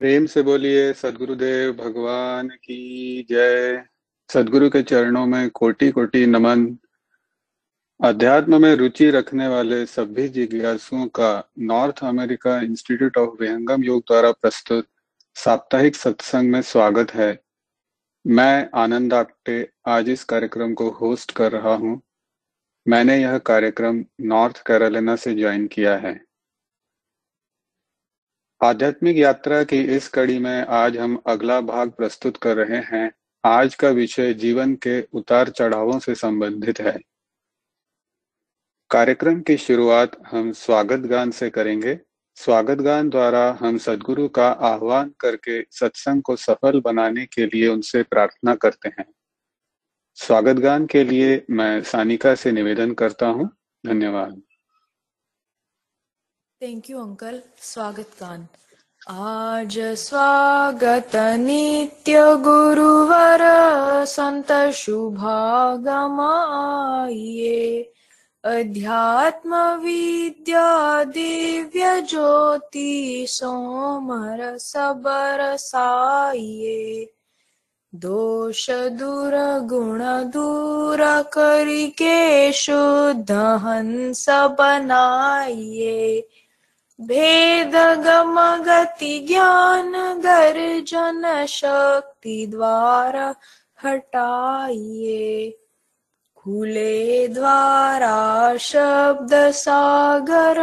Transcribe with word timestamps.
प्रेम 0.00 0.26
से 0.26 0.42
बोलिए, 0.42 0.92
सदगुरुदेव 0.92 1.72
भगवान 1.72 2.48
की 2.48 3.26
जय। 3.30 3.84
सदगुरु 4.32 4.70
के 4.70 4.82
चरणों 4.82 5.26
में 5.26 5.50
कोटि 5.50 5.90
कोटि 5.90 6.26
नमन। 6.26 6.78
अध्यात्म 8.04 8.62
में 8.62 8.74
रुचि 8.74 9.10
रखने 9.10 9.48
वाले 9.48 9.86
सभी 9.86 10.28
जिज्ञासुओं 10.28 11.06
का 11.06 11.50
North 11.58 12.04
America 12.04 12.60
institute 12.60 13.16
of 13.16 13.42
Vihangam 13.42 13.84
Yoga 13.84 14.00
द्वारा 14.00 14.32
प्रस्तुत 14.32 14.86
साप्ताहिक 15.34 15.96
सत्संग 15.96 16.52
में 16.52 16.62
स्वागत 16.62 17.10
है। 17.10 17.40
मैं 18.26 18.70
आनंद 18.74 19.14
आप्टे 19.14 19.70
आज 19.86 20.08
इस 20.08 20.24
कार्यक्रम 20.24 20.74
को 20.74 20.90
होस्ट 20.90 21.32
कर 21.32 21.52
रहा 21.52 21.74
हूँ। 21.74 22.02
मैंने 22.88 23.16
यह 23.16 23.38
कार्यक्रम 23.38 24.04
नॉर्थ 24.20 24.62
कैरोलिना 24.66 25.16
से 25.16 25.34
ज्वाइन 25.34 25.66
किया 25.66 25.96
है। 25.96 26.29
आध्यात्मिक 28.62 29.16
यात्रा 29.16 29.64
की 29.64 29.80
इस 29.80 30.08
कड़ी 30.08 30.38
में 30.38 30.66
आज 30.66 30.96
हम 30.96 31.22
अगला 31.26 31.60
भाग 31.60 31.90
प्रस्तुत 31.90 32.36
कर 32.36 32.56
रहे 32.56 32.96
हैं। 32.96 33.12
आज 33.44 33.74
का 33.74 33.88
विषय 33.88 34.34
जीवन 34.34 34.74
के 34.74 35.02
उतार 35.12 35.48
चढ़ावों 35.48 35.98
से 35.98 36.14
संबंधित 36.14 36.80
है। 36.80 36.98
कार्यक्रम 38.90 39.40
की 39.40 39.56
शुरुआत 39.56 40.12
हम 40.26 40.52
स्वागत 40.52 40.98
गान 40.98 41.30
से 41.30 41.50
करेंगे। 41.50 42.00
स्वागत 42.34 42.78
गान 42.78 43.08
द्वारा 43.08 43.58
हम 43.60 43.78
सदगुरु 43.78 44.28
का 44.28 44.48
आह्वान 44.48 45.14
करके 45.20 45.62
सत्संग 45.70 46.22
को 46.22 46.36
सफल 46.36 46.80
बनाने 46.80 47.26
के 47.26 47.46
लिए 47.46 47.68
उनसे 47.68 48.02
प्रार्थना 48.02 48.54
करते 48.54 48.88
हैं। 48.88 49.06
स्वागत 50.14 50.56
गान 50.56 50.86
के 50.86 51.04
लिए 51.04 51.44
मैं 51.50 51.82
सानिका 51.82 52.34
से 52.34 52.52
निवेदन 52.52 52.92
करता 52.92 53.26
हूँ। 53.26 53.50
धन्यवाद। 53.86 54.42
थैंक 56.60 56.88
यू 56.90 56.98
अंकल 57.00 57.38
स्वागत 57.62 58.08
गान 58.20 58.40
आज 59.10 59.78
स्वागत 59.98 61.14
नित्य 61.40 62.24
गुरुवर 62.44 63.42
संत 64.08 64.52
शुभागम 64.76 66.20
आइए 66.20 67.62
अध्यात्म 68.44 69.62
विद्या 69.84 70.66
दिव्य 71.14 72.00
ज्योति 72.10 72.92
सोमर 73.28 74.42
सबरसाइए 74.60 75.64
दोष 77.92 78.66
दूर 78.98 79.34
गुण 79.68 80.02
दूर 80.30 81.00
करके 81.32 82.52
शुद्ध 82.52 83.30
हंस 83.64 84.26
बनाइए 84.58 85.96
भेद 87.00 88.04
गम 88.04 88.64
गति 88.64 89.18
शक्ति 91.46 92.46
द्वारा 92.46 93.34
हटाइए 93.84 95.58
खुले 96.36 97.28
द्वारा 97.28 98.56
शब्द 98.56 99.30
सागर 99.34 100.58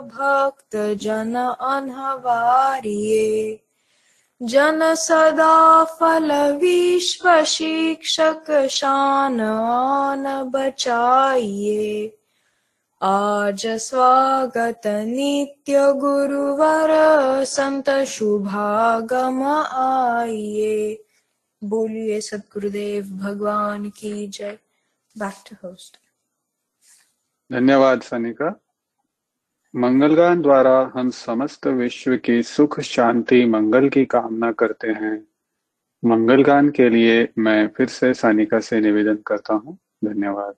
भक्त 0.00 0.76
जन 0.76 1.56
अनहवारिये। 1.60 3.60
जन 4.42 4.94
सदा 4.94 5.84
फल 5.84 6.56
विश्व 6.56 7.44
शिक्षक 7.44 8.68
शान 8.70 9.38
बचाइए 10.54 12.19
आज 13.02 13.66
स्वागत 13.66 14.80
नित्य 14.86 15.92
गुरुवर 15.92 16.88
संत 17.44 17.90
शुभागम 17.90 19.42
आइए 19.74 21.04
बोलिए 21.64 22.20
सतगुरुदेव 22.20 23.04
भगवान 23.04 23.90
की 23.90 24.26
जय। 24.26 24.58
बैक 25.18 25.34
टू 25.50 25.68
होस्ट 25.68 25.96
धन्यवाद 27.52 28.02
सनिका। 28.02 28.60
मंगलगान 29.76 30.42
द्वारा 30.42 30.92
हम 30.94 31.10
समस्त 31.10 31.66
विश्व 31.66 32.16
की 32.16 32.42
सुख, 32.42 32.80
शांति, 32.80 33.44
मंगल 33.46 33.88
की 33.88 34.04
कामना 34.04 34.52
करते 34.52 34.88
हैं। 34.88 35.28
मंगलगान 36.04 36.70
के 36.70 36.88
लिए 36.88 37.28
मैं 37.38 37.68
फिर 37.68 37.88
से 37.88 38.14
सानिका 38.14 38.60
से 38.60 38.80
निवेदन 38.80 39.18
करता 39.26 39.54
हूँ। 39.54 39.78
धन्यवाद। 40.04 40.54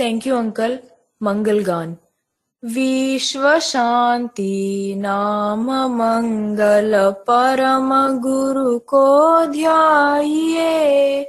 थैंक 0.00 0.26
यू 0.26 0.36
अंकल 0.36 0.78
मंगल 1.20 1.62
गान 1.64 1.96
विश्व 2.62 3.42
शांति 3.62 4.94
नाम 4.98 5.70
मंगल 5.96 6.94
परम 7.28 7.90
गुरु 8.22 8.78
को 8.92 9.06
ध्याइए 9.52 11.20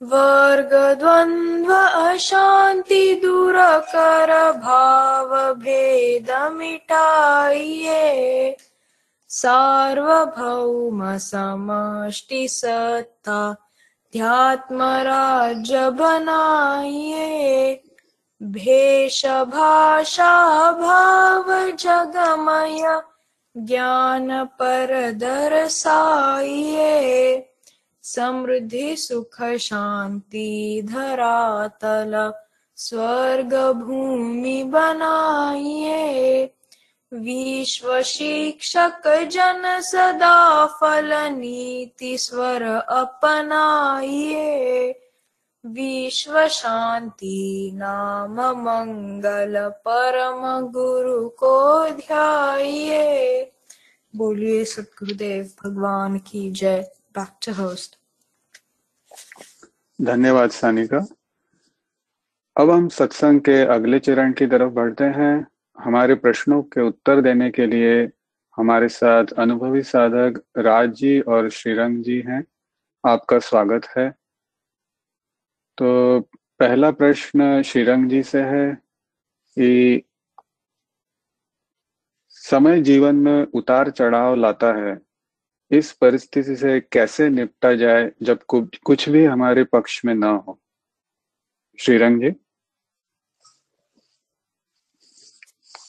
वर्ग 0.00 0.72
द्वंद्व 0.98 1.72
अशांति 1.74 3.14
दूर 3.22 3.56
कर 3.92 4.32
भाव 4.60 5.34
भेद 5.62 6.30
मिटाइए 6.52 8.00
सार्वभौम 9.30 11.04
समष्टि 11.20 12.46
सत्ता 12.50 13.40
ध्यात्म 14.14 14.82
राज्य 15.06 15.88
बनाइए 16.00 17.74
भेष 18.42 19.26
भाषा 19.26 20.32
भाव 20.72 21.70
जगमय 21.70 23.00
ज्ञान 23.56 24.44
पर 24.44 25.12
दरसाइए 25.12 26.82
समृद्धि, 28.02 28.96
सुख, 28.96 29.42
शांति, 29.60 30.82
धरातल 30.84 32.32
स्वर्ग 32.76 33.54
भूमि 33.72 34.62
बनाइए 34.64 36.44
विश्व 37.12 38.02
शिक्षक 38.02 39.08
जन 39.32 39.80
सदा 39.80 40.66
फल, 40.66 41.12
नीति, 41.30 42.18
स्वर 42.18 42.62
अपनाइए 42.88 44.36
विश्व 45.66 46.48
शांति 46.48 47.70
नाम 47.74 48.40
मंगल 48.40 49.68
परम 49.68 50.66
गुरु 50.66 51.28
को 51.28 51.90
ध्याइए 51.90 53.52
बोलिए 54.16 54.64
सतगुरुदेव 54.64 55.50
भगवान 55.64 56.18
की 56.18 56.50
जय। 56.50 56.90
बैक 57.16 57.28
टू 57.46 57.52
होस्ट 57.52 57.96
धन्यवाद 60.02 60.50
सानिका। 60.50 61.06
अब 62.56 62.70
हम 62.70 62.88
सत्संग 62.88 63.40
के 63.40 63.62
अगले 63.62 63.98
चरण 63.98 64.32
की 64.32 64.46
तरफ़ 64.46 64.70
बढ़ते 64.70 65.04
हैं। 65.04 65.46
हमारे 65.78 66.14
प्रश्नों 66.14 66.62
के 66.62 66.80
उत्तर 66.80 67.20
देने 67.20 67.50
के 67.50 67.66
लिए 67.66 68.10
हमारे 68.56 68.88
साथ 68.88 69.26
अनुभवी 69.38 69.82
साधक 69.82 70.42
राज 70.58 70.90
जी 70.90 71.20
और 71.20 71.50
श्रीरंग 71.50 72.04
जी 72.04 72.20
हैं। 72.20 72.44
आपका 73.06 73.38
स्वागत 73.38 73.86
है। 73.98 74.25
तो 75.78 76.20
पहला 76.58 76.90
प्रश्न 76.90 77.62
श्रीरंग 77.62 78.10
जी 78.10 78.22
से 78.22 78.42
है 78.42 78.74
कि 79.56 80.02
समय 82.30 82.80
जीवन 82.80 83.14
में 83.14 83.46
उतार 83.54 83.90
चढ़ाव 83.90 84.34
लाता 84.34 84.72
है। 84.72 84.98
इस 85.70 85.92
परिस्थिति 85.92 86.56
से 86.56 86.80
कैसे 86.80 87.28
निपटा 87.28 87.74
जाए 87.74 88.12
जब 88.22 88.42
कुछ 88.84 89.08
भी 89.08 89.24
हमारे 89.24 89.64
पक्ष 89.64 90.04
में 90.04 90.14
ना 90.14 90.30
हो? 90.30 90.60
श्रीरंग 91.80 92.20
जी? 92.20 92.30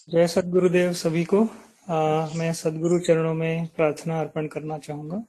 जय 0.09 0.27
सदगुरुदेव 0.27 0.94
सभी 0.94 1.23
को। 1.23 1.44
आ, 1.89 2.27
मैं 2.35 2.53
सदगुरु 2.53 3.00
चरणों 3.00 3.33
में 3.33 3.67
प्रार्थना 3.67 4.19
अर्पण 4.19 4.47
करना 4.47 4.77
चाहूँगा। 4.77 5.23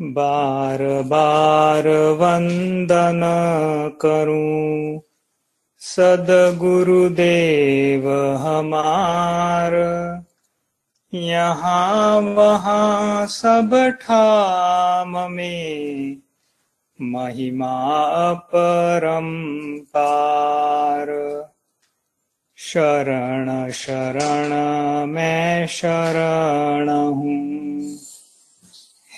बार 0.00 1.02
बार 1.02 1.88
वंदन 1.88 3.20
करूं। 4.00 5.00
हमार 8.38 9.72
यहाँ 11.14 12.20
वहाँ 12.20 13.26
सब 13.26 13.92
ठाम 14.02 15.32
में 15.32 16.16
महिमा 17.00 18.32
परम 18.32 19.28
पार। 19.78 21.06
शरण 22.56 23.70
शरण 23.70 24.50
मैं 25.06 25.66
शरण 25.66 26.88
हूँ 26.88 27.74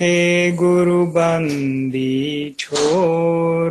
हे 0.00 0.52
गुरु 0.52 1.06
बंदी 1.06 2.56
छोर, 2.58 3.70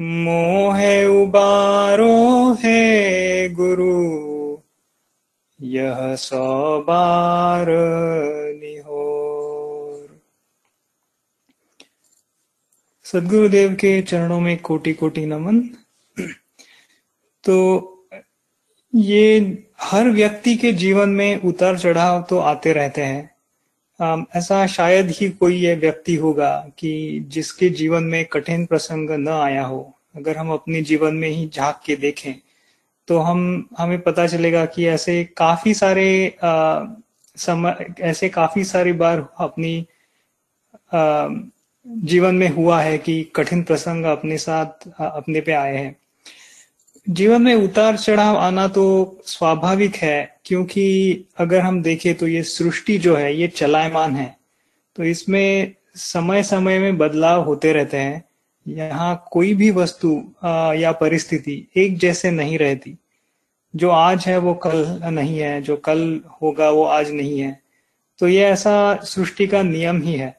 मोहे 0.00 1.06
उबारो 1.06 2.52
हे 2.52 3.48
गुरु, 3.48 4.58
यह 5.60 6.16
सौ 6.16 6.80
बार 6.80 7.66
निहोर। 8.54 10.20
सदगुरुदेव 13.04 13.74
के 13.74 14.02
चरणों 14.02 14.40
में 14.40 14.58
कोटि 14.58 14.92
कोटि 14.92 15.26
नमन। 15.26 15.60
तो 17.44 17.56
ये 18.94 19.40
हर 19.80 20.08
व्यक्ति 20.08 20.56
के 20.56 20.72
जीवन 20.72 21.08
में 21.08 21.42
उतार 21.42 21.78
चढ़ाव 21.78 22.22
तो 22.22 22.38
आते 22.38 22.72
रहते 22.72 23.02
हैं। 23.02 23.37
ऐसा 24.00 24.66
शायद 24.66 25.10
ही 25.10 25.28
कोई 25.30 25.56
ये 25.56 25.74
व्यक्ति 25.74 26.14
होगा 26.16 26.50
कि 26.78 27.24
जिसके 27.28 27.68
जीवन 27.68 28.02
में 28.02 28.24
कठिन 28.24 28.66
प्रसंग 28.66 29.10
न 29.10 29.28
आया 29.28 29.64
हो। 29.64 29.80
अगर 30.16 30.36
हम 30.36 30.52
अपने 30.52 30.82
जीवन 30.82 31.14
में 31.14 31.28
ही 31.28 31.48
झाँक 31.48 31.80
के 31.86 31.96
देखें 31.96 32.34
तो 33.08 33.18
हम 33.18 33.68
हमें 33.78 34.00
पता 34.00 34.26
चलेगा 34.26 34.64
कि 34.66 34.86
ऐसे 34.86 35.24
काफ़ी 35.36 35.74
सारे 35.74 36.36
आ, 36.42 36.84
समय 37.36 37.94
ऐसे 38.00 38.28
काफ़ी 38.28 38.64
सारी 38.64 38.92
बार 38.92 39.26
अपनी 39.38 39.86
आ, 40.94 41.28
जीवन 41.86 42.34
में 42.34 42.48
हुआ 42.48 42.80
है 42.80 42.98
कि 42.98 43.22
कठिन 43.36 43.62
प्रसंग 43.62 44.04
अपने 44.04 44.38
साथ 44.38 44.88
अपने 45.00 45.40
पे 45.40 45.52
आए 45.52 45.76
हैं। 45.76 45.96
जीवन 47.08 47.42
में 47.42 47.54
उतार 47.54 47.96
चढ़ाव 47.96 48.36
आना 48.36 48.66
तो 48.68 49.20
स्वाभाविक 49.26 49.94
है, 49.96 50.40
क्योंकि 50.44 51.24
अगर 51.38 51.60
हम 51.60 51.80
देखें 51.82 52.14
तो 52.14 52.26
ये 52.28 52.42
सृष्टि 52.42 52.96
जो 52.98 53.14
है, 53.16 53.34
ये 53.36 53.48
चलायमान 53.48 54.16
है। 54.16 54.36
तो 54.96 55.04
इसमें 55.04 55.74
समय 55.96 56.42
समय 56.42 56.78
में 56.78 56.98
बदलाव 56.98 57.44
होते 57.44 57.72
रहते 57.72 57.96
हैं। 57.96 58.22
यहाँ 58.66 59.24
कोई 59.32 59.54
भी 59.54 59.70
वस्तु 59.70 60.10
या 60.76 60.92
परिस्थिति 60.92 61.66
एक 61.76 61.96
जैसे 61.98 62.30
नहीं 62.30 62.58
रहती। 62.58 62.96
जो 63.74 63.90
आज 63.90 64.26
है, 64.26 64.36
वो 64.38 64.54
कल 64.56 64.84
नहीं 65.04 65.38
है, 65.38 65.60
जो 65.62 65.76
कल 65.76 66.20
होगा, 66.42 66.68
वो 66.70 66.84
आज 66.84 67.10
नहीं 67.10 67.38
है। 67.40 67.60
तो 68.18 68.28
ये 68.28 68.44
ऐसा 68.44 68.94
सृष्टि 69.04 69.46
का 69.46 69.62
नियम 69.62 70.02
ही 70.02 70.14
है। 70.14 70.34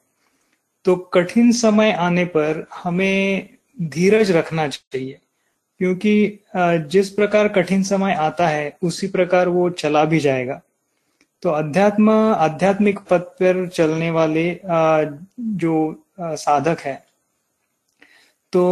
तो 0.85 0.95
कठिन 1.13 1.51
समय 1.51 1.91
आने 1.91 2.25
पर 2.25 2.65
हमें 2.73 3.49
धीरज 3.81 4.31
रखना 4.31 4.67
चाहिए। 4.67 5.17
क्योंकि 5.79 6.39
जिस 6.91 7.09
प्रकार 7.09 7.47
कठिन 7.47 7.83
समय 7.83 8.13
आता 8.13 8.47
है, 8.47 8.77
उसी 8.83 9.07
प्रकार 9.07 9.49
वो 9.49 9.69
चला 9.71 10.03
भी 10.05 10.19
जाएगा। 10.19 10.61
तो 11.43 11.49
अध्यात्म, 11.49 12.09
आध्यात्मिक 12.11 12.99
पथ 13.09 13.21
पर 13.39 13.67
चलने 13.67 14.09
वाले 14.11 14.49
जो 14.61 16.03
साधक 16.21 16.79
है 16.79 17.03
तो 18.53 18.65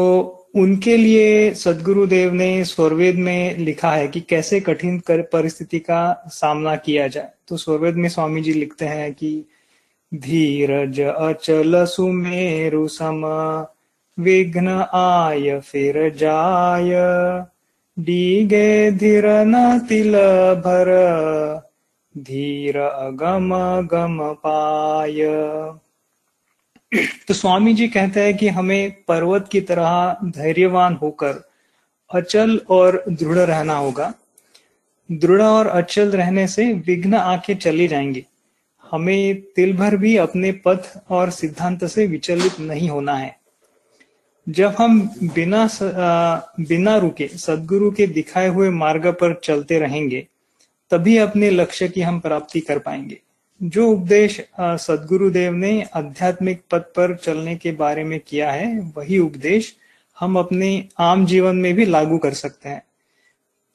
उनके 0.55 0.95
लिए 0.97 1.53
सदगुरुदेव 1.53 2.33
ने, 2.33 2.63
स्वरवेद 2.65 3.15
में 3.15 3.57
लिखा 3.57 3.91
है 3.91 4.07
कि 4.07 4.21
कैसे 4.21 4.59
कठिन 4.59 4.97
कर, 4.99 5.21
परिस्थिति 5.23 5.79
का 5.79 6.23
सामना 6.27 6.75
किया 6.75 7.07
जाए। 7.07 7.29
तो 7.47 7.57
स्वरवेद 7.57 7.95
में 7.95 8.07
स्वामी 8.09 8.41
जी 8.41 8.53
लिखते 8.53 8.85
हैं 8.85 9.13
कि, 9.13 9.45
धीरज 10.11 10.99
अचल 11.01 11.83
सुमेरु 11.85 12.87
सम 12.87 13.21
विघ्न 14.19 14.67
आय 14.93 15.59
फिर 15.59 16.13
जाय। 16.15 16.91
डीगे 17.99 18.91
धीर 18.91 19.25
न 19.25 19.79
तिल 19.79 20.13
भर, 20.55 20.89
धीर 22.17 22.77
अगम 22.77 23.81
गम 23.81 24.33
पाय। 24.33 25.25
तो 27.27 27.33
स्वामी 27.33 27.73
जी 27.73 27.87
कहते 27.87 28.19
हैं 28.19 28.37
कि 28.37 28.47
हमें 28.47 28.91
पर्वत 29.07 29.49
की 29.51 29.61
तरह 29.61 30.17
धैर्यवान 30.25 30.93
होकर 30.93 31.49
अचल 32.13 32.61
और 32.69 33.03
दृढ़ 33.09 33.37
रहना 33.37 33.75
होगा। 33.75 34.13
दृढ़ 35.11 35.41
और 35.41 35.67
अचल 35.67 36.11
रहने 36.11 36.47
से 36.47 36.73
विघ्न 36.73 37.13
आके 37.13 37.55
चले 37.55 37.87
जाएँगे। 37.87 38.25
हमें 38.91 39.41
तिल 39.41 39.77
भर 39.77 39.97
भी 39.97 40.17
अपने 40.17 40.51
पथ 40.51 41.01
और 41.09 41.29
सिद्धांत 41.29 41.85
से 41.85 42.07
विचलित 42.07 42.59
नहीं 42.59 42.89
होना 42.89 43.13
है। 43.13 43.36
जब 44.47 44.75
हम 44.77 44.99
बिना 45.23 45.67
बिना 46.59 46.97
रुके 46.97 47.27
सदगुरु 47.27 47.91
के 47.91 48.07
दिखाए 48.07 48.47
हुए 48.47 48.69
मार्ग 48.69 49.07
पर 49.07 49.39
चलते 49.43 49.79
रहेंगे 49.79 50.27
तभी 50.91 51.17
अपने 51.17 51.49
लक्ष्य 51.49 51.87
की 51.87 52.01
हम 52.01 52.19
प्राप्ति 52.19 52.59
कर 52.59 52.79
पाएँगे। 52.79 53.17
जो 53.63 53.87
उपदेश 53.91 54.39
सदगुरुदेव 54.61 55.53
ने 55.53 55.81
आध्यात्मिक 55.93 56.61
पथ 56.71 56.81
पर 56.95 57.15
चलने 57.15 57.55
के 57.55 57.71
बारे 57.71 58.03
में 58.03 58.19
किया 58.19 58.51
है 58.51 58.79
वही 58.97 59.17
उपदेश 59.19 59.75
हम 60.19 60.39
अपने 60.39 60.87
आम 60.99 61.25
जीवन 61.25 61.55
में 61.55 61.73
भी 61.73 61.85
लागू 61.85 62.17
कर 62.17 62.33
सकते 62.33 62.69
हैं। 62.69 62.81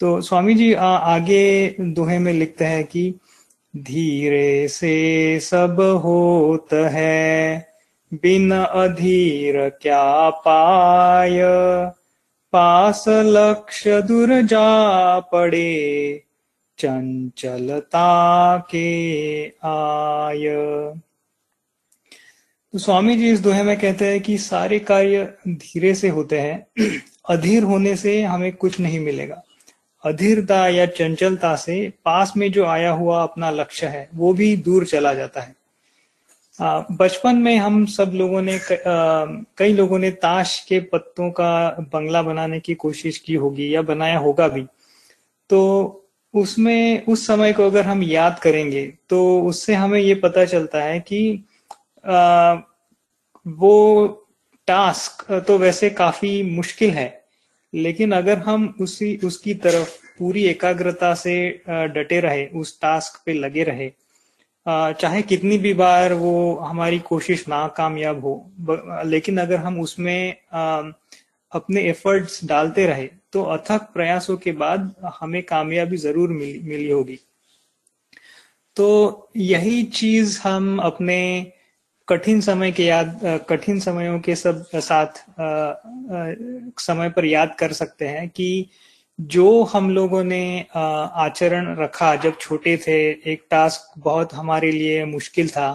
तो 0.00 0.20
स्वामी 0.20 0.54
जी 0.54 0.72
आ, 0.74 0.86
आगे 0.86 1.76
दोहे 1.80 2.18
में 2.18 2.32
लिखते 2.32 2.64
हैं 2.64 2.84
कि 2.84 3.14
धीरे 3.76 4.68
से 4.68 5.40
सब 5.40 5.80
होता 6.04 6.88
है 6.88 7.71
बिन 8.14 8.52
अधीर 8.52 9.68
क्या 9.68 10.30
पाय? 10.30 11.40
पास 12.52 13.04
लक्ष्य 13.08 14.02
दूर 14.02 14.42
जा 14.42 15.20
पड़े, 15.20 16.22
चंचलता 16.78 18.58
के 18.58 19.46
आय। 19.48 20.44
तो 22.72 22.78
स्वामी 22.78 23.16
जी 23.16 23.30
इस 23.30 23.40
दोहे 23.40 23.62
में 23.62 23.80
कहते 23.80 24.04
हैं 24.04 24.20
कि 24.20 24.38
सारे 24.38 24.78
कार्य 24.78 25.34
धीरे 25.48 25.94
से 25.94 26.08
होते 26.08 26.40
हैं, 26.40 26.66
अधीर 27.28 27.62
होने 27.62 27.96
से 27.96 28.22
हमें 28.22 28.52
कुछ 28.52 28.80
नहीं 28.80 29.00
मिलेगा। 29.00 29.42
अधीरता 30.04 30.68
या 30.68 30.86
चंचलता 30.86 31.56
से 31.56 31.92
पास 32.04 32.32
में 32.36 32.52
जो 32.52 32.64
आया 32.64 32.90
हुआ 32.90 33.22
अपना 33.22 33.50
लक्ष्य 33.50 33.86
है, 33.86 34.08
वो 34.14 34.34
भी 34.34 34.56
दूर 34.56 34.84
चला 34.84 35.14
जाता 35.14 35.40
है। 35.40 35.61
बचपन 36.60 37.36
में 37.36 37.56
हम 37.56 37.84
सब 37.86 38.12
लोगों 38.14 38.42
ने 38.42 38.58
कई 39.58 39.72
लोगों 39.72 39.98
ने 39.98 40.10
ताश 40.10 40.58
के 40.68 40.80
पत्तों 40.80 41.30
का 41.30 41.70
बंगला 41.92 42.22
बनाने 42.22 42.60
की 42.60 42.74
कोशिश 42.74 43.18
की 43.18 43.34
होगी 43.34 43.74
या 43.74 43.82
बनाया 43.82 44.18
होगा 44.18 44.48
भी। 44.48 44.64
तो 45.50 45.60
उसमें 46.34 47.04
उस 47.04 47.26
समय 47.26 47.52
को 47.52 47.66
अगर 47.66 47.84
हम 47.84 48.02
याद 48.02 48.38
करेंगे 48.38 48.86
तो 49.08 49.42
उससे 49.42 49.74
हमें 49.74 49.98
ये 50.00 50.14
पता 50.14 50.44
चलता 50.44 50.82
है 50.82 51.00
कि 51.00 51.44
आ, 52.04 52.54
वो 53.46 54.08
टास्क 54.68 55.32
तो 55.48 55.58
वैसे 55.58 55.90
काफ़ी 55.90 56.42
मुश्किल 56.42 56.90
है 56.90 57.24
लेकिन 57.74 58.12
अगर 58.12 58.38
हम 58.38 58.74
उसी 58.80 59.16
उसकी 59.24 59.54
तरफ़ 59.54 59.98
पूरी 60.18 60.44
एकाग्रता 60.44 61.14
से 61.14 61.34
डटे 61.68 62.20
रहे 62.20 62.46
उस 62.46 62.80
टास्क 62.80 63.22
पे 63.26 63.32
लगे 63.32 63.62
रहे 63.62 63.90
चाहे 64.66 65.22
कितनी 65.22 65.58
भी 65.58 65.72
बार 65.74 66.12
वो 66.14 66.54
हमारी 66.56 66.98
कोशिश 66.98 67.44
नाकामयाब 67.48 68.20
हो 68.24 68.34
लेकिन 69.06 69.38
अगर 69.38 69.56
हम 69.56 69.80
उसमें 69.80 70.36
अपने 71.52 71.82
एफर्ट्स 71.82 72.44
डालते 72.44 72.86
रहे 72.86 73.08
तो 73.32 73.42
अथक 73.52 73.88
प्रयासों 73.94 74.36
के 74.36 74.52
बाद 74.52 74.94
हमें 75.20 75.42
कामयाबी 75.42 75.96
ज़रूर 75.96 76.28
मिली 76.28 76.60
मिली 76.68 76.90
होगी। 76.90 77.18
तो 78.76 79.30
यही 79.36 79.82
चीज़ 79.84 80.38
हम 80.44 80.78
अपने 80.78 81.18
कठिन 82.08 82.40
समय 82.40 82.72
के 82.72 82.84
याद, 82.84 83.20
कठिन 83.48 83.80
समयों 83.80 84.18
के 84.20 84.34
सब 84.36 84.64
साथ 84.74 85.24
समय 86.80 87.10
पर 87.10 87.24
याद 87.24 87.54
कर 87.58 87.72
सकते 87.72 88.08
हैं 88.08 88.28
कि 88.28 88.68
जो 89.22 89.62
हम 89.64 89.90
लोगों 89.90 90.22
ने 90.24 90.66
आचरण 90.74 91.74
रखा 91.76 92.14
जब 92.16 92.38
छोटे 92.40 92.76
थे, 92.76 92.98
एक 93.32 93.42
टास्क 93.50 93.92
बहुत 93.98 94.34
हमारे 94.34 94.70
लिए 94.72 95.04
मुश्किल 95.04 95.48
था 95.48 95.72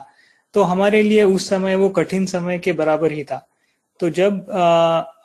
तो 0.55 0.61
हमारे 0.63 1.01
लिए 1.03 1.23
उस 1.23 1.47
समय, 1.49 1.75
वो 1.75 1.89
कठिन 1.89 2.25
समय 2.25 2.59
के 2.59 2.73
बराबर 2.73 3.11
ही 3.11 3.23
था। 3.23 3.47
तो 3.99 4.09
जब 4.09 4.49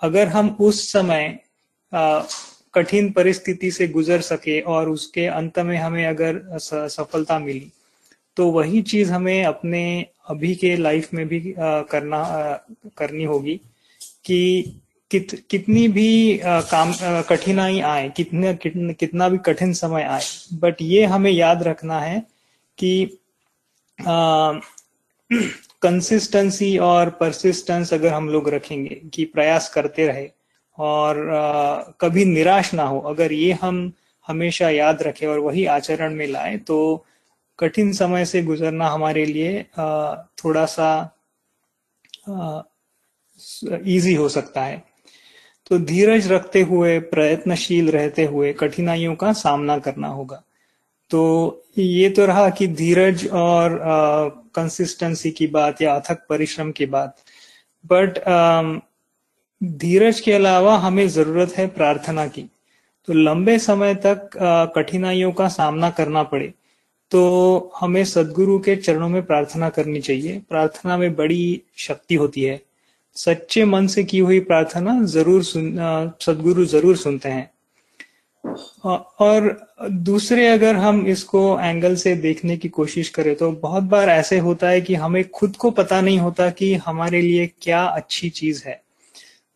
अगर 0.03 0.29
हम 0.29 0.57
उस 0.61 0.93
समय 0.93 1.39
कठिन 2.75 3.11
परिस्थिति 3.13 3.71
से 3.71 3.89
गुजर 3.89 4.21
सके 4.21 4.61
और 4.61 4.89
उसके 4.89 5.27
अंत 5.27 5.59
में 5.59 5.77
हमें 5.79 6.07
अगर 6.07 6.41
सफलता 6.59 7.39
मिली 7.39 7.71
तो 8.37 8.47
वही 8.51 8.83
चीज़ 8.83 9.13
हमें 9.13 9.45
अपने 9.45 9.85
अभी 10.31 10.55
के 10.55 10.77
लाइफ 10.77 11.13
में 11.15 11.27
भी 11.29 11.41
करना 11.59 12.23
करनी 12.97 13.25
होगी 13.25 13.61
कि 14.25 14.41
कित, 15.13 15.47
कितनी 15.51 15.89
भी 15.89 16.39
आ, 16.41 16.61
काम 16.61 16.93
कठिनाई 17.29 17.81
आए 17.81 18.09
कितने 18.17 18.55
कितन, 18.55 18.93
कितना 18.93 19.29
भी 19.29 19.39
कठिन 19.39 19.73
समय 19.73 20.03
आए 20.03 20.23
बट 20.53 20.83
ये 20.83 21.05
हमें 21.05 21.31
याद 21.31 21.63
रखना 21.63 22.01
है 22.01 22.21
कि 22.79 23.19
कंसिस्टेंसी 25.83 26.77
और 26.79 27.11
परसिस्टेंस 27.11 27.93
अगर 27.95 28.13
हम 28.13 28.29
लोग 28.29 28.49
रखेंगे 28.49 29.01
कि 29.15 29.25
प्रयास 29.25 29.69
करते 29.69 30.07
रहे 30.07 30.29
और 30.79 31.31
आ, 31.31 31.77
कभी 32.01 32.25
निराश 32.25 32.75
ना 32.75 32.83
हो 32.83 33.01
अगर 33.01 33.33
ये 33.33 33.53
हम 33.53 33.93
हमेशा 34.29 34.69
याद 34.71 35.03
रखें 35.03 35.27
और 35.27 35.39
वही 35.39 35.65
आचरण 35.67 36.15
में 36.15 36.27
लाए 36.27 36.57
तो 36.57 36.79
कठिन 37.59 37.93
समय 37.93 38.25
से 38.25 38.43
गुजरना 38.43 38.89
हमारे 38.89 39.25
लिए 39.27 39.67
आ, 39.79 40.15
थोड़ा 40.45 40.65
सा 40.67 40.91
इजी 43.87 44.15
हो 44.15 44.29
सकता 44.29 44.63
है। 44.65 44.92
तो 45.73 45.79
धीरज 45.79 46.27
रखते 46.33 46.61
हुए, 46.63 46.99
प्रयत्नशील 47.01 47.91
रहते 47.91 48.25
हुए 48.25 48.53
कठिनाइयों 48.53 49.15
का 49.15 49.33
सामना 49.33 49.79
करना 49.79 50.09
होगा। 50.09 50.43
तो 51.11 51.21
ये 51.79 52.09
तो 52.11 52.27
रहा 52.27 52.49
कि 52.51 52.67
धीरज 52.69 53.27
और 53.33 53.79
कंसिस्टेंसी 54.55 55.31
की 55.31 55.47
बात 55.47 55.81
या 55.83 55.95
अथक 55.95 56.27
परिश्रम 56.29 56.73
की 56.73 56.87
बात। 56.87 57.17
बट 57.85 58.19
धीरज 59.61 60.21
के 60.21 60.33
अलावा 60.33 60.77
हमें 60.79 61.07
ज़रूरत 61.09 61.53
है 61.57 61.67
प्रार्थना 61.69 62.27
की। 62.27 62.43
तो 63.09 63.13
लंबे 63.13 63.59
समय 63.59 63.95
तक 63.95 64.29
कठिनाइयों 64.77 65.33
का 65.33 65.49
सामना 65.49 65.91
करना 65.91 66.23
पड़े। 66.23 66.53
तो 67.11 67.73
हमें 67.81 68.05
सदगुरु 68.05 68.59
के 68.59 68.77
चरणों 68.77 69.09
में 69.09 69.23
प्रार्थना 69.23 69.69
करनी 69.69 70.01
चाहिए। 70.01 70.39
प्रार्थना 70.49 70.97
में 70.97 71.15
बड़ी 71.15 71.63
शक्ति 71.79 72.15
होती 72.15 72.43
है। 72.43 72.61
सच्चे 73.17 73.65
मन 73.65 73.87
से 73.87 74.05
की 74.05 74.19
हुई 74.19 74.41
प्रार्थना 74.43 75.01
ज़रूर 75.07 75.43
सुन 75.45 75.75
सदगुरु 76.23 76.65
ज़रूर 76.67 76.97
सुनते 76.97 77.29
हैं। 77.29 77.51
और 79.21 79.57
दूसरे 80.03 80.47
अगर 80.49 80.77
हम 80.77 81.07
इसको 81.07 81.59
एंगल 81.61 81.95
से 81.97 82.15
देखने 82.17 82.57
की 82.57 82.69
कोशिश 82.71 83.09
करें 83.09 83.35
तो 83.37 83.51
बहुत 83.53 83.83
बार 83.85 84.09
ऐसे 84.09 84.39
होता 84.39 84.69
है 84.69 84.81
कि 84.81 84.95
हमें 84.95 85.29
खुद 85.31 85.57
को 85.57 85.71
पता 85.73 86.01
नहीं 86.01 86.19
होता 86.19 86.49
कि 86.51 86.75
हमारे 86.77 87.21
लिए 87.23 87.47
क्या 87.63 87.85
अच्छी 87.85 88.31
चीज़ 88.31 88.63
है। 88.67 88.81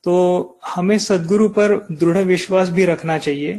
तो 0.04 0.58
हमें 0.66 0.98
सदगुरु 0.98 1.48
पर 1.48 1.75
दृढ़ 1.92 2.18
विश्वास 2.18 2.68
भी 2.68 2.84
रखना 2.84 3.16
चाहिए। 3.18 3.52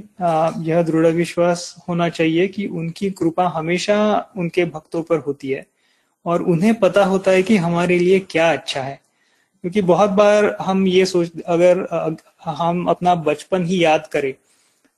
यह 0.63 0.81
दृढ़ 0.83 1.07
विश्वास 1.07 1.75
होना 1.89 2.07
चाहिए 2.09 2.47
कि 2.47 2.65
उनकी 2.67 3.09
कृपा 3.11 3.47
हमेशा 3.47 3.97
उनके 4.37 4.65
भक्तों 4.67 5.01
पर 5.03 5.17
होती 5.17 5.49
है 5.49 5.65
और 6.25 6.41
उन्हें 6.43 6.73
पता 6.75 7.03
होता 7.05 7.31
है 7.31 7.43
कि 7.43 7.57
हमारे 7.57 7.99
लिए 7.99 8.19
क्या 8.21 8.51
अच्छा 8.51 8.81
है। 8.81 8.99
क्योंकि 9.63 9.81
बहुत 9.83 10.09
बार 10.11 10.55
हम 10.61 10.85
ये 10.87 11.05
सोच, 11.05 11.31
अगर 11.45 11.87
हम 12.47 12.85
अपना 12.89 13.15
बचपन 13.23 13.65
ही 13.65 13.83
याद 13.83 14.07
करें 14.07 14.33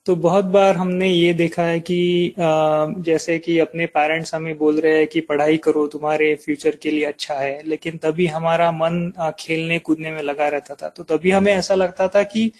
तो 0.06 0.14
बहुत 0.16 0.44
बार 0.46 0.76
हमने 0.76 1.08
ये 1.08 1.32
देखा 1.34 1.62
है 1.62 1.80
कि 1.80 2.34
जैसे 2.38 3.38
कि 3.38 3.58
अपने 3.58 3.86
पेरेंट्स 3.88 4.34
हमें 4.34 4.56
बोल 4.58 4.80
रहे 4.80 4.96
हैं 4.98 5.06
कि 5.06 5.20
पढ़ाई 5.22 5.56
करो, 5.56 5.86
तुम्हारे 5.86 6.34
फ्यूचर 6.44 6.76
के 6.82 6.90
लिए 6.90 7.04
अच्छा 7.04 7.34
है, 7.34 7.62
लेकिन 7.66 7.96
तभी 7.96 8.26
हमारा 8.26 8.70
मन 8.72 9.12
खेलने 9.38 9.78
कूदने 9.78 10.10
में 10.10 10.22
लगा 10.22 10.48
रहता 10.48 10.74
था। 10.74 10.88
तो 10.88 11.02
तभी 11.06 11.30
हमें 11.30 11.52
ऐसा 11.54 11.74
लगता 11.74 12.08
था 12.08 12.22
कि 12.24 12.50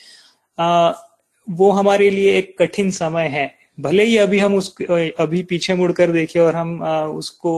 वो 1.49 1.71
हमारे 1.71 2.11
लिए 2.11 2.37
एक 2.39 2.57
कठिन 2.59 2.91
समय 2.91 3.29
है। 3.29 3.51
भले 3.79 4.05
ही 4.05 4.17
अभी 4.19 4.39
हम 4.39 4.55
उस 4.55 4.75
अभी 4.83 5.43
पीछे 5.45 5.75
मुड़कर 5.75 6.11
देखे 6.13 6.41
और 6.41 6.55
हम 6.57 6.81
उसको 7.15 7.53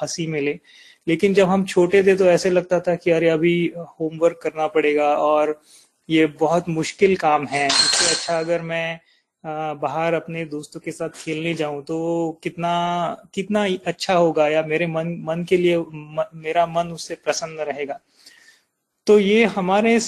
हँसी 0.00 0.26
में 0.26 0.40
ले 0.40 0.58
लेकिन 1.06 1.34
जब 1.34 1.48
हम 1.48 1.64
छोटे 1.64 2.02
थे 2.02 2.16
तो 2.16 2.24
ऐसे 2.24 2.50
लगता 2.50 2.80
था 2.80 2.94
कि 2.94 3.10
अरे 3.10 3.28
अभी 3.28 3.72
होमवर्क 4.00 4.38
करना 4.42 4.66
पड़ेगा 4.66 5.14
और 5.16 5.60
ये 6.08 6.26
बहुत 6.40 6.68
मुश्किल 6.68 7.16
काम 7.16 7.46
है। 7.46 7.66
इससे 7.66 8.14
अच्छा 8.14 8.38
अगर 8.38 8.62
मैं 8.62 9.00
बाहर 9.80 10.14
अपने 10.14 10.44
दोस्तों 10.44 10.80
के 10.80 10.90
साथ 10.90 11.08
खेलने 11.16 11.54
जाऊँ 11.54 11.82
तो 11.84 11.96
कितना 12.42 12.72
कितना 13.34 13.64
अच्छा 13.86 14.14
होगा 14.14 14.48
या 14.48 14.62
मेरे 14.62 14.86
मन 14.86 15.16
मन 15.24 15.44
के 15.44 15.56
लिए 15.56 15.78
म, 15.78 16.24
मेरा 16.34 16.66
मन 16.66 16.92
उससे 16.92 17.14
प्रसन्न 17.14 17.60
रहेगा। 17.60 17.98
तो 19.06 19.18
ये 19.18 19.44
हमारे 19.44 19.98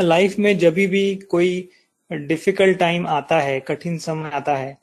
लाइफ 0.00 0.38
में 0.38 0.56
जब 0.58 0.74
भी 0.74 1.14
कोई 1.30 1.68
डिफ़िकल्ट 2.10 2.78
टाइम 2.78 3.06
आता 3.06 3.38
है 3.40 3.58
कठिन 3.60 3.98
समय 3.98 4.30
आता 4.30 4.56
है 4.56 4.76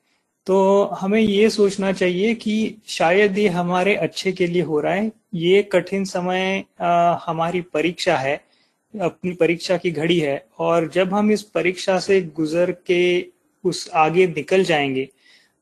तो 0.48 0.84
हमें 1.00 1.19
ये 1.22 1.50
सोचना 1.50 1.91
चाहिए 1.91 2.34
कि 2.36 2.75
शायद 2.88 3.38
ये 3.38 3.48
हमारे 3.48 3.96
अच्छे 3.96 4.31
के 4.31 4.48
लिए 4.48 4.62
हो 4.62 4.79
रहा 4.79 4.93
है। 4.93 5.12
ये 5.34 5.62
कठिन 5.63 6.05
समय 6.05 6.63
हमारी 7.25 7.62
परीक्षा 7.63 8.17
है, 8.17 8.36
अपनी 8.93 9.31
परीक्षा 9.31 9.77
की 9.77 9.91
घड़ी 9.91 10.19
है, 10.19 10.46
और 10.60 10.89
जब 10.89 11.13
हम 11.13 11.31
इस 11.31 11.41
परीक्षा 11.43 12.00
से 12.00 12.22
गुजर 12.36 12.72
के 12.88 13.25
उस 13.63 13.89
आगे 13.96 14.27
निकल 14.27 14.63
जाएँगे, 14.63 15.08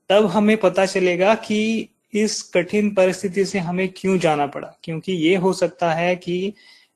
तब 0.10 0.26
हमें 0.26 0.56
पता 0.58 0.86
चलेगा 0.86 1.34
कि 1.36 1.90
इस 2.14 2.42
कठिन 2.54 2.94
परिस्थिति 2.96 3.46
से 3.46 3.60
हमें 3.60 3.88
क्यों 3.98 4.18
जाना 4.20 4.46
पड़ा। 4.48 4.74
क्योंकि 4.84 5.14
ये 5.14 5.36
हो 5.36 5.54
सकता 5.54 5.92
है 5.94 6.16
कि 6.16 6.54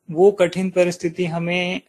वो 0.10 0.32
कठिन 0.32 0.70
परिस्थिति 0.70 1.26
हमें 1.26 1.82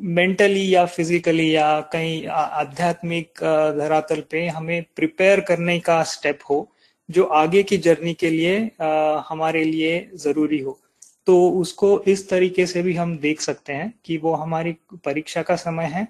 मेंटली 0.00 0.68
या 0.74 0.84
फिजिकली 0.86 1.54
या 1.54 1.80
कहीं 1.92 2.26
आध्यात्मिक 2.26 3.40
धरातल 3.78 4.22
पे 4.30 4.46
हमें 4.48 4.82
प्रिपेयर 4.96 5.40
करने 5.40 5.78
का 5.80 6.02
स्टेप 6.04 6.38
हो 6.50 6.66
जो 7.08 7.24
आगे 7.24 7.62
की 7.62 7.76
जर्नी 7.78 8.14
के 8.14 8.30
लिए 8.30 8.58
आ, 8.82 9.22
हमारे 9.28 9.64
लिए 9.64 10.10
ज़रूरी 10.16 10.58
हो। 10.58 10.78
तो 11.26 11.50
उसको 11.50 12.00
इस 12.02 12.28
तरीके 12.30 12.66
से 12.66 12.82
भी 12.82 12.94
हम 12.94 13.16
देख 13.18 13.40
सकते 13.40 13.72
हैं 13.72 13.92
कि 14.04 14.16
वो 14.16 14.34
हमारी 14.34 14.76
परीक्षा 15.04 15.42
का 15.42 15.56
समय 15.56 15.86
है 15.86 16.06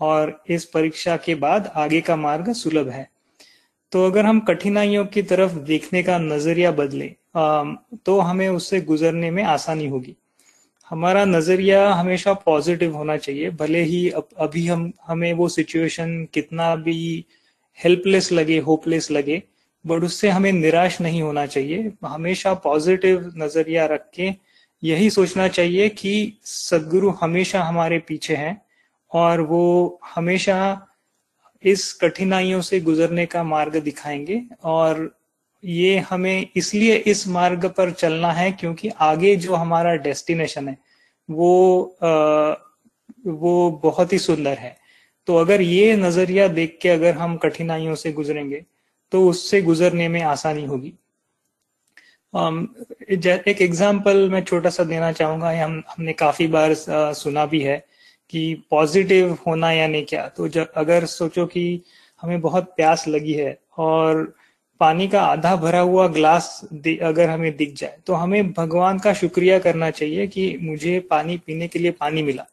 और 0.00 0.42
इस 0.48 0.64
परीक्षा 0.64 1.16
के 1.16 1.34
बाद 1.36 1.72
आगे 1.76 2.00
का 2.00 2.16
मार्ग 2.16 2.52
सुलभ 2.54 2.88
है। 2.88 3.08
तो 3.92 4.04
अगर 4.06 4.26
हम 4.26 4.40
कठिनाइयों 4.40 5.04
की 5.06 5.22
तरफ़ 5.22 5.52
देखने 5.66 6.02
का 6.02 6.18
नज़रिया 6.18 6.70
बदले 6.72 7.14
तो 8.06 8.18
हमें 8.20 8.48
उससे 8.48 8.80
गुजरने 8.80 9.30
में 9.30 9.42
आसानी 9.44 9.86
होगी। 9.88 10.16
हमारा 10.90 11.24
नज़रिया 11.24 11.92
हमेशा 11.92 12.32
पॉजिटिव 12.32 12.96
होना 12.96 13.16
चाहिए। 13.16 13.50
भले 13.50 13.82
ही 13.82 14.10
अब, 14.10 14.28
अभी 14.38 14.66
हम, 14.66 14.92
हमें 15.06 15.32
वो 15.32 15.48
सिचुएशन 15.48 16.28
कितना 16.34 16.76
भी 16.76 17.24
हेल्पलेस 17.84 18.32
लगे 18.32 18.58
होपलेस 18.58 19.10
लगे 19.10 19.42
बट 19.86 20.02
उससे 20.02 20.28
हमें 20.28 20.52
निराश 20.52 21.00
नहीं 21.00 21.22
होना 21.22 21.46
चाहिए। 21.46 21.92
हमेशा 22.06 22.54
पॉजिटिव 22.54 23.32
नज़रिया 23.36 23.86
रख 23.86 24.10
के 24.14 24.30
यही 24.84 25.10
सोचना 25.10 25.48
चाहिए 25.48 25.88
कि 25.88 26.38
सदगुरु 26.44 27.10
हमेशा 27.10 27.62
हमारे 27.62 27.98
पीछे 27.98 28.36
हैं 28.36 28.62
और 29.12 29.40
वो 29.40 30.00
हमेशा 30.14 30.86
इस 31.64 31.92
कठिनाइयों 31.92 32.60
से 32.60 32.80
गुजरने 32.80 33.26
का 33.26 33.42
मार्ग 33.42 33.76
दिखाएँगे 33.76 34.42
और 34.64 35.17
ये 35.62 35.98
हमें 36.00 36.46
इसलिए 36.56 36.96
इस 37.06 37.26
मार्ग 37.28 37.66
पर 37.76 37.90
चलना 37.92 38.32
है 38.32 38.50
क्योंकि 38.52 38.88
आगे 39.00 39.34
जो 39.36 39.54
हमारा 39.54 39.94
डेस्टिनेशन 39.96 40.68
है 40.68 40.76
वो 41.28 41.82
आ, 42.02 42.54
वो 43.26 43.70
बहुत 43.82 44.12
ही 44.12 44.18
सुंदर 44.18 44.58
है। 44.58 44.76
तो 45.28 45.36
अगर 45.36 45.60
ये 45.62 45.96
नज़रिया 45.96 46.46
देख 46.48 46.78
के 46.82 46.88
अगर 46.88 47.14
हम 47.14 47.36
कठिनाइयों 47.36 47.94
से 47.94 48.12
गुजरेंगे 48.12 48.64
तो 49.12 49.28
उससे 49.28 49.60
गुजरने 49.62 50.08
में 50.08 50.20
आसानी 50.22 50.64
होगी। 50.64 50.92
एक 53.48 53.60
एग्ज़ाम्पल 53.62 54.28
मैं 54.30 54.42
छोटा 54.44 54.70
सा 54.70 54.84
देना 54.84 55.12
चाहूँगा 55.12 55.50
हम 55.62 55.82
हमने 55.88 56.12
काफ़ी 56.12 56.46
बार 56.46 56.74
सुना 57.14 57.46
भी 57.46 57.60
है 57.62 57.76
कि 58.32 58.42
पॉजिटिव 58.70 59.36
होना 59.46 59.70
यानी 59.72 60.02
क्या? 60.02 60.26
तो 60.28 60.48
जब 60.48 60.72
अगर 60.76 61.04
सोचो 61.06 61.46
कि 61.46 61.82
हमें 62.22 62.40
बहुत 62.40 62.72
प्यास 62.76 63.06
लगी 63.08 63.32
है 63.32 63.58
और 63.78 64.34
पानी 64.80 65.06
का 65.08 65.22
आधा 65.22 65.54
भरा 65.56 65.80
हुआ 65.80 66.06
ग्लास 66.08 66.60
अगर 66.64 67.30
हमें 67.30 67.56
दिख 67.56 67.74
जाए 67.76 67.98
तो 68.06 68.14
हमें 68.14 68.52
भगवान 68.52 68.98
का 68.98 69.12
शुक्रिया 69.14 69.58
करना 69.58 69.90
चाहिए 69.90 70.26
कि 70.26 70.56
मुझे 70.62 70.98
पानी 71.10 71.36
पीने 71.46 71.68
के 71.68 71.78
लिए 71.78 71.90
पानी 71.90 72.22
मिला। 72.22 72.46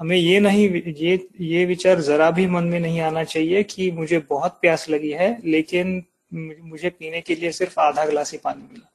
हमें 0.00 0.16
ये 0.16 0.38
नहीं, 0.40 0.68
ये 0.68 1.28
ये 1.40 1.64
विचार 1.66 2.00
जरा 2.00 2.30
भी 2.30 2.46
मन 2.46 2.64
में 2.64 2.78
नहीं 2.80 3.00
आना 3.00 3.24
चाहिए 3.24 3.62
कि 3.64 3.90
मुझे 3.90 4.18
बहुत 4.30 4.58
प्यास 4.60 4.88
लगी 4.90 5.10
है, 5.10 5.36
लेकिन 5.44 6.02
मुझे 6.34 6.90
पीने 6.90 7.20
के 7.20 7.34
लिए 7.34 7.52
सिर्फ़ 7.52 7.80
आधा 7.80 8.04
गिलास 8.04 8.32
ही 8.32 8.38
पानी 8.44 8.62
मिला। 8.62 8.88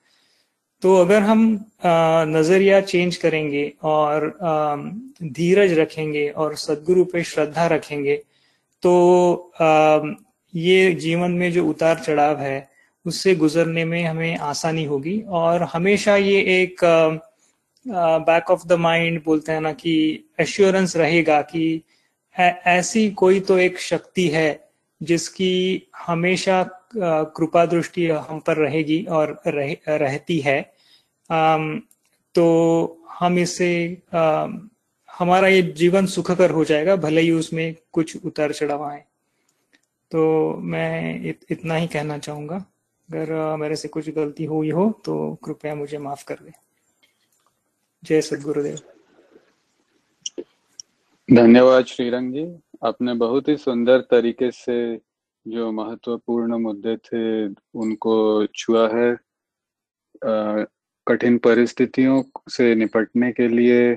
तो 0.83 0.95
अगर 0.95 1.21
हम 1.21 1.39
नज़रिया 2.29 2.79
चेंज 2.81 3.15
करेंगे 3.15 3.71
और 3.83 4.27
धीरज 5.23 5.73
रखेंगे 5.79 6.27
और 6.29 6.55
सदगुरु 6.55 7.05
पे 7.05 7.23
श्रद्धा 7.23 7.65
रखेंगे 7.67 8.15
तो 8.83 8.93
ये 10.55 10.93
जीवन 10.93 11.31
में 11.31 11.51
जो 11.51 11.67
उतार 11.67 11.99
चढ़ाव 11.99 12.39
है 12.39 12.69
उससे 13.05 13.35
गुजरने 13.35 13.85
में 13.85 14.03
हमें 14.03 14.37
आसानी 14.37 14.85
होगी 14.85 15.21
और 15.27 15.63
हमेशा 15.63 16.15
ये 16.15 16.41
एक 16.63 16.75
बैक 17.87 18.51
ऑफ़ 18.51 18.67
द 18.67 18.73
माइंड 18.73 19.23
बोलते 19.25 19.51
हैं 19.51 19.61
ना 19.61 19.73
कि 19.73 20.23
एश्योरेंस 20.39 20.95
रहेगा 20.97 21.41
कि 21.41 21.81
ऐसी 22.39 23.11
कोई 23.11 23.39
तो 23.39 23.57
एक 23.57 23.79
शक्ति 23.79 24.27
है 24.27 24.69
जिसकी 25.03 25.83
हमेशा 25.97 26.63
कृपा 27.37 27.65
दृष्टि 27.65 28.07
हम 28.07 28.39
पर 28.39 28.57
रहेगी 28.57 29.03
और 29.03 29.41
रह, 29.47 29.75
रहती 29.87 30.39
है। 30.39 30.73
तो 32.35 32.45
हम 33.19 33.39
इसे 33.39 33.83
इससे 33.83 34.67
हमारा 35.19 35.47
ये 35.47 35.61
जीवन 35.61 36.05
सुखकर 36.05 36.51
हो 36.51 36.63
जाएगा 36.63 36.95
भले 36.95 37.21
ही 37.21 37.31
उसमें 37.31 37.75
कुछ 37.93 38.25
उतार 38.25 38.51
चढ़ाव 38.51 38.83
आए। 38.83 39.03
तो 40.11 40.53
मैं 40.63 41.21
इत, 41.21 41.39
इतना 41.49 41.75
ही 41.75 41.87
कहना 41.87 42.17
चाहूँगा। 42.17 42.55
अगर 43.09 43.55
मेरे 43.57 43.75
से 43.75 43.87
कुछ 43.87 44.09
गलती 44.09 44.45
हुई 44.45 44.69
हो 44.71 44.89
तो 45.05 45.35
कृपया 45.45 45.75
मुझे 45.75 45.97
माफ़ 45.97 46.25
कर 46.25 46.35
दे। 46.35 46.51
जय 48.03 48.21
सदगुरुदेव। 48.21 48.79
धन्यवाद 51.29 51.85
श्रीरंग 51.85 52.33
जी। 52.33 52.45
आपने 52.83 53.13
बहुत 53.13 53.47
ही 53.47 53.55
सुंदर 53.57 54.01
तरीके 54.01 54.51
से 54.51 54.77
जो 55.45 55.71
महत्वपूर्ण 55.71 56.57
मुद्दे 56.57 56.95
थे 56.97 57.47
उनको 57.79 58.45
छुआ 58.47 58.87
है 58.93 59.17
कठिन 61.07 61.37
परिस्थितियों 61.37 62.21
से 62.49 62.73
निपटने 62.75 63.31
के 63.31 63.47
लिए। 63.47 63.95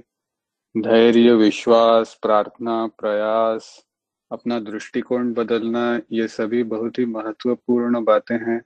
धैर्य 0.74 1.32
विश्वास 1.34 2.18
प्रार्थना 2.22 2.86
प्रयास 2.98 3.68
अपना 4.30 4.58
दृष्टिकोण 4.60 5.32
बदलना, 5.34 6.00
ये 6.12 6.28
सभी 6.28 6.62
बहुत 6.64 6.98
ही 6.98 7.04
महत्वपूर्ण 7.06 8.04
बातें 8.04 8.36
हैं। 8.46 8.60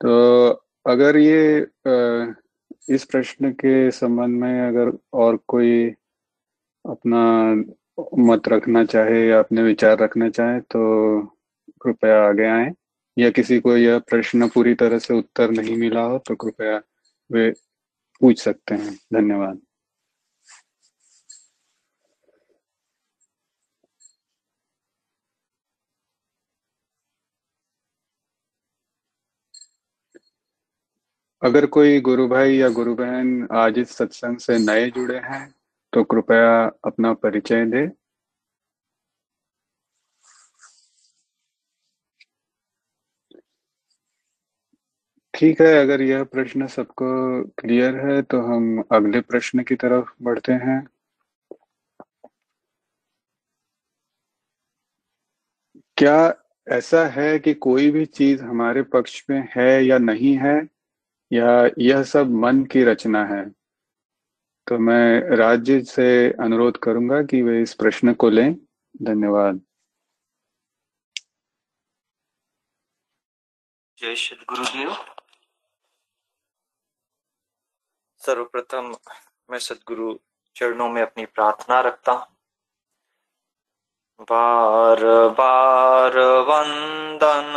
तो 0.00 0.48
अगर 0.86 1.16
ये 1.16 1.66
इस 2.94 3.04
प्रश्न 3.04 3.50
के 3.52 3.90
संबंध 3.90 4.40
में 4.40 4.60
अगर 4.68 4.92
और 5.14 5.36
कोई 5.48 5.88
अपना 6.84 7.22
मत 8.18 8.48
रखना 8.48 8.84
चाहे 8.84 9.26
या 9.28 9.38
अपने 9.38 9.62
विचार 9.62 9.98
रखना 9.98 10.28
चाहे 10.28 10.60
तो 10.60 11.20
कृपया 11.82 12.22
आगे 12.28 12.46
आए। 12.46 12.72
या 13.16 13.30
किसी 13.30 13.58
को 13.60 13.76
यह 13.76 13.98
प्रश्न 14.10 14.48
पूरी 14.48 14.74
तरह 14.74 14.98
से 14.98 15.14
उत्तर 15.14 15.50
नहीं 15.50 15.76
मिला 15.76 16.02
हो 16.02 16.18
तो 16.18 16.34
कृपया 16.36 16.80
वे 17.30 17.50
पूछ 18.20 18.40
सकते 18.42 18.74
हैं। 18.74 18.94
धन्यवाद। 19.14 19.60
अगर 31.42 31.66
कोई 31.66 32.00
गुरु 32.00 32.26
भाई 32.28 32.56
या 32.56 32.68
गुरु 32.68 32.94
बहन 32.94 33.46
आज 33.56 33.78
इस 33.78 33.90
सत्संग 33.90 34.38
से 34.38 34.58
नए 34.58 34.90
जुड़े 34.90 35.18
हैं 35.18 35.42
तो 35.92 36.04
कृपया 36.04 36.50
अपना 36.84 37.12
परिचय 37.14 37.64
दे। 37.66 37.86
ठीक 45.34 45.60
है, 45.60 45.66
अगर 45.82 46.02
यह 46.02 46.22
प्रश्न 46.24 46.66
सबको 46.66 47.08
क्लियर 47.58 47.96
है 47.96 48.20
तो 48.22 48.40
हम 48.42 48.84
अगले 48.92 49.20
प्रश्न 49.22 49.62
की 49.62 49.74
तरफ़ 49.76 50.12
बढ़ते 50.22 50.52
हैं। 50.64 50.80
क्या 55.96 56.34
ऐसा 56.66 57.04
है 57.08 57.38
कि 57.38 57.54
कोई 57.54 57.90
भी 57.90 58.04
चीज़ 58.06 58.42
हमारे 58.42 58.82
पक्ष 58.82 59.22
में 59.30 59.48
है 59.56 59.84
या 59.84 59.98
नहीं 59.98 60.34
है? 60.36 60.60
या 61.32 61.70
यह 61.78 62.02
सब 62.02 62.26
मन 62.30 62.64
की 62.64 62.84
रचना 62.84 63.24
है। 63.24 63.50
तो 64.66 64.78
मैं 64.78 65.36
राज्य 65.36 65.80
से 65.80 66.32
अनुरोध 66.32 66.76
करूँगा 66.76 67.22
कि 67.22 67.42
वे 67.42 67.62
इस 67.62 67.74
प्रश्न 67.74 68.14
को 68.14 68.30
लें। 68.30 68.54
धन्यवाद। 69.02 69.60
जय 73.98 74.14
श्री 74.16 74.44
गुरुदेव। 74.48 74.92
सर्वप्रथम 78.18 78.96
मैं 79.50 79.58
सदगुरु 79.58 80.18
चरणों 80.56 80.88
में 80.88 81.02
अपनी 81.02 81.26
प्रार्थना 81.26 81.80
रखता 81.80 82.36
बार 84.20 85.28
बार 85.28 86.18
वंदन 86.18 87.52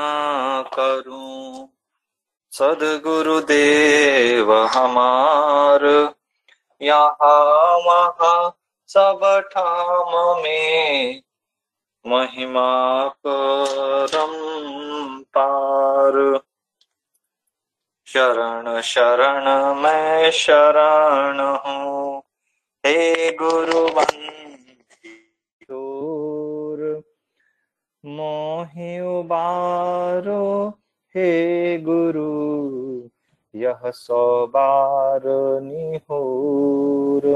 करूँ। 0.73 1.72
सदगुरुदेव 2.53 4.53
हमार। 4.53 6.13
यहाँ 6.81 7.77
वहाँ 7.77 8.57
सब 8.87 9.49
ठाम 9.51 10.43
में 10.43 11.21
महिमा 12.05 13.11
परम 13.27 15.23
पार। 15.23 16.39
शरण 18.07 18.81
शरण 18.81 19.73
मैं 19.73 20.31
शरण 20.31 21.39
हूँ। 21.39 22.23
हे 22.85 23.31
गुरु 23.31 24.01
मोहि 28.05 28.99
उबारो 28.99 30.73
हे 31.15 31.77
गुरु, 31.77 33.09
यह 33.53 33.81
सौ 33.85 34.47
बार 34.47 35.21
निहोर। 35.63 37.27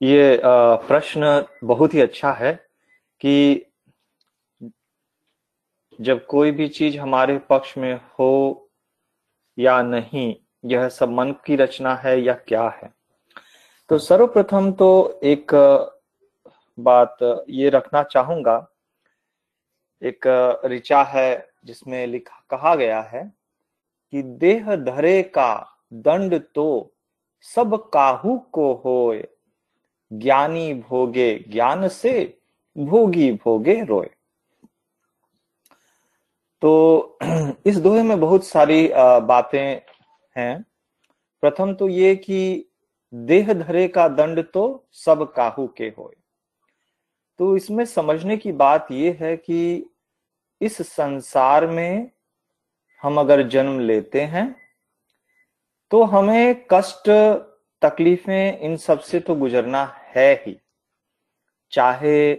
ये 0.00 0.40
प्रश्न 0.88 1.44
बहुत 1.64 1.94
ही 1.94 2.00
अच्छा 2.00 2.32
है 2.32 2.52
कि 3.20 3.66
जब 5.98 6.24
कोई 6.26 6.50
भी 6.50 6.68
चीज़ 6.68 6.98
हमारे 6.98 7.38
पक्ष 7.50 7.76
में 7.78 7.94
हो 8.18 8.68
या 9.58 9.80
नहीं, 9.82 10.34
यह 10.64 10.88
सब 10.88 11.10
मन 11.10 11.32
की 11.46 11.56
रचना 11.56 11.94
है 11.94 12.20
या 12.20 12.34
क्या 12.48 12.68
है? 12.82 12.92
तो 13.90 13.98
सर्वप्रथम 14.00 14.70
तो 14.72 15.20
एक 15.24 15.54
बात 16.78 17.44
ये 17.48 17.70
रखना 17.70 18.02
चाहूँगा। 18.02 18.66
एक 20.02 20.26
ऋचा 20.66 21.02
है 21.04 21.53
जिसमें 21.64 22.06
लिखा, 22.06 22.44
कहा 22.50 22.74
गया 22.74 23.00
है 23.02 23.32
कि 24.12 24.22
देह 24.22 24.74
धरे 24.76 25.22
का 25.22 25.70
दंड 25.92 26.40
तो 26.54 26.92
सब 27.40 27.90
काहू 27.90 28.38
को 28.52 28.72
होए। 28.74 29.28
ज्ञानी 30.12 30.74
भोगे 30.74 31.44
ज्ञान 31.48 31.88
से, 31.88 32.38
भोगी 32.78 33.32
भोगे 33.32 33.82
रोए। 33.84 34.10
तो 36.62 37.18
इस 37.66 37.76
दोहे 37.76 38.02
में 38.02 38.20
बहुत 38.20 38.44
सारी 38.44 38.88
बातें 39.22 39.80
हैं। 40.36 40.64
प्रथम 41.42 41.74
तो 41.74 41.88
ये 41.88 42.14
कि 42.16 42.68
देह 43.14 43.52
धरे 43.52 43.88
का 43.88 44.08
दंड 44.08 44.44
तो 44.52 44.86
सब 44.92 45.32
काहू 45.32 45.66
के 45.76 45.86
होए। 45.98 46.14
तो 47.38 47.56
इसमें 47.56 47.84
समझने 47.84 48.36
की 48.36 48.52
बात 48.52 48.86
यह 48.92 49.16
है 49.20 49.36
कि 49.36 49.90
इस 50.60 50.76
संसार 50.82 51.66
में 51.66 52.10
हम 53.02 53.20
अगर 53.20 53.48
जन्म 53.48 53.80
लेते 53.80 54.20
हैं 54.20 54.54
तो 55.90 56.02
हमें 56.02 56.66
कष्ट, 56.70 57.10
तकलीफें, 57.82 58.58
इन 58.58 58.76
सबसे 58.76 59.20
तो 59.20 59.34
गुजरना 59.34 59.84
है 59.84 60.32
ही। 60.46 60.60
चाहे 61.72 62.34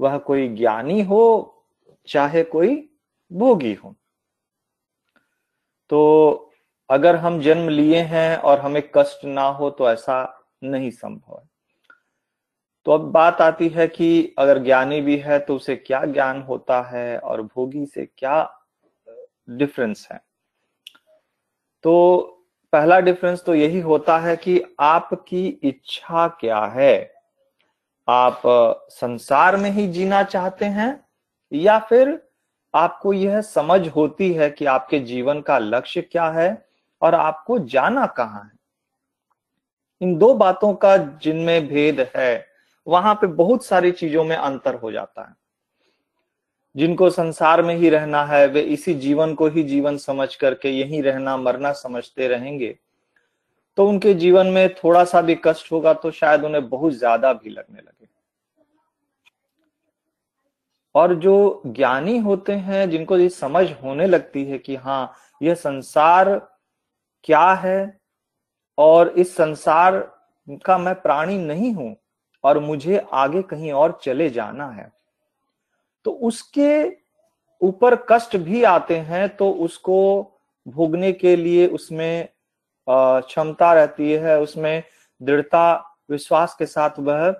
वह 0.00 0.18
कोई 0.18 0.48
ज्ञानी 0.48 1.02
हो, 1.02 1.52
चाहे 2.08 2.42
कोई 2.44 2.90
भोगी 3.32 3.74
हो। 3.74 3.94
तो 5.90 6.52
अगर 6.90 7.16
हम 7.16 7.40
जन्म 7.40 7.68
लिए 7.68 8.00
हैं 8.00 8.36
और 8.36 8.60
हमें 8.60 8.82
कष्ट 8.94 9.24
ना 9.24 9.46
हो 9.48 9.70
तो 9.70 9.90
ऐसा 9.90 10.46
नहीं 10.62 10.90
संभव 10.90 11.38
है। 11.38 11.55
तो 12.86 12.92
अब 12.92 13.00
बात 13.00 13.40
आती 13.40 13.68
है 13.68 13.88
कि 13.88 14.34
अगर 14.38 14.58
ज्ञानी 14.58 15.00
भी 15.00 15.16
है 15.16 15.38
तो 15.38 15.56
उसे 15.56 15.76
क्या 15.76 16.04
ज्ञान 16.04 16.42
होता 16.42 16.82
है 16.82 17.18
और 17.18 17.42
भोगी 17.42 17.86
से 17.86 18.08
क्या 18.18 18.60
डिफरेंस 19.50 20.08
है? 20.12 20.20
तो 21.82 22.20
पहला 22.72 23.00
डिफरेंस 23.00 23.44
तो 23.44 23.54
यही 23.54 23.80
होता 23.80 24.18
है 24.18 24.36
कि 24.36 24.76
आपकी 24.80 25.46
इच्छा 25.46 26.28
क्या 26.28 26.64
है? 26.64 27.14
आप 28.08 28.42
संसार 28.90 29.56
में 29.56 29.70
ही 29.70 29.88
जीना 29.88 30.22
चाहते 30.22 30.64
हैं 30.64 31.04
या 31.52 31.78
फिर 31.78 32.28
आपको 32.74 33.12
यह 33.12 33.40
समझ 33.40 33.88
होती 33.88 34.32
है 34.32 34.50
कि 34.50 34.64
आपके 34.64 34.98
जीवन 34.98 35.40
का 35.40 35.58
लक्ष्य 35.58 36.02
क्या 36.02 36.30
है 36.30 36.68
और 37.02 37.14
आपको 37.14 37.58
जाना 37.58 38.06
कहाँ 38.06 38.44
है? 38.44 38.58
इन 40.00 40.18
दो 40.18 40.34
बातों 40.34 40.74
का 40.74 40.96
जिनमें 40.96 41.68
भेद 41.68 42.12
है 42.16 42.55
वहाँ 42.86 43.14
पे 43.14 43.26
बहुत 43.26 43.64
सारी 43.64 43.90
चीज़ों 43.92 44.24
में 44.24 44.36
अंतर 44.36 44.74
हो 44.74 44.92
जाता 44.92 45.22
है। 45.22 45.34
जिनको 46.76 47.08
संसार 47.10 47.62
में 47.62 47.74
ही 47.74 47.88
रहना 47.88 48.24
है, 48.24 48.46
वे 48.46 48.60
इसी 48.60 48.94
जीवन 48.94 49.34
को 49.34 49.46
ही 49.48 49.62
जीवन 49.62 49.96
समझ 49.96 50.34
करके 50.34 50.70
यही 50.70 51.00
रहना, 51.00 51.36
मरना 51.36 51.72
समझते 51.72 52.28
रहेंगे। 52.28 52.76
तो 53.78 53.88
उनके 53.88 54.14
जीवन 54.14 54.46
में 54.46 54.74
थोड़ा 54.74 55.04
सा 55.04 55.20
भी 55.20 55.34
कष्ट 55.44 55.72
होगा 55.72 55.92
तो 55.94 56.10
शायद 56.10 56.44
उन्हें 56.44 56.68
बहुत 56.68 56.92
ज़्यादा 56.92 57.32
भी 57.32 57.50
लगने 57.50 57.78
लगे। 57.78 58.08
और 60.94 61.14
जो 61.14 61.62
ज्ञानी 61.66 62.18
होते 62.18 62.52
हैं, 62.52 62.88
जिनको 62.90 63.18
ये 63.18 63.28
समझ 63.28 63.70
होने 63.82 64.06
लगती 64.06 64.44
है 64.44 64.58
कि 64.58 64.76
हाँ 64.76 65.12
यह 65.40 65.54
संसार 65.54 66.34
क्या 67.24 67.50
है 67.52 67.98
और 68.78 69.08
इस 69.08 69.34
संसार 69.36 69.98
का 70.64 70.78
मैं 70.78 70.94
प्राणी 70.94 71.38
नहीं 71.38 71.72
हूँ 71.72 71.94
और 72.46 72.58
मुझे 72.58 72.98
आगे 73.14 73.42
कहीं 73.42 73.72
और 73.72 73.98
चले 74.02 74.28
जाना 74.30 74.68
है। 74.68 74.90
तो 76.06 76.10
उसके 76.10 76.86
ऊपर 77.60 77.94
कष्ट 78.10 78.36
भी 78.38 78.62
आते 78.64 78.96
हैं 78.98 79.28
तो 79.36 79.50
उसको 79.50 79.98
भोगने 80.66 81.12
के 81.12 81.34
लिए 81.36 81.66
उसमें 81.68 82.28
क्षमता 82.86 83.72
रहती 83.74 84.12
है, 84.12 84.38
उसमें 84.40 84.82
दृढ़ता, 85.20 85.96
विश्वास 86.10 86.54
के 86.54 86.66
साथ 86.66 86.98
वह 86.98 87.34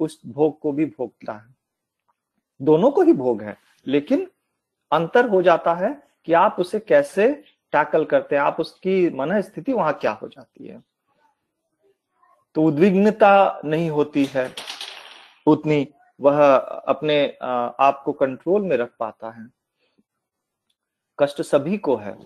उस 0.00 0.20
भोग 0.26 0.58
को 0.60 0.72
भी 0.72 0.84
भोगता 0.86 1.32
है। 1.32 1.54
दोनों 2.60 2.90
को 2.90 3.02
ही 3.02 3.12
भोग 3.12 3.42
है, 3.42 3.56
लेकिन 3.86 4.26
अंतर 4.92 5.28
हो 5.28 5.42
जाता 5.42 5.74
है 5.74 5.90
कि 6.24 6.32
आप 6.32 6.56
उसे 6.58 6.78
कैसे 6.80 7.32
टैकल 7.72 8.04
करते 8.04 8.36
हैं, 8.36 8.42
आप 8.42 8.60
उसकी 8.60 9.08
मन 9.10 9.40
स्थिति 9.40 9.72
वहाँ 9.72 9.92
क्या 9.92 10.12
हो 10.12 10.28
जाती 10.28 10.66
है। 10.66 10.82
तो 12.56 12.62
उद्विग्नता 12.62 13.60
नहीं 13.64 13.88
होती 13.90 14.24
है, 14.26 14.50
उतनी 15.46 15.86
वह 16.20 16.44
अपने 16.46 17.24
आप 17.42 18.02
को 18.04 18.12
कंट्रोल 18.12 18.62
में 18.62 18.76
रख 18.76 18.90
पाता 19.00 19.30
है। 19.30 19.46
कष्ट 21.18 21.42
सभी 21.42 21.76
को 21.78 21.96
है। 21.96 22.16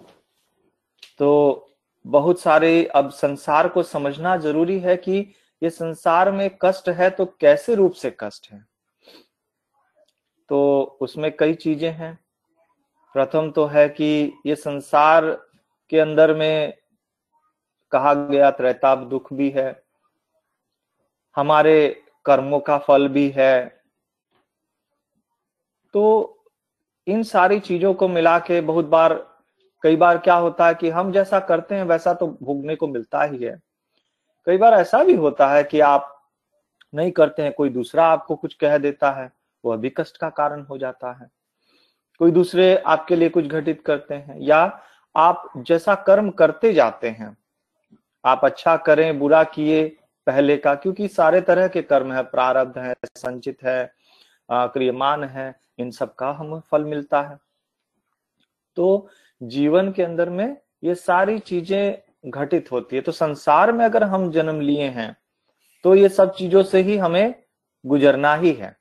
तो 1.20 1.62
बहुत 2.04 2.40
सारे 2.40 2.84
अब 2.86 3.10
संसार 3.10 3.68
को 3.68 3.82
समझना 3.82 4.36
ज़रूरी 4.36 4.78
है 4.80 4.96
कि 4.96 5.18
ये 5.62 5.70
संसार 5.70 6.30
में 6.32 6.48
कष्ट 6.62 6.88
है 6.90 7.08
तो 7.10 7.24
कैसे 7.40 7.74
रूप 7.74 7.92
से 7.92 8.16
कष्ट 8.20 8.50
है? 8.52 8.64
तो 10.50 10.98
उसमें 11.00 11.30
कई 11.36 11.54
चीज़ें 11.54 11.90
हैं। 11.90 12.18
प्रथम 13.14 13.50
तो 13.50 13.64
है 13.66 13.88
कि 13.88 14.32
ये 14.46 14.54
संसार 14.56 15.30
के 15.92 15.98
अंदर 16.00 16.34
में 16.34 16.74
कहा 17.92 18.14
गया 18.14 18.50
त्रैताप 18.50 18.98
दुख 19.00 19.32
भी 19.32 19.50
है। 19.50 19.70
हमारे 21.36 22.02
कर्मों 22.26 22.60
का 22.60 22.78
फल 22.78 23.08
भी 23.08 23.28
है। 23.30 23.64
तो 25.94 26.32
इन 27.06 27.22
सारी 27.22 27.58
चीज़ों 27.60 27.92
को 27.94 28.08
मिला 28.08 28.38
के 28.38 28.60
बहुत 28.60 28.84
बार, 28.84 29.14
कई 29.82 29.96
बार 29.96 30.18
क्या 30.18 30.34
होता 30.34 30.66
है 30.66 30.74
कि 30.74 30.90
हम 30.90 31.12
जैसा 31.12 31.40
करते 31.40 31.74
हैं, 31.74 31.84
वैसा 31.84 32.14
तो 32.14 32.26
भोगने 32.42 32.76
को 32.76 32.86
मिलता 32.88 33.22
ही 33.22 33.44
है। 33.44 33.56
कई 34.46 34.58
बार 34.58 34.74
ऐसा 34.74 35.02
भी 35.04 35.14
होता 35.14 35.48
है 35.48 35.62
कि 35.64 35.80
आप 35.80 36.12
नहीं 36.92 37.10
करते 37.10 37.42
हैं, 37.42 37.52
कोई 37.52 37.70
दूसरा 37.70 38.06
आपको 38.06 38.36
कुछ 38.36 38.54
कह 38.54 38.76
देता 38.78 39.10
है 39.12 39.30
वह 39.64 39.76
भी 39.76 39.90
कष्ट 39.90 40.16
का 40.16 40.28
कारण 40.30 40.62
हो 40.62 40.78
जाता 40.78 41.12
है। 41.12 41.28
कोई 42.20 42.30
दूसरे 42.30 42.76
आपके 42.76 43.16
लिए 43.16 43.28
कुछ 43.28 43.46
घटित 43.46 43.82
करते 43.86 44.14
हैं, 44.14 44.38
या 44.38 44.80
आप 45.14 45.50
जैसा 45.58 45.94
कर्म 46.06 46.30
करते 46.30 46.72
जाते 46.72 47.08
हैं, 47.08 47.36
आप 48.24 48.44
अच्छा 48.44 48.76
करें, 48.78 49.18
बुरा 49.18 49.42
किए 49.44 49.96
पहले 50.26 50.56
का, 50.56 50.74
क्योंकि 50.74 51.08
सारे 51.08 51.40
तरह 51.40 51.68
के 51.68 51.82
कर्म 51.82 52.12
है, 52.12 52.22
प्रारब्ध 52.24 52.78
है, 52.78 52.94
संचित 53.16 53.62
है 53.64 53.94
क्रियमान 54.48 55.24
है, 55.24 55.54
इन 55.78 55.90
सब 55.90 56.14
का 56.14 56.30
हमें 56.32 56.60
फल 56.62 56.84
मिलता 56.84 57.20
है। 57.22 57.38
तो 58.76 59.08
जीवन 59.40 59.90
के 59.92 60.02
अंदर 60.02 60.30
में 60.30 60.56
ये 60.84 60.94
सारी 60.94 61.38
चीज़ें 61.40 62.02
घटित 62.26 62.70
होती 62.72 62.96
है। 62.96 63.02
तो 63.02 63.12
संसार 63.12 63.72
में 63.72 63.84
अगर 63.84 64.04
हम 64.04 64.30
जन्म 64.32 64.60
लिए 64.60 64.88
हैं 64.90 65.16
तो 65.84 65.94
ये 65.94 66.08
सब 66.08 66.34
चीज़ों 66.34 66.62
से 66.64 66.80
ही 66.82 66.96
हमें 66.98 67.34
गुजरना 67.84 68.34
ही 68.34 68.52
है। 68.52 68.76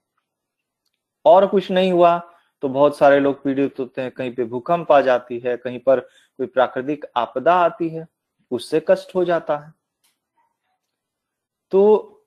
और 1.25 1.45
कुछ 1.47 1.69
नहीं 1.71 1.91
हुआ 1.91 2.17
तो 2.63 2.69
बहुत 2.69 2.97
सारे 2.97 3.19
लोग 3.19 3.43
पीड़ित 3.43 3.79
होते 3.79 4.01
हैं, 4.01 4.11
कहीं 4.11 4.33
पे 4.35 4.43
भूकंप 4.45 4.91
आ 4.91 4.99
जाती 5.01 5.39
है, 5.39 5.55
कहीं 5.57 5.79
पर 5.79 5.99
कोई 5.99 6.47
प्राकृतिक 6.47 7.05
आपदा 7.15 7.53
आती 7.55 7.89
है, 7.89 8.07
उससे 8.51 8.83
कष्ट 8.87 9.15
हो 9.15 9.23
जाता 9.25 9.57
है। 9.57 9.73
तो 11.75 12.25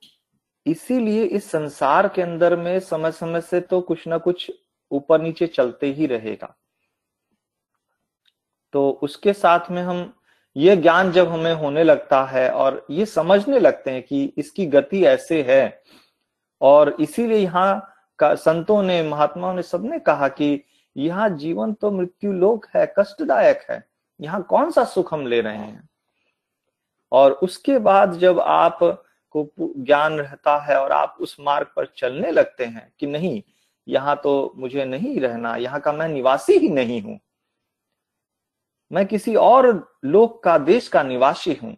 इसीलिए 0.65 1.23
इस 1.23 1.49
संसार 1.51 2.07
के 2.07 2.21
अंदर 2.21 2.55
में 2.55 2.79
समय 2.79 3.11
समय 3.11 3.41
से 3.41 3.59
तो 3.61 3.79
कुछ 3.81 4.07
ना 4.07 4.17
कुछ 4.17 4.51
ऊपर 4.91 5.21
नीचे 5.21 5.47
चलते 5.47 5.87
ही 5.87 6.05
रहेगा। 6.05 6.53
तो 8.73 8.89
उसके 9.03 9.33
साथ 9.33 9.71
में 9.71 9.81
हम, 9.83 10.13
ये 10.55 10.75
ज्ञान 10.75 11.11
जब 11.11 11.29
हमें 11.29 11.53
होने 11.53 11.83
लगता 11.83 12.23
है 12.23 12.49
और 12.51 12.85
ये 12.91 13.05
समझने 13.05 13.59
लगते 13.59 13.91
हैं 13.91 14.03
कि 14.03 14.23
इसकी 14.37 14.65
गति 14.65 15.03
ऐसे 15.05 15.41
है 15.43 15.81
और 16.61 16.95
इसीलिए 16.99 17.37
यहाँ 17.37 17.95
संतों 18.19 18.81
ने, 18.83 19.01
महात्माओं 19.03 19.53
ने 19.53 19.63
सबने 19.63 19.99
कहा 19.99 20.27
कि 20.27 20.63
यहाँ 20.95 21.29
जीवन 21.29 21.73
तो 21.73 21.91
मृत्यु 21.91 22.33
लोक 22.33 22.67
है, 22.75 22.93
कष्टदायक 22.99 23.65
है। 23.69 23.83
यहाँ 24.21 24.43
कौन 24.43 24.71
सा 24.71 24.83
सुख 24.85 25.13
हम 25.13 25.27
ले 25.27 25.41
रहे 25.41 25.57
हैं? 25.57 25.89
और 27.11 27.31
उसके 27.33 27.77
बाद 27.79 28.13
जब 28.13 28.39
आप 28.39 29.05
को 29.35 29.49
ज्ञान 29.59 30.13
रहता 30.13 30.57
है 30.61 30.77
और 30.77 30.91
आप 30.91 31.17
उस 31.21 31.35
मार्ग 31.39 31.67
पर 31.75 31.85
चलने 31.97 32.31
लगते 32.31 32.65
हैं 32.65 32.91
कि 32.99 33.07
नहीं, 33.07 33.41
यहाँ 33.87 34.15
तो 34.23 34.53
मुझे 34.55 34.85
नहीं 34.85 35.19
रहना, 35.19 35.55
यहाँ 35.55 35.79
का 35.79 35.91
मैं 35.93 36.07
निवासी 36.09 36.53
ही 36.53 36.69
नहीं 36.69 37.01
हूँ। 37.01 37.19
मैं 38.91 39.05
किसी 39.05 39.35
और 39.35 39.67
लोक 40.05 40.43
का, 40.43 40.57
देश 40.57 40.87
का 40.87 41.03
निवासी 41.03 41.53
हूँ। 41.53 41.75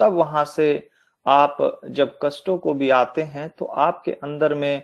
तब 0.00 0.12
वहाँ 0.12 0.44
से 0.46 0.88
आप 1.26 1.56
जब 1.86 2.18
कष्टों 2.22 2.56
को 2.58 2.74
भी 2.74 2.90
आते 2.92 3.22
हैं 3.24 3.48
तो 3.50 3.64
आपके 3.64 4.12
अंदर 4.12 4.54
में 4.54 4.76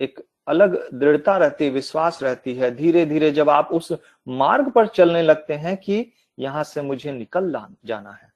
एक 0.00 0.20
अलग 0.46 0.76
दृढ़ता 0.94 1.36
रहती, 1.36 1.68
विश्वास 1.70 2.22
रहती 2.22 2.54
है। 2.54 2.70
धीरे 2.76 3.04
धीरे 3.06 3.30
जब 3.30 3.50
आप 3.50 3.68
उस 3.72 3.92
मार्ग 4.26 4.70
पर 4.70 4.86
चलने 4.88 5.22
लगते 5.22 5.54
हैं 5.54 5.76
कि 5.76 6.12
यहाँ 6.38 6.64
से 6.64 6.82
मुझे 6.82 7.12
निकल 7.12 7.52
जाना 7.84 8.10
है। 8.12 8.32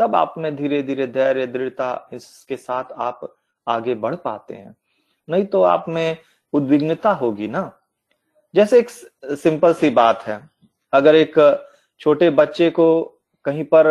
तब 0.00 0.14
आप 0.16 0.34
में 0.38 0.54
धीरे 0.56 0.82
धीरे 0.82 1.06
धैर्य, 1.06 1.46
दृढ़ता 1.46 2.08
इसके 2.12 2.56
साथ 2.56 2.92
आप 2.92 3.36
आगे 3.66 3.94
बढ़ 3.94 4.14
पाते 4.16 4.54
हैं। 4.54 4.74
नहीं 5.28 5.44
तो 5.46 5.62
आप 5.62 5.84
में 5.88 6.16
उद्विग्नता 6.52 7.10
होगी 7.12 7.48
ना। 7.48 7.70
जैसे 8.54 8.78
एक 8.78 8.90
सिंपल 8.90 9.74
सी 9.74 9.90
बात 9.90 10.22
है। 10.22 10.40
अगर 10.92 11.14
एक 11.14 11.34
छोटे 12.00 12.30
बच्चे 12.30 12.70
को 12.70 12.86
कहीं 13.44 13.64
पर 13.74 13.86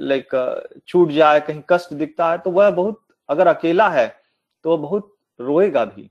लाइक 0.00 0.82
छूट 0.88 1.10
जाए, 1.10 1.40
कहीं 1.40 1.62
कष्ट 1.70 1.92
दिखता 1.94 2.30
है 2.30 2.38
तो 2.38 2.50
वह 2.50 2.70
बहुत, 2.70 3.02
अगर 3.28 3.46
अकेला 3.46 3.88
है 3.88 4.08
तो 4.64 4.70
वह 4.70 4.82
बहुत 4.82 5.14
रोएगा 5.40 5.84
भी। 5.84 6.10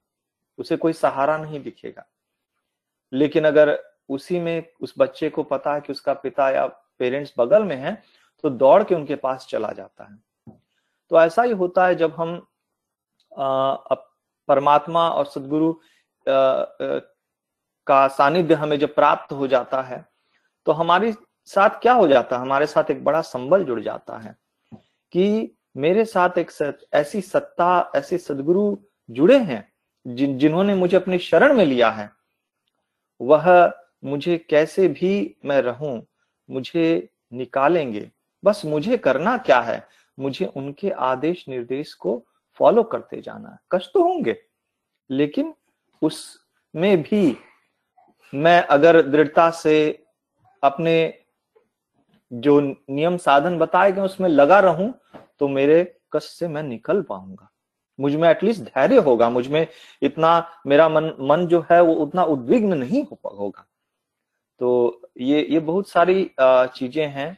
उसे 0.57 0.77
कोई 0.77 0.93
सहारा 0.93 1.37
नहीं 1.37 1.59
दिखेगा। 1.63 2.05
लेकिन 3.13 3.45
अगर 3.45 3.77
उसी 4.09 4.39
में 4.39 4.63
उस 4.81 4.93
बच्चे 4.97 5.29
को 5.29 5.43
पता 5.43 5.73
है 5.73 5.81
कि 5.81 5.93
उसका 5.93 6.13
पिता 6.13 6.49
या 6.49 6.65
पेरेंट्स 6.99 7.33
बगल 7.37 7.63
में 7.63 7.75
है 7.75 8.01
तो 8.45 8.49
दौड़ 8.51 8.83
के 8.83 8.95
उनके 8.95 9.15
पास 9.15 9.45
चला 9.49 9.71
जाता 9.71 10.03
है। 10.03 10.17
तो 11.11 11.19
ऐसा 11.21 11.43
ही 11.43 11.51
होता 11.51 11.85
है 11.87 11.95
जब 11.95 12.13
हम 12.13 12.35
परमात्मा 14.49 15.07
और 15.09 15.25
सदगुरु 15.25 15.73
का 17.87 18.07
सानिध्य 18.07 18.53
हमें 18.53 18.77
जब 18.79 18.93
प्राप्त 18.95 19.31
हो 19.33 19.47
जाता 19.47 19.81
है 19.81 20.03
तो 20.67 20.71
हमारे 20.71 21.13
साथ 21.47 21.79
क्या 21.81 21.93
हो 21.93 22.07
जाता 22.07 22.35
है? 22.35 22.41
हमारे 22.41 22.65
साथ 22.65 22.91
एक 22.91 23.03
बड़ा 23.03 23.21
संबल 23.21 23.63
जुड़ 23.63 23.79
जाता 23.81 24.17
है 24.17 24.35
कि 25.13 25.55
मेरे 25.77 26.05
साथ 26.05 26.37
एक 26.37 26.51
सत, 26.51 26.79
ऐसी 26.93 27.21
सत्ता 27.21 27.91
ऐसे 27.95 28.17
सदगुरु 28.17 28.77
जुड़े 29.09 29.37
हैं 29.39 29.67
जिन 30.05 30.37
जिन्होंने 30.37 30.75
मुझे 30.75 30.97
अपनी 30.97 31.19
शरण 31.19 31.53
में 31.53 31.65
लिया 31.65 31.89
है। 31.89 32.09
वह 33.21 33.73
मुझे 34.05 34.37
कैसे 34.49 34.87
भी 34.87 35.35
मैं 35.45 35.61
रहूँ 35.61 36.01
मुझे 36.49 37.09
निकालेंगे 37.33 38.11
बस 38.45 38.61
मुझे 38.65 38.97
करना 38.99 39.37
क्या 39.39 39.59
है? 39.61 39.87
मुझे 40.17 40.45
उनके 40.47 40.89
आदेश 40.89 41.45
निर्देश 41.49 41.93
को 41.95 42.21
फॉलो 42.59 42.83
करते 42.85 43.21
जाना 43.21 43.49
है। 43.49 43.57
कष्ट 43.71 43.93
तो 43.93 44.03
होंगे, 44.03 44.37
लेकिन 45.09 45.53
उसमें 46.01 47.01
भी 47.03 47.37
मैं 48.33 48.61
अगर 48.63 49.01
दृढ़ता 49.01 49.49
से 49.51 50.05
अपने 50.63 51.13
जो 52.31 52.59
नियम 52.59 53.17
साधन 53.17 53.57
बताए 53.57 53.91
गए 53.91 54.01
उसमें 54.01 54.29
लगा 54.29 54.59
रहूँ 54.59 54.93
तो 55.39 55.47
मेरे 55.47 55.83
कष्ट 56.13 56.29
से 56.29 56.47
मैं 56.47 56.63
निकल 56.63 57.01
पाऊँगा। 57.01 57.49
मुझमें 57.99 58.29
एटलीस्ट 58.29 58.61
धैर्य 58.63 58.97
होगा, 58.97 59.29
मुझमें 59.29 59.67
इतना 60.01 60.61
मेरा 60.67 60.87
मन 60.89 61.11
मन 61.21 61.45
जो 61.47 61.65
है 61.71 61.81
वो 61.81 61.93
उतना 61.95 62.23
उद्विग्न 62.25 62.77
नहीं 62.77 63.03
हो 63.03 63.19
होगा। 63.29 63.65
तो 64.61 65.09
ये 65.19 65.45
ये 65.45 65.59
बहुत 65.61 65.89
सारी 65.89 66.29
चीज़ें 66.39 67.07
हैं 67.07 67.37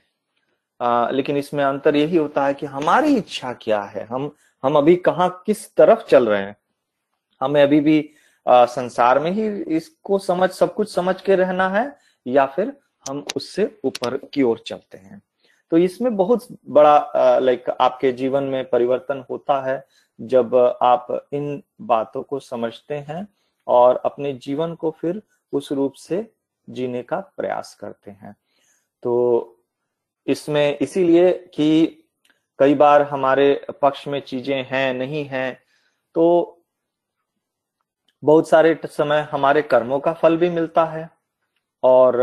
आ, 0.82 1.10
लेकिन 1.10 1.38
इसमें 1.38 1.64
अंतर 1.64 1.96
यही 1.96 2.18
होता 2.18 2.46
है 2.46 2.54
कि 2.54 2.66
हमारी 2.66 3.16
इच्छा 3.18 3.54
क्या 3.54 3.82
है? 3.82 4.06
हम 4.06 4.32
हम 4.64 4.76
अभी 4.78 4.96
कहाँ 4.96 5.30
किस 5.46 5.76
तरफ़ 5.76 6.06
चल 6.10 6.28
रहे 6.30 6.42
हैं? 6.42 6.56
हमें 7.42 7.62
अभी 7.64 7.80
भी 7.80 8.10
आ, 8.46 8.66
संसार 8.66 9.20
में 9.20 9.32
ही 9.32 9.48
इसको 9.76 10.18
समझ 10.20 10.50
सब 10.50 10.74
कुछ 10.74 10.94
समझ 10.94 11.22
के 11.22 11.36
रहना 11.36 11.70
है 11.70 11.96
या 12.26 12.46
फिर 12.46 12.74
हम 13.10 13.24
उससे 13.36 13.66
ऊपर 13.86 14.18
की 14.34 14.44
ओर 14.44 14.60
चलते 14.68 14.98
हैं। 14.98 15.22
तो 15.72 15.78
इसमें 15.78 16.16
बहुत 16.18 16.48
बड़ा 16.70 17.40
लाइक 17.40 17.70
आपके 17.70 18.12
जीवन 18.12 18.44
में 18.44 18.70
परिवर्तन 18.70 19.24
होता 19.30 19.62
है 19.62 19.86
जब 20.20 20.56
आप 20.82 21.28
इन 21.34 21.62
बातों 21.82 22.24
को 22.24 22.40
समझते 22.40 22.96
हैं 22.96 23.28
और 23.68 24.02
अपने 24.06 24.34
जीवन 24.34 24.76
को 24.76 24.92
फिर 24.92 25.22
उस 25.54 25.72
रूप 25.72 25.94
से 25.94 26.26
जीने 26.68 27.04
का 27.04 27.20
प्रयास 27.38 27.74
करते 27.82 28.12
हैं। 28.12 28.36
तो 29.04 29.57
इसमें 30.28 30.78
इसीलिए 30.78 31.32
कि 31.54 32.04
कई 32.60 32.76
बार 32.76 33.02
हमारे 33.02 33.66
पक्ष 33.82 34.08
में 34.08 34.20
चीज़ें 34.22 34.66
हैं, 34.72 34.94
नहीं 34.94 35.24
हैं 35.26 35.60
तो 36.16 36.54
बहुत 38.24 38.50
सारे 38.50 38.78
समय 38.86 39.28
हमारे 39.32 39.62
कर्मों 39.62 40.00
का 40.00 40.14
फल 40.14 40.38
भी 40.38 40.50
मिलता 40.50 40.86
है 40.86 41.10
और 41.84 42.22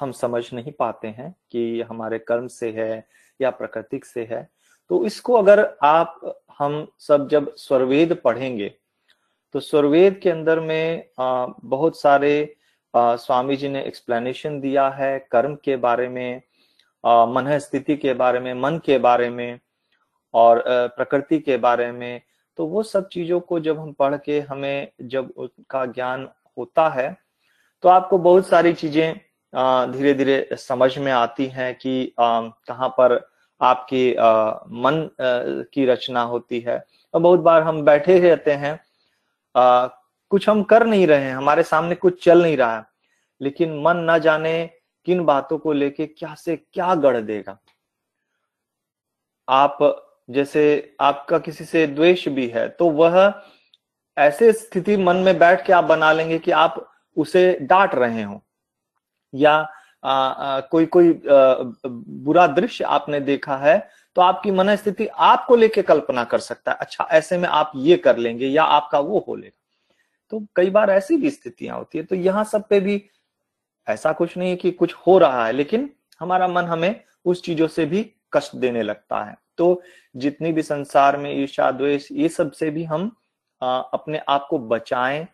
हम 0.00 0.12
समझ 0.12 0.42
नहीं 0.52 0.72
पाते 0.72 1.08
हैं 1.08 1.34
कि 1.50 1.80
हमारे 1.82 2.18
कर्म 2.18 2.46
से 2.48 2.70
है 2.70 3.06
या 3.40 3.50
प्रकृतिक 3.50 4.04
से 4.04 4.24
है। 4.24 4.48
तो 4.90 5.04
इसको 5.06 5.34
अगर 5.34 5.60
आप, 5.82 6.20
हम 6.58 6.86
सब 6.98 7.28
जब 7.28 7.54
स्वरवेद 7.56 8.14
पढ़ेंगे 8.14 8.72
तो 9.54 9.60
स्वरवेद 9.60 10.18
के 10.22 10.30
अंदर 10.30 10.60
में 10.60 11.04
बहुत 11.20 12.00
सारे 12.00 12.54
स्वामी 12.94 13.56
जी 13.56 13.68
ने 13.68 13.82
एक्सप्लेनेशन 13.82 14.60
दिया 14.60 14.88
है 14.90 15.18
कर्म 15.32 15.54
के 15.54 15.76
बारे 15.76 16.08
में 16.08 16.42
मन 17.04 17.58
स्थिति 17.58 17.96
के 17.96 18.14
बारे 18.14 18.40
में, 18.40 18.52
मन 18.54 18.78
के 18.84 18.98
बारे 18.98 19.28
में 19.30 19.58
और 20.34 20.62
प्रकृति 20.68 21.38
के 21.38 21.56
बारे 21.56 21.90
में 21.92 22.20
तो 22.58 22.66
वो 22.66 22.82
सब 22.82 23.08
चीज़ों 23.08 23.40
को 23.40 23.58
जब 23.60 23.78
हम 23.80 23.92
पढ़ 23.92 24.16
के 24.16 24.40
हमें 24.40 24.88
जब 25.02 25.32
उसका 25.36 25.84
ज्ञान 25.86 26.28
होता 26.58 26.88
है 26.90 27.16
तो 27.84 27.88
आपको 27.88 28.18
बहुत 28.18 28.46
सारी 28.48 28.72
चीज़ें 28.72 29.20
धीरे 29.92 30.12
धीरे 30.14 30.48
समझ 30.52 30.96
में 30.98 31.10
आती 31.12 31.46
हैं 31.46 31.74
कि 31.74 32.14
कहाँ 32.18 32.88
पर 32.90 33.20
आपकी 33.60 34.10
मन 34.76 35.08
की 35.72 35.86
रचना 35.86 36.22
होती 36.22 36.60
है। 36.60 36.84
और 37.14 37.20
बहुत 37.20 37.40
बार 37.40 37.62
हम 37.62 37.82
बैठे 37.84 38.18
रहते 38.20 38.52
हैं 38.52 38.78
कुछ 39.54 40.48
हम 40.48 40.62
कर 40.62 40.86
नहीं 40.86 41.06
रहे 41.06 41.24
हैं, 41.24 41.34
हमारे 41.34 41.62
सामने 41.62 41.94
कुछ 41.94 42.24
चल 42.24 42.42
नहीं 42.42 42.56
रहा 42.56 42.76
है, 42.76 42.84
लेकिन 43.40 43.78
मन 43.82 44.06
न 44.10 44.18
जाने 44.18 44.70
किन 45.06 45.24
बातों 45.24 45.58
को 45.58 45.72
लेके 45.72 46.06
क्या 46.06 46.34
से 46.34 46.56
क्या 46.56 46.94
गढ़ 46.94 47.16
देगा? 47.16 47.58
आप 49.48 49.78
जैसे 50.30 50.94
आपका 51.00 51.38
किसी 51.38 51.64
से 51.64 51.86
द्वेष 51.86 52.28
भी 52.28 52.46
है 52.46 52.68
तो 52.68 52.88
वह 52.90 53.32
ऐसे 54.16 54.52
स्थिति 54.52 54.96
मन 54.96 55.16
में 55.16 55.38
बैठ 55.38 55.64
के 55.66 55.72
आप 55.72 55.84
बना 55.84 56.12
लेंगे 56.12 56.38
कि 56.38 56.50
आप 56.50 56.84
उसे 57.16 57.58
डांट 57.62 57.94
रहे 57.94 58.22
हो। 58.22 58.40
या 59.34 59.52
आ, 60.04 60.12
आ, 60.12 60.60
कोई 60.60 60.86
कोई 60.86 61.10
आ, 61.10 61.54
बुरा 61.86 62.46
दृश्य 62.46 62.84
आपने 62.84 63.20
देखा 63.20 63.56
है 63.56 63.78
तो 64.16 64.22
आपकी 64.22 64.50
मन 64.50 64.74
स्थिति 64.76 65.06
आपको 65.06 65.56
लेके 65.56 65.82
कल्पना 65.82 66.24
कर 66.24 66.38
सकता 66.38 66.72
है 66.72 66.76
अच्छा 66.80 67.06
ऐसे 67.10 67.38
में 67.38 67.48
आप 67.48 67.72
ये 67.76 67.96
कर 67.96 68.16
लेंगे 68.16 68.46
या 68.46 68.64
आपका 68.64 69.00
वो 69.00 69.24
हो 69.28 69.34
लेगा। 69.34 69.58
तो 70.32 70.44
कई 70.56 70.70
बार 70.70 70.90
ऐसी 70.90 71.16
भी 71.16 71.30
स्थितियाँ 71.30 71.76
होती 71.78 71.98
है 71.98 72.04
तो 72.04 72.16
यहाँ 72.16 72.44
सब 72.44 72.68
पे 72.68 72.80
भी 72.80 73.02
ऐसा 73.86 74.12
कुछ 74.12 74.36
नहीं 74.36 74.50
है 74.50 74.56
कि 74.56 74.70
कुछ 74.72 74.94
हो 75.06 75.18
रहा 75.18 75.46
है, 75.46 75.52
लेकिन 75.52 75.90
हमारा 76.20 76.48
मन 76.48 76.64
हमें 76.64 77.00
उस 77.24 77.42
चीज़ों 77.42 77.68
से 77.68 77.84
भी 77.86 78.02
कष्ट 78.32 78.56
देने 78.56 78.82
लगता 78.82 79.22
है। 79.24 79.36
तो 79.58 79.82
जितनी 80.14 80.52
भी 80.52 80.62
संसार 80.62 81.16
में 81.16 81.30
ईर्षा 81.32 81.70
द्वेष, 81.70 82.08
ये 82.12 82.28
सबसे 82.30 82.70
भी 82.70 82.84
हम 82.84 83.10
अपने 83.62 84.20
आप 84.28 84.46
को 84.50 84.58
बचाएँ 84.58 85.26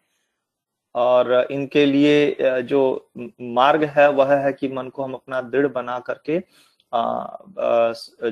और 0.94 1.46
इनके 1.50 1.84
लिए 1.86 2.62
जो 2.62 3.10
मार्ग 3.40 3.84
है 3.88 4.08
वह 4.10 4.34
है 4.36 4.52
कि 4.52 4.68
मन 4.68 4.88
को 4.88 5.02
हम 5.02 5.14
अपना 5.14 5.40
दृढ़ 5.42 5.66
बना 5.68 5.98
करके 6.00 6.38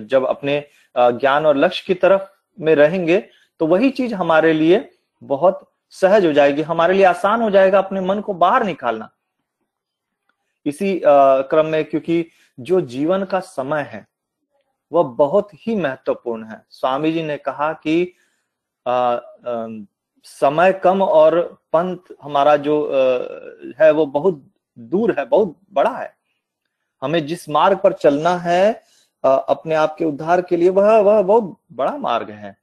जब 0.07 0.27
अपने 0.29 0.65
ज्ञान 0.95 1.47
और 1.47 1.57
लक्ष्य 1.57 1.85
की 1.87 1.95
तरफ़ 1.97 2.23
में 2.59 2.75
रहेंगे 2.75 3.19
तो 3.61 3.67
वही 3.67 3.91
चीज़ 3.91 4.15
हमारे 4.15 4.53
लिए 4.53 4.89
बहुत 5.23 5.61
सहज 5.93 6.27
हो 6.27 6.33
जाएगी, 6.33 6.63
हमारे 6.63 6.95
लिए 6.95 7.05
आसान 7.05 7.43
हो 7.43 7.51
जाएगा 7.51 7.79
अपने 7.79 8.01
मन 8.01 8.21
को 8.21 8.35
बाहर 8.35 8.65
निकालना। 8.65 9.11
इसी 10.67 11.01
क्रम 11.07 11.67
में 11.67 11.85
क्योंकि 11.85 12.25
जो 12.59 12.81
जीवन 12.81 13.25
का 13.25 13.41
समय 13.41 13.83
है 13.83 14.07
वह 14.93 15.03
बहुत 15.03 15.49
ही 15.55 15.77
महत्वपूर्ण 15.77 16.45
है। 16.45 16.65
स्वामी 16.71 17.13
जी 17.13 17.23
ने 17.23 17.37
कहा 17.37 17.73
कि 17.73 18.13
आ, 18.87 18.93
आ, 18.93 19.21
समय 20.27 20.73
कम 20.73 21.03
और 21.03 21.41
पंथ 21.73 22.13
हमारा 22.23 22.57
जो 22.57 22.83
आ, 22.85 23.85
है 23.85 23.91
वो 23.91 24.07
बहुत 24.07 24.43
दूर 24.79 25.15
है 25.19 25.25
बहुत 25.25 25.57
बड़ा 25.73 25.97
है। 25.99 26.15
हमें 27.03 27.27
जिस 27.27 27.49
मार्ग 27.49 27.79
पर 27.79 27.93
चलना 27.93 28.37
है 28.37 28.83
आ, 29.25 29.31
अपने 29.31 29.75
आप 29.75 29.97
के 29.99 30.05
उद्धार 30.05 30.43
के 30.43 30.57
लिए 30.57 30.69
वह 30.69 30.99
वह 30.99 31.23
बहुत 31.23 31.57
बड़ा 31.73 31.97
मार्ग 31.97 32.31
है। 32.31 32.57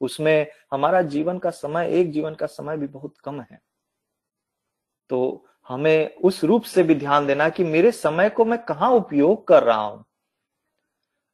उसमें 0.00 0.46
हमारा 0.72 1.02
जीवन 1.02 1.38
का 1.38 1.50
समय 1.50 1.90
एक 1.90 2.10
जीवन 2.12 2.34
का 2.34 2.46
समय 2.46 2.76
भी 2.76 2.86
बहुत 2.86 3.14
कम 3.24 3.40
है। 3.40 3.60
तो 5.10 5.46
हमें 5.68 6.14
उस 6.14 6.42
रूप 6.44 6.62
से 6.62 6.82
भी 6.82 6.94
ध्यान 6.94 7.26
देना 7.26 7.48
कि 7.48 7.64
मेरे 7.64 7.92
समय 7.92 8.28
को 8.30 8.44
मैं 8.44 8.58
कहाँ 8.58 8.90
उपयोग 8.90 9.46
कर 9.48 9.62
रहा 9.62 9.80
हूँ। 9.80 10.04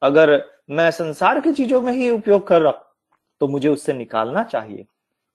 अगर 0.02 0.42
मैं 0.70 0.90
संसार 0.90 1.40
की 1.40 1.52
चीज़ों 1.52 1.80
में 1.82 1.92
ही 1.92 2.10
उपयोग 2.10 2.46
कर 2.46 2.62
रहा 2.62 2.72
तो 3.40 3.48
मुझे 3.48 3.68
उससे 3.68 3.92
निकालना 3.92 4.42
चाहिए। 4.42 4.86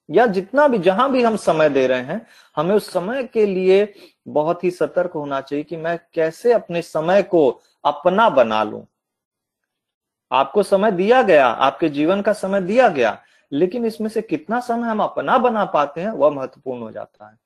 या 0.09 0.25
जितना 0.25 0.67
भी, 0.67 0.77
जहाँ 0.77 1.11
भी 1.11 1.23
हम 1.23 1.35
समय 1.35 1.69
दे 1.69 1.85
रहे 1.87 2.01
हैं, 2.01 2.25
हमें 2.57 2.75
उस 2.75 2.91
समय 2.93 3.23
के 3.23 3.45
लिए 3.45 3.93
बहुत 4.27 4.63
ही 4.63 4.71
सतर्क 4.71 5.11
होना 5.11 5.41
चाहिए 5.41 5.63
कि 5.63 5.77
मैं 5.77 5.97
कैसे 6.13 6.53
अपने 6.53 6.81
समय 6.81 7.23
को 7.23 7.49
अपना 7.83 8.29
बना 8.29 8.63
लूँ। 8.63 8.85
आपको 10.31 10.63
समय 10.63 10.91
दिया 10.91 11.21
गया, 11.21 11.47
आपके 11.47 11.89
जीवन 11.89 12.21
का 12.21 12.33
समय 12.33 12.61
दिया 12.61 12.87
गया, 12.89 13.17
लेकिन 13.51 13.85
इसमें 13.85 14.09
से 14.09 14.21
कितना 14.21 14.59
समय 14.59 14.87
हम 14.87 14.99
अपना 14.99 15.37
बना 15.37 15.65
पाते 15.65 16.01
हैं, 16.01 16.09
वह 16.09 16.29
महत्वपूर्ण 16.29 16.81
हो 16.81 16.91
जाता 16.91 17.29
है। 17.29 17.37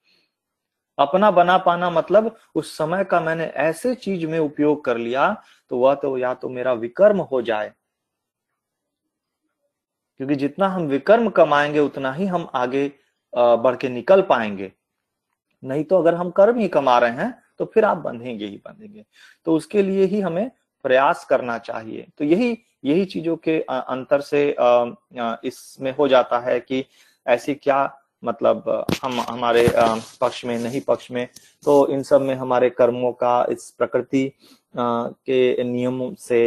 अपना 0.99 1.31
बना 1.31 1.57
पाना 1.57 1.89
मतलब 1.89 2.35
उस 2.55 2.77
समय 2.77 3.03
का 3.03 3.19
मैंने 3.21 3.45
ऐसे 3.45 3.93
चीज़ 3.95 4.25
में 4.27 4.37
उपयोग 4.39 4.83
कर 4.85 4.97
लिया 4.97 5.33
तो 5.71 5.77
वह 5.79 5.95
तो 5.95 6.17
या 6.17 6.33
तो 6.33 6.49
मेरा 6.49 6.73
विकर्म 6.75 7.19
हो 7.21 7.41
जाए। 7.41 7.71
क्योंकि 10.19 10.35
जितना 10.35 10.67
हम 10.67 10.83
विकर्म 10.83 11.29
कमाएँगे, 11.29 11.79
उतना 11.79 12.11
ही 12.13 12.25
हम 12.25 12.47
आगे 12.55 12.91
बढ़ 13.33 13.75
के 13.75 13.89
निकल 13.89 14.21
पाएँगे। 14.21 14.71
नहीं 15.63 15.83
तो 15.83 15.97
अगर 15.97 16.15
हम 16.15 16.29
कर्म 16.31 16.59
ही 16.59 16.67
कमा 16.67 16.97
रहे 16.99 17.11
हैं 17.13 17.33
तो 17.59 17.65
फिर 17.65 17.85
आप 17.85 17.97
बंधेंगे 17.97 18.45
ही 18.45 18.57
बंधेंगे। 18.57 19.03
तो 19.47 19.55
उसके 19.55 19.81
लिए 19.83 20.05
ही 20.05 20.19
हमें 20.21 20.49
प्रयास 20.85 21.25
करना 21.25 21.57
चाहिए। 21.57 22.07
तो 22.17 22.25
यही 22.25 22.57
यही 22.85 23.05
चीज़ों 23.05 23.35
के 23.37 23.59
अंतर 23.61 24.21
से 24.21 24.43
इसमें 25.47 25.91
हो 25.95 26.07
जाता 26.07 26.39
है 26.39 26.59
कि 26.59 26.83
ऐसी 27.25 27.55
क्या 27.55 27.83
मतलब 28.23 28.85
हम, 29.03 29.19
हमारे 29.19 29.67
पक्ष 30.21 30.43
में, 30.45 30.57
नहीं 30.59 30.81
पक्ष 30.81 31.11
में 31.11 31.27
तो 31.63 31.87
इन 31.87 32.03
सब 32.03 32.21
में 32.21 32.33
हमारे 32.35 32.69
कर्मों 32.69 33.11
का 33.13 33.45
इस 33.51 33.69
प्रकृति 33.77 34.31
के 34.75 35.63
नियमों 35.63 36.13
से 36.19 36.41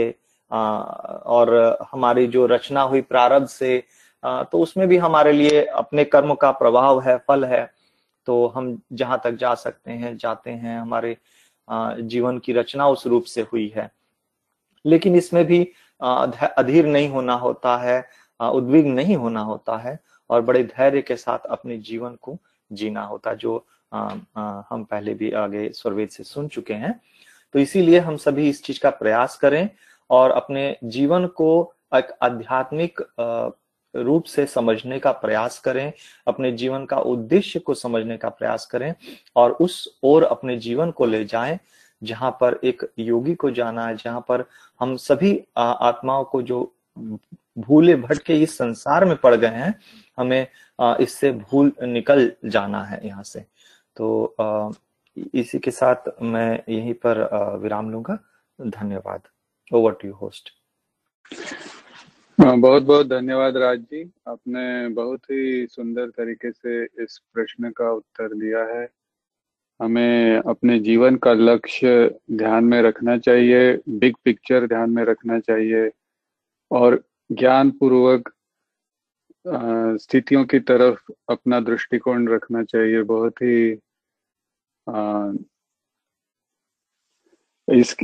और 0.50 1.54
हमारी 1.92 2.26
जो 2.26 2.46
रचना 2.46 2.82
हुई 2.82 3.00
प्रारब्ध 3.02 3.46
से 3.48 3.82
तो 4.22 4.58
उसमें 4.58 4.87
भी 4.88 4.96
हमारे 4.96 5.32
लिए 5.32 5.64
अपने 5.64 6.04
कर्म 6.04 6.35
का 6.35 6.50
प्रभाव 6.52 7.00
है, 7.00 7.16
फल 7.18 7.44
है 7.44 7.70
तो 8.28 8.46
हम 8.46 8.78
जहाँ 8.92 9.20
तक 9.24 9.32
जा 9.32 9.54
सकते 9.54 9.92
हैं, 9.92 10.16
जाते 10.16 10.50
हैं, 10.50 10.78
हमारे 10.80 11.16
जीवन 12.02 12.38
की 12.38 12.52
रचना 12.52 12.88
उस 12.88 13.06
रूप 13.06 13.24
से 13.24 13.42
हुई 13.42 13.72
है। 13.76 13.90
लेकिन 14.85 15.16
इसमें 15.16 15.44
भी 15.44 15.66
अधीर 16.00 16.87
नहीं 16.87 17.08
होना 17.08 17.35
होता 17.35 17.76
है 17.78 18.04
उद्विग्न 18.40 18.92
नहीं 18.92 19.16
होना 19.16 19.40
होता 19.42 19.76
है 19.78 19.98
और 20.32 20.42
बड़े 20.42 20.62
धैर्य 20.64 21.02
के 21.02 21.16
साथ 21.16 21.38
अपने 21.38 21.78
जीवन 21.78 22.16
को 22.22 22.36
जीना 22.72 23.02
होता 23.02 23.34
जो 23.34 23.66
आ, 23.92 24.14
आ, 24.36 24.62
हम 24.70 24.84
पहले 24.84 25.14
भी 25.14 25.30
आगे 25.30 25.68
स्वर्वेद 25.68 26.08
से 26.08 26.24
सुन 26.24 26.48
चुके 26.48 26.74
हैं। 26.74 27.00
तो 27.52 27.58
इसीलिए 27.58 27.98
हम 27.98 28.16
सभी 28.16 28.48
इस 28.48 28.62
चीज़ 28.62 28.80
का 28.80 28.90
प्रयास 28.90 29.36
करें 29.36 29.68
और 30.10 30.30
अपने 30.30 30.76
जीवन 30.84 31.26
को 31.26 31.74
एक 31.94 32.12
आध्यात्मिक 32.22 33.00
रूप 33.94 34.24
से 34.24 34.46
समझने 34.46 34.98
का 34.98 35.12
प्रयास 35.12 35.58
करें 35.58 35.92
अपने 36.26 36.52
जीवन 36.52 36.84
का 36.86 36.96
उद्देश्य 36.96 37.60
को 37.60 37.74
समझने 37.74 38.16
का 38.16 38.28
प्रयास 38.28 38.66
करें 38.66 38.94
और 39.36 39.52
उस 39.52 39.98
ओर 40.02 40.24
अपने 40.24 40.56
जीवन 40.56 40.90
को 40.90 41.06
ले 41.06 41.24
जाएँ 41.24 41.58
जहाँ 42.02 42.30
पर 42.40 42.58
एक 42.64 42.92
योगी 42.98 43.34
को 43.34 43.50
जाना 43.50 43.86
है 43.86 43.96
जहाँ 43.96 44.20
पर 44.28 44.44
हम 44.80 44.96
सभी 44.96 45.40
आत्माओं 45.56 46.24
को 46.24 46.42
जो 46.42 46.72
भूले 47.58 47.96
भटके 47.96 48.42
इस 48.42 48.56
संसार 48.58 49.04
में 49.04 49.16
पड़ 49.16 49.34
गए 49.34 49.48
हैं 49.48 49.74
हमें 50.18 50.46
इससे 51.01 51.33
भूल 51.33 51.72
निकल 51.83 52.31
जाना 52.44 52.83
है 52.85 53.01
यहाँ 53.07 53.22
से। 53.22 53.44
तो 53.96 54.75
इसी 55.35 55.59
के 55.59 55.70
साथ 55.70 56.09
मैं 56.22 56.62
यहीं 56.68 56.94
पर 57.07 57.29
विराम 57.62 57.90
लूँगा। 57.90 58.18
धन्यवाद। 58.59 59.29
ओवर 59.70 59.92
टू 60.03 60.12
होस्ट 60.12 60.51
बहुत 62.38 62.83
बहुत 62.83 63.07
धन्यवाद 63.09 63.57
राज 63.57 63.81
जी। 63.81 64.03
आपने 64.29 64.88
बहुत 64.94 65.31
ही 65.31 65.66
सुंदर 65.66 66.09
तरीके 66.09 66.51
से 66.53 66.83
इस 67.03 67.20
प्रश्न 67.35 67.70
का 67.70 67.90
उत्तर 67.92 68.35
दिया 68.35 68.64
है। 68.68 68.88
हमें 69.81 70.38
अपने 70.38 70.79
जीवन 70.79 71.16
का 71.16 71.33
लक्ष्य 71.33 72.18
ध्यान 72.33 72.64
में 72.64 72.81
रखना 72.83 73.16
चाहिए 73.18 73.72
बिग 73.88 74.16
पिक्चर 74.25 74.66
ध्यान 74.66 74.90
में 74.90 75.03
रखना 75.05 75.38
चाहिए 75.40 75.90
और 76.70 77.03
ज्ञान 77.31 77.70
पूर्वक 77.70 78.33
स्थितियों 79.46 80.44
की 80.44 80.59
तरफ़ 80.61 81.12
अपना 81.31 81.61
दृष्टिकोण 81.61 82.28
रखना 82.28 82.62
चाहिए 82.64 83.02
बहुत 83.02 83.42
ही 83.42 83.78
आ, 84.87 85.33
इस 87.68 87.94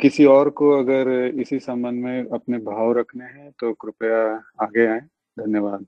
किसी 0.00 0.24
और 0.24 0.50
को 0.50 0.70
अगर 0.78 1.10
इसी 1.40 1.58
संबंध 1.58 2.04
में 2.04 2.24
अपने 2.30 2.58
भाव 2.58 2.92
रखने 2.98 3.24
हैं 3.24 3.50
तो 3.60 3.72
कृपया 3.72 4.20
आगे 4.64 4.86
आए। 4.86 5.00
धन्यवाद। 5.36 5.86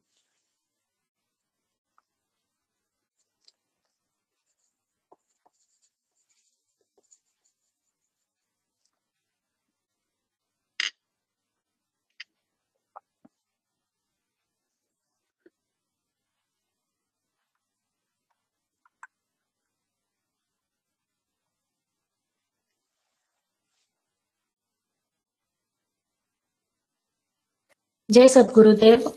जय 28.13 28.29
सदगुरुदेव 28.29 29.13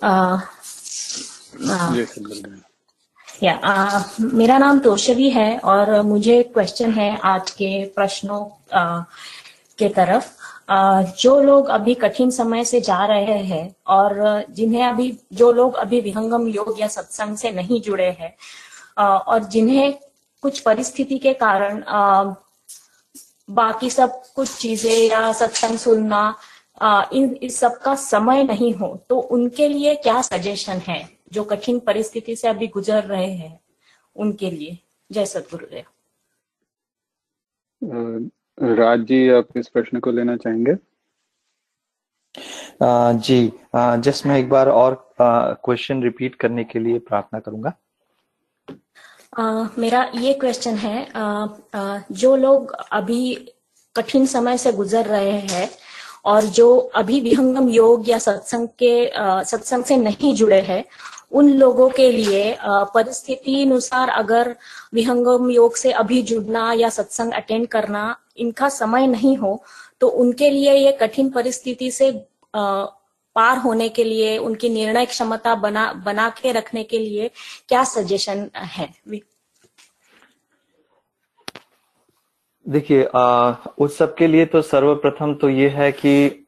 या 3.43 3.53
आ, 3.53 4.01
मेरा 4.19 4.57
नाम 4.57 4.79
तोशवी 4.79 5.29
है 5.29 5.57
और 5.59 6.01
मुझे 6.01 6.41
क्वेश्चन 6.43 6.91
है 6.91 7.17
आज 7.23 7.51
के 7.51 7.69
प्रश्नों 7.95 8.41
आ, 8.77 8.99
के 9.79 9.89
तरफ़। 9.89 10.25
आ, 10.71 11.01
जो 11.01 11.39
लोग 11.41 11.67
अभी 11.67 11.93
कठिन 11.93 12.31
समय 12.31 12.63
से 12.65 12.81
जा 12.81 13.05
रहे 13.05 13.37
हैं 13.43 13.75
और 13.87 14.45
जिन्हें 14.49 14.85
अभी 14.87 15.17
जो 15.33 15.51
लोग 15.51 15.75
अभी 15.75 16.01
विहंगम 16.01 16.47
योग 16.47 16.75
या 16.79 16.87
सत्संग 16.87 17.37
से 17.37 17.51
नहीं 17.51 17.81
जुड़े 17.81 18.09
हैं 18.19 18.33
और 19.07 19.43
जिन्हें 19.43 19.93
कुछ 20.43 20.59
परिस्थिति 20.59 21.17
के 21.17 21.33
कारण 21.33 21.83
बाकी 23.49 23.89
सब 23.89 24.21
कुछ 24.35 24.57
चीज़ें 24.57 25.09
या 25.09 25.31
सत्संग 25.33 25.77
सुनना 25.77 26.23
इन 27.13 27.33
इस 27.43 27.59
सब 27.59 27.77
का 27.79 27.95
समय 27.95 28.43
नहीं 28.43 28.73
हो 28.73 28.95
तो 29.09 29.19
उनके 29.19 29.67
लिए 29.67 29.95
क्या 29.95 30.21
सजेशन 30.21 30.81
है 30.87 31.09
जो 31.33 31.43
कठिन 31.43 31.79
परिस्थिति 31.79 32.35
से 32.35 32.47
अभी 32.47 32.67
गुजर 32.67 33.03
रहे 33.03 33.31
हैं 33.31 33.59
उनके 34.15 34.51
लिए? 34.51 34.77
जय 35.11 35.25
सतगुरुदेव 35.25 35.83
राज 38.75 38.99
जी 38.99 39.29
आप 39.29 39.57
इस 39.57 39.67
प्रश्न 39.67 39.99
को 39.99 40.11
लेना 40.11 40.35
चाहेंगे? 40.37 40.71
आ, 42.83 43.13
जी 43.13 43.51
जस्ट 43.75 44.25
मैं 44.25 44.37
एक 44.39 44.49
बार 44.49 44.69
और 44.69 44.95
क्वेश्चन 45.21 46.03
रिपीट 46.03 46.35
करने 46.35 46.63
के 46.63 46.79
लिए 46.79 46.99
प्रार्थना 46.99 47.39
करूँगा। 47.39 47.73
आ, 49.37 49.67
मेरा 49.77 50.03
ये 50.15 50.33
क्वेश्चन 50.33 50.75
है 50.75 51.11
आ, 51.11 51.47
आ, 51.75 51.99
जो 52.11 52.35
लोग 52.35 52.71
अभी 52.91 53.33
कठिन 53.95 54.25
समय 54.25 54.57
से 54.57 54.71
गुजर 54.73 55.05
रहे 55.05 55.31
हैं 55.31 55.69
और 56.25 56.45
जो 56.57 56.75
अभी 56.95 57.19
विहंगम 57.21 57.69
योग 57.69 58.09
या 58.09 58.17
सत्संग 58.19 58.67
के 58.81 59.11
सत्संग 59.45 59.83
से 59.83 59.97
नहीं 59.97 60.33
जुड़े 60.35 60.59
हैं, 60.61 60.83
उन 61.31 61.49
लोगों 61.49 61.89
के 61.89 62.11
लिए 62.11 62.55
परिस्थिति 62.63 63.61
अनुसार 63.63 64.09
अगर 64.09 64.55
विहंगम 64.93 65.49
योग 65.51 65.75
से 65.75 65.91
अभी 65.93 66.21
जुड़ना 66.23 66.71
या 66.73 66.89
सत्संग 66.89 67.33
अटेंड 67.33 67.67
करना 67.67 68.15
इनका 68.37 68.69
समय 68.69 69.07
नहीं 69.07 69.35
हो 69.37 69.61
तो 70.01 70.07
उनके 70.07 70.49
लिए 70.49 70.73
ये 70.75 70.91
कठिन 71.01 71.29
परिस्थिति 71.29 71.91
से 71.91 72.11
पार 72.55 73.57
होने 73.57 73.87
के 73.89 74.03
लिए, 74.03 74.37
उनकी 74.37 74.69
निर्णय 74.69 75.05
क्षमता 75.05 75.53
बना 75.55 75.91
बना 76.05 76.29
के 76.41 76.51
रखने 76.51 76.83
के 76.83 76.99
लिए 76.99 77.29
क्या 77.69 77.83
सजेशन 77.83 78.49
है? 78.55 78.89
देखिए 82.65 83.03
उस 83.03 83.97
सब 83.97 84.15
के 84.15 84.27
लिए 84.27 84.45
तो 84.45 84.61
सर्वप्रथम 84.61 85.33
तो 85.35 85.49
ये 85.49 85.69
है 85.69 85.91
कि 85.91 86.45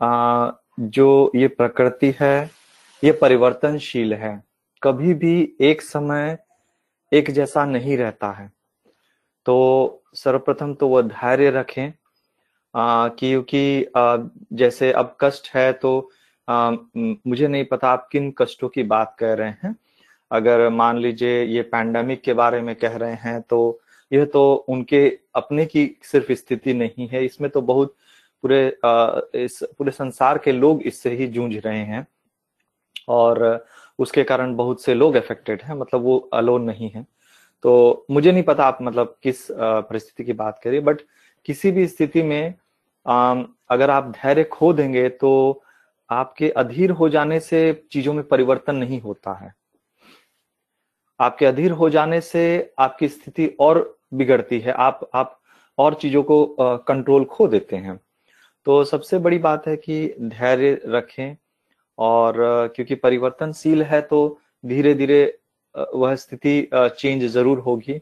आ, 0.00 0.50
जो 0.80 1.32
ये 1.36 1.48
प्रकृति 1.48 2.14
है 2.20 2.50
ये 3.02 3.12
परिवर्तनशील 3.12 4.14
है। 4.14 4.42
कभी 4.82 5.14
भी 5.14 5.56
एक 5.60 5.82
समय 5.82 6.36
एक 7.12 7.30
जैसा 7.30 7.64
नहीं 7.64 7.96
रहता 7.96 8.30
है। 8.32 8.50
तो 9.46 10.02
सर्वप्रथम 10.14 10.74
तो 10.74 10.88
वह 10.88 11.02
धैर्य 11.02 11.50
रखें 11.50 11.92
क्योंकि 12.74 13.86
जैसे 14.52 14.92
अब 14.92 15.16
कष्ट 15.20 15.54
है 15.54 15.72
तो 15.72 16.10
आ, 16.48 16.70
मुझे 16.96 17.48
नहीं 17.48 17.64
पता 17.64 17.88
आप 17.88 18.08
किन 18.12 18.30
कष्टों 18.38 18.68
की 18.68 18.82
बात 18.82 19.14
कर 19.18 19.38
रहे 19.38 19.50
हैं। 19.62 19.74
अगर 20.30 20.68
मान 20.70 20.98
लीजिए 20.98 21.42
ये 21.44 21.62
पैंडमिक 21.62 22.22
के 22.22 22.32
बारे 22.34 22.60
में 22.60 22.74
कह 22.76 22.96
रहे 22.96 23.14
हैं 23.14 23.40
तो 23.42 23.80
यह 24.12 24.24
तो 24.24 24.54
उनके 24.54 25.06
अपने 25.34 25.66
की 25.66 25.86
सिर्फ़ 26.02 26.32
स्थिति 26.32 26.74
नहीं 26.74 27.08
है। 27.08 27.24
इसमें 27.24 27.50
तो 27.50 27.60
बहुत 27.62 27.94
पूरे 28.44 28.66
इस 29.36 29.58
पूरे 29.78 29.90
संसार 29.90 30.38
के 30.38 30.52
लोग 30.52 30.82
इससे 30.82 31.10
ही 31.16 31.26
जूझ 31.28 31.54
रहे 31.56 31.78
हैं। 31.78 32.06
और 33.08 33.66
उसके 33.98 34.22
कारण 34.24 34.54
बहुत 34.56 34.82
से 34.82 34.94
लोग 34.94 35.14
अफेक्टेड 35.14 35.62
हैं 35.62 35.74
मतलब 35.74 36.02
वो 36.02 36.16
अलोन 36.34 36.62
नहीं 36.62 36.90
है। 36.90 37.06
तो 37.64 38.06
मुझे 38.10 38.32
नहीं 38.32 38.42
पता 38.42 38.64
आप 38.64 38.78
मतलब 38.82 39.16
किस 39.22 39.46
परिस्थिति 39.50 40.24
की 40.24 40.32
बात 40.32 40.60
करिए 40.64 40.80
बट 40.80 41.00
किसी 41.48 41.70
भी 41.72 41.86
स्थिति 41.86 42.22
में 42.22 42.54
अगर 43.70 43.90
आप 43.90 44.10
धैर्य 44.16 44.44
खो 44.44 44.72
देंगे 44.72 45.08
तो 45.10 45.62
आपके 46.10 46.48
अधीर 46.50 46.90
हो 46.90 47.08
जाने 47.08 47.38
से 47.40 47.60
चीज़ों 47.92 48.12
में 48.14 48.22
परिवर्तन 48.28 48.76
नहीं 48.76 49.00
होता 49.00 49.32
है। 49.34 49.52
आपके 51.20 51.46
अधीर 51.46 51.70
हो 51.72 51.88
जाने 51.90 52.20
से 52.20 52.74
आपकी 52.78 53.08
स्थिति 53.08 53.46
और 53.60 53.98
बिगड़ती 54.14 54.58
है। 54.60 54.72
आप 54.72 55.08
आप 55.14 55.38
और 55.78 55.94
चीज़ों 55.94 56.22
को 56.22 56.44
कंट्रोल 56.88 57.24
खो 57.26 57.48
देते 57.48 57.76
हैं। 57.76 57.98
तो 58.66 58.82
सबसे 58.84 59.18
बड़ी 59.18 59.38
बात 59.40 59.66
है 59.68 59.76
कि 59.76 60.14
धैर्य 60.20 60.80
रखें 60.86 61.36
और 61.98 62.34
क्योंकि 62.76 62.94
परिवर्तनशील 62.96 63.82
है 63.82 64.00
तो 64.02 64.38
धीरे 64.64 64.94
धीरे 64.94 65.22
वह 65.74 66.14
स्थिति 66.16 66.68
चेंज 66.74 67.24
ज़रूर 67.24 67.58
होगी। 67.58 68.00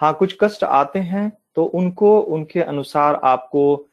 हाँ 0.00 0.12
कुछ 0.14 0.36
कष्ट 0.40 0.64
आते 0.64 0.98
हैं 1.00 1.30
तो 1.56 1.64
उनको, 1.64 2.18
उनके 2.20 2.60
अनुसार 2.60 3.20
आपको 3.24 3.88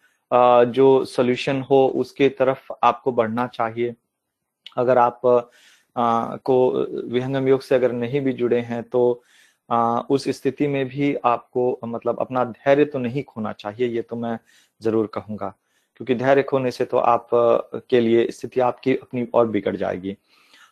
जो 0.68 1.04
सोल्यूशन 1.06 1.62
हो 1.62 1.86
उसके 1.96 2.30
तरफ़ 2.30 2.72
आपको 2.84 3.12
बढ़ना 3.12 3.48
चाहिए। 3.48 3.94
अगर 4.78 4.98
आप 4.98 5.22
को 5.96 6.72
विहंगम 7.10 7.48
योग 7.48 7.62
से 7.62 7.76
अगर 7.76 7.92
नहीं 7.92 8.22
भी 8.22 8.34
जुड़े 8.34 8.60
हैं 8.62 8.82
तो 8.84 9.24
आ, 9.70 10.00
उस 10.00 10.28
स्थिति 10.30 10.68
में 10.68 10.86
भी 10.88 11.14
आपको 11.16 11.80
मतलब 11.86 12.20
अपना 12.20 12.44
धैर्य 12.46 12.86
तो 12.86 13.00
नहीं 13.00 13.24
खोना 13.24 13.52
चाहिए 13.54 13.88
ये 13.88 14.02
तो 14.02 14.16
मैं 14.16 14.38
ज़रूर 14.82 15.08
कहूँगा। 15.14 15.54
क्योंकि 15.98 16.16
धैर्य 16.16 16.44
खोने 16.44 16.72
से 16.72 16.86
तो 16.86 16.98
आप 16.98 17.30
के 17.90 18.00
लिए 18.00 18.28
स्थिति 18.32 18.60
आपकी 18.60 18.96
अपनी 18.96 19.28
और 19.34 19.48
बिगड़ 19.48 19.76
जाएगी। 19.76 20.16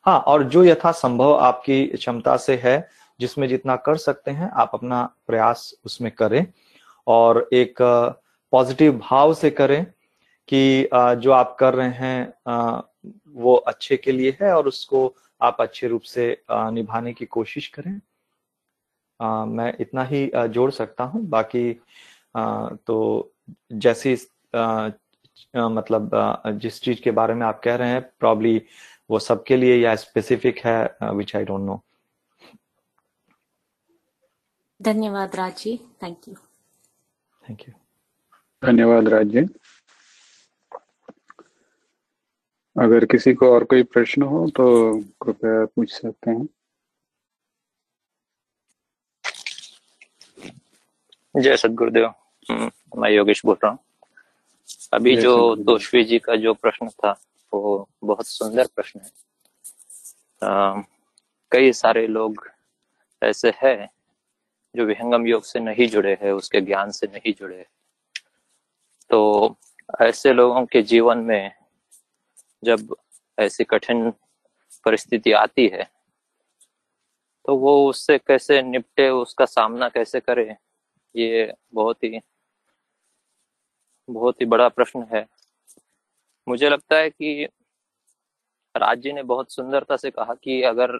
हाँ 0.05 0.19
और 0.19 0.43
जो 0.43 0.63
यथा 0.63 0.91
संभव 0.91 1.34
आपकी 1.36 1.86
क्षमता 1.88 2.36
से 2.38 2.55
है 2.63 2.89
जिसमें 3.19 3.47
जितना 3.47 3.75
कर 3.75 3.97
सकते 3.97 4.32
हैं 4.32 4.49
आप 4.51 4.71
अपना 4.73 5.03
प्रयास 5.27 5.73
उसमें 5.86 6.12
करें 6.12 6.45
और 7.08 7.47
एक 7.53 7.82
पॉजिटिव 8.53 8.97
भाव 8.99 9.34
से 9.34 9.49
करें 9.51 9.84
कि 10.49 10.89
जो 10.93 11.32
आप 11.32 11.55
कर 11.60 11.73
रहे 11.73 11.89
हैं 11.89 12.84
वो 13.27 13.55
अच्छे 13.55 13.97
के 13.97 14.12
लिए 14.12 14.38
है 14.41 14.53
और 14.55 14.67
उसको 14.67 15.15
आप 15.41 15.57
अच्छे 15.62 15.88
रूप 15.88 16.01
से 16.01 16.25
निभाने 16.51 17.13
की 17.13 17.25
कोशिश 17.25 17.67
करें। 17.67 17.99
आ, 19.19 19.45
मैं 19.45 19.73
इतना 19.79 20.03
ही 20.03 20.29
जोड़ 20.35 20.71
सकता 20.71 21.03
हूँ। 21.03 21.25
बाकी 21.29 21.79
आ, 22.35 22.69
तो 22.69 23.33
जैसी 23.73 24.15
आ, 24.55 24.89
मतलब 25.55 26.12
जिस 26.62 26.81
चीज़ 26.81 27.01
के 27.01 27.12
बारे 27.12 27.33
में 27.33 27.45
आप 27.47 27.62
कह 27.63 27.75
रहे 27.75 27.89
हैं 27.89 28.01
प्रॉब्ली 28.19 28.62
वो 29.09 29.19
सबके 29.19 29.55
लिए 29.57 29.75
या 29.75 29.95
स्पेसिफिक 29.95 30.59
है 30.59 31.12
विच 31.12 31.35
आई 31.35 31.45
डोंट 31.45 31.62
नो 31.62 31.81
धन्यवाद 34.79 35.35
राज़ी 35.35 35.77
थैंक 36.03 36.27
यू 36.27 36.35
थैंक 37.41 37.62
यू 37.62 37.73
धन्यवाद 38.63 39.07
राज 39.09 39.27
जी 39.27 39.45
अगर 42.79 43.05
किसी 43.05 43.33
को 43.33 43.51
और 43.53 43.63
कोई 43.63 43.83
प्रश्न 43.83 44.21
हो 44.21 44.49
तो 44.49 44.65
कृपया 45.21 45.65
पूछ 45.65 45.91
सकते 45.91 46.31
हैं। 46.31 46.47
जय 51.35 51.57
सदगुरुदेव। 51.57 52.05
हम्म, 52.51 52.71
मैं 53.01 53.11
योगेश 53.11 53.45
बोल 53.45 53.55
रहा 53.63 53.71
हूँ। 53.71 53.79
अभी 54.93 55.15
जो 55.15 55.55
तोशवी 55.55 56.03
जी 56.03 56.19
का 56.19 56.35
जो 56.35 56.53
प्रश्न 56.53 56.87
था 56.89 57.11
वो 57.53 57.89
बहुत 58.03 58.27
सुंदर 58.27 58.67
प्रश्न 58.75 58.99
है। 58.99 59.11
आ, 60.43 60.81
कई 61.51 61.73
सारे 61.73 62.07
लोग 62.07 62.49
ऐसे 63.23 63.53
हैं 63.55 63.89
जो 64.75 64.85
विहंगम 64.85 65.27
योग 65.27 65.43
से 65.43 65.59
नहीं 65.59 65.87
जुड़े 65.87 66.17
हैं 66.21 66.31
उसके 66.31 66.62
ज्ञान 66.62 66.91
से 66.91 67.08
नहीं 67.08 67.33
जुड़े 67.33 67.65
तो 69.10 69.56
ऐसे 70.01 70.33
लोगों 70.33 70.65
के 70.65 70.81
जीवन 70.81 71.17
में 71.17 71.58
जब 72.63 72.95
ऐसी 73.37 73.63
कठिन 73.63 74.10
परिस्थिति 74.85 75.31
आती 75.33 75.67
है 75.67 75.83
तो 77.45 77.55
वो 77.55 77.89
उससे 77.89 78.17
कैसे 78.17 78.62
निपटे, 78.62 79.10
उसका 79.10 79.45
सामना 79.45 79.89
कैसे 79.89 80.19
करे, 80.19 80.55
ये 81.15 81.53
बहुत 81.73 82.03
ही 82.03 82.19
बहुत 84.10 84.41
ही 84.41 84.45
बड़ा 84.45 84.67
प्रश्न 84.69 85.05
है। 85.13 85.25
मुझे 86.47 86.69
लगता 86.69 86.95
है 86.95 87.10
कि 87.10 87.47
राज 88.75 88.99
जी 88.99 89.12
ने 89.13 89.23
बहुत 89.23 89.51
सुंदरता 89.51 89.97
से 89.97 90.12
कहा 90.12 90.33
कि 90.33 90.62
अगर 90.63 90.95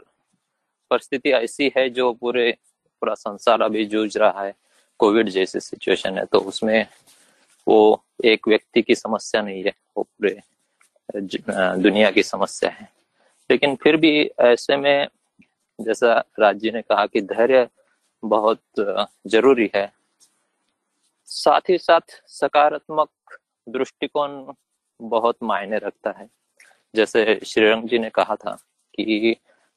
परिस्थिति 0.92 1.32
ऐसी 1.32 1.72
है 1.78 1.90
जो 1.90 2.12
पूरे, 2.14 2.52
पूरा 3.02 3.14
संसार 3.14 3.62
अभी 3.62 3.86
जूझ 3.86 4.18
रहा 4.18 4.44
है, 4.44 4.54
कोविड 5.00 5.30
जैसी 5.30 5.60
सिचुएशन 5.60 6.18
है 6.18 6.26
तो 6.26 6.40
उसमें 6.40 6.86
वो 7.68 8.04
एक 8.26 8.48
व्यक्ति 8.48 8.82
की 8.82 8.96
समस्या 8.96 9.42
नहीं 9.42 9.64
है, 9.64 9.74
वो 9.98 10.04
पूरे 10.04 10.40
दुनिया 11.16 12.12
की 12.12 12.24
समस्या 12.24 12.70
है। 12.70 12.88
लेकिन 13.50 13.76
फिर 13.76 13.98
भी 13.98 14.30
ऐसे 14.40 14.78
में 14.78 15.08
जैसा 15.80 16.14
राज 16.40 16.66
ने 16.66 16.82
कहा 16.82 17.06
कि 17.06 17.22
धैर्य 17.22 17.68
बहुत 18.24 18.62
ज़रूरी 19.28 19.70
है। 19.76 19.92
साथ 21.26 21.70
ही 21.70 21.78
साथ 21.78 22.22
सकारात्मक 22.28 23.10
दृष्टिकोण 23.70 24.54
बहुत 25.02 25.38
मायने 25.44 25.78
रखता 25.78 26.12
है। 26.12 26.30
जैसे 26.96 27.40
श्रीरंग 27.46 27.88
जी 27.90 28.00
ने 28.00 28.10
कहा 28.10 28.36
था 28.36 28.52
कि 28.96 29.36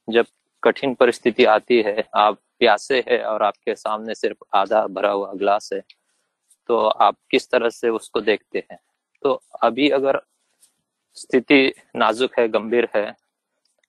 जब 0.09 0.27
कठिन 0.63 0.95
परिस्थिति 0.95 1.45
आती 1.45 1.81
है, 1.83 2.05
आप 2.15 2.39
प्यासे 2.59 3.05
है 3.09 3.23
और 3.25 3.43
आपके 3.43 3.75
सामने 3.75 4.15
सिर्फ़ 4.15 4.45
आधा 4.57 4.87
भरा 4.87 5.11
हुआ 5.11 5.33
ग्लास 5.33 5.71
है 5.73 5.81
तो 6.69 6.87
आप 6.87 7.17
किस 7.31 7.51
तरह 7.51 7.71
से 7.71 7.89
उसको 7.89 8.21
देखते 8.21 8.65
हैं? 8.71 8.79
तो 9.23 9.41
अभी 9.63 9.89
अगर 9.91 10.21
स्थिति 11.15 11.73
नाजुक 11.97 12.39
है, 12.39 12.49
गंभीर 12.49 12.89
है। 12.97 13.15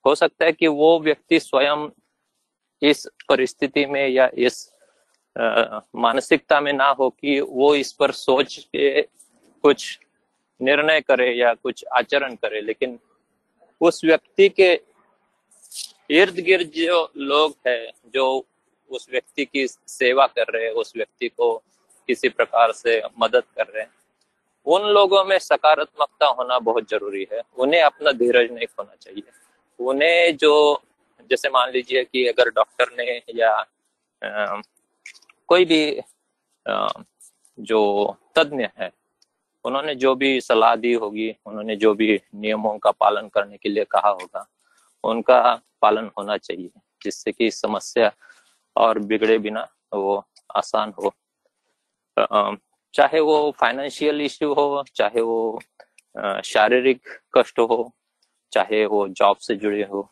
हो 0.04 0.14
सकता 0.14 0.44
है 0.44 0.52
कि 0.52 0.66
वो 0.66 0.98
व्यक्ति 1.00 1.40
स्वयं 1.40 1.88
इस 2.82 3.06
परिस्थिति 3.28 3.86
में 3.86 4.08
या 4.08 4.30
इस 4.34 4.70
मानसिकता 5.96 6.60
में 6.60 6.72
ना 6.72 6.88
हो 6.88 7.08
कि 7.10 7.40
वो 7.40 7.74
इस 7.74 7.92
पर 7.92 8.10
सोच 8.10 8.58
के 8.58 9.02
कुछ 9.64 9.98
निर्णय 10.60 11.00
करे 11.00 11.32
या 11.32 11.54
कुछ 11.54 11.84
आचरण 11.92 12.34
करे, 12.34 12.60
लेकिन 12.60 12.98
उस 13.80 14.04
व्यक्ति 14.04 14.48
के 14.48 14.80
इर्द 16.10 16.34
गिर्द 16.34 16.70
जो 16.76 17.12
लोग 17.16 17.56
हैं, 17.66 17.90
जो 18.14 18.46
उस 18.90 19.06
व्यक्ति 19.10 19.44
की 19.44 19.66
सेवा 19.68 20.26
कर 20.26 20.52
रहे 20.52 20.64
हैं, 20.64 20.72
उस 20.72 20.92
व्यक्ति 20.96 21.28
को 21.28 21.56
किसी 22.08 22.28
प्रकार 22.28 22.72
से 22.72 23.00
मदद 23.20 23.42
कर 23.56 23.66
रहे 23.66 23.82
हैं 23.82 23.90
उन 24.66 24.82
लोगों 24.82 25.24
में 25.24 25.38
सकारात्मकता 25.38 26.26
होना 26.26 26.58
बहुत 26.58 26.88
ज़रूरी 26.90 27.26
है। 27.32 27.42
उन्हें 27.58 27.82
अपना 27.82 28.12
धीरज 28.12 28.52
नहीं 28.52 28.66
खोना 28.66 28.94
चाहिए। 29.00 29.22
उन्हें 29.78 30.36
जो 30.36 30.82
जैसे 31.30 31.48
मान 31.48 31.70
लीजिए 31.70 32.04
कि 32.04 32.26
अगर 32.28 32.50
डॉक्टर 32.50 32.86
ने 32.98 33.22
या 33.34 33.66
आ, 34.24 34.60
कोई 35.48 35.64
भी 35.64 36.00
आ, 36.68 36.88
जो 37.58 38.16
तज्ञ 38.38 38.68
है 38.78 38.90
उन्होंने 39.64 39.94
जो 39.94 40.14
भी 40.14 40.40
सलाह 40.40 40.76
दी 40.76 40.92
होगी 40.92 41.36
उन्होंने 41.46 41.76
जो 41.76 41.94
भी 41.94 42.20
नियमों 42.34 42.78
का 42.78 42.90
पालन 42.90 43.28
करने 43.28 43.56
के 43.56 43.68
लिए 43.68 43.84
कहा 43.84 44.08
होगा 44.08 44.46
उनका 45.04 45.60
पालन 45.82 46.10
होना 46.18 46.36
चाहिए 46.36 46.70
जिससे 47.02 47.32
कि 47.32 47.50
समस्या 47.50 48.12
और 48.76 48.98
बिगड़े 48.98 49.38
बिना 49.38 49.68
वो 49.92 50.24
आसान 50.56 50.92
हो। 50.98 51.14
चाहे 52.94 53.20
वो 53.20 53.50
फाइनेंशियल 53.60 54.20
इश्यू 54.20 54.52
हो, 54.54 54.84
चाहे 54.96 55.20
वो 55.20 55.60
शारीरिक 56.44 57.00
कष्ट 57.36 57.58
हो, 57.60 57.92
चाहे 58.52 58.84
वो 58.86 59.06
जॉब 59.10 59.36
से 59.36 59.54
जुड़े 59.56 59.82
हो 59.84 60.10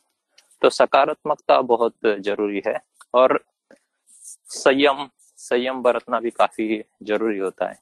तो 0.63 0.71
सकारात्मकता 0.71 1.61
बहुत 1.63 1.95
ज़रूरी 2.07 2.63
है 2.67 2.79
और 3.15 3.39
संयम 4.55 5.09
संयम 5.39 5.83
बरतना 5.83 6.21
भी 6.21 6.31
काफ़ी 6.31 6.83
ज़रूरी 7.03 7.39
होता 7.39 7.69
है। 7.69 7.79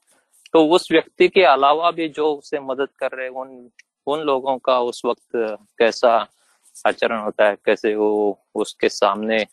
तो 0.53 0.65
उस 0.67 0.91
व्यक्ति 0.91 1.27
के 1.27 1.43
अलावा 1.45 1.91
भी 1.91 2.07
जो 2.09 2.31
उसे 2.33 2.59
मदद 2.59 2.89
कर 2.99 3.11
रहे 3.11 3.27
उन 3.29 3.69
उन 4.07 4.19
लोगों 4.19 4.57
का 4.57 4.79
उस 4.81 5.01
वक्त 5.05 5.29
कैसा 5.79 6.13
आचरण 6.87 7.19
होता 7.19 7.47
है, 7.47 7.55
कैसे 7.65 7.93
वो 7.95 8.39
उसके 8.55 8.89
सामने 8.89 9.45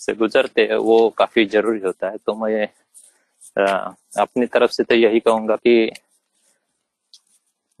से 0.00 0.14
गुजरते 0.14 0.62
हैं, 0.62 0.76
वो 0.76 1.08
काफ़ी 1.10 1.44
ज़रूरी 1.46 1.80
होता 1.80 2.10
है। 2.10 2.16
तो 2.16 2.34
मैं 2.34 2.68
अपनी 3.56 4.46
तरफ़ 4.46 4.70
से 4.70 4.84
तो 4.84 4.94
यही 4.94 5.20
कहूँगा 5.20 5.56
कि 5.56 5.90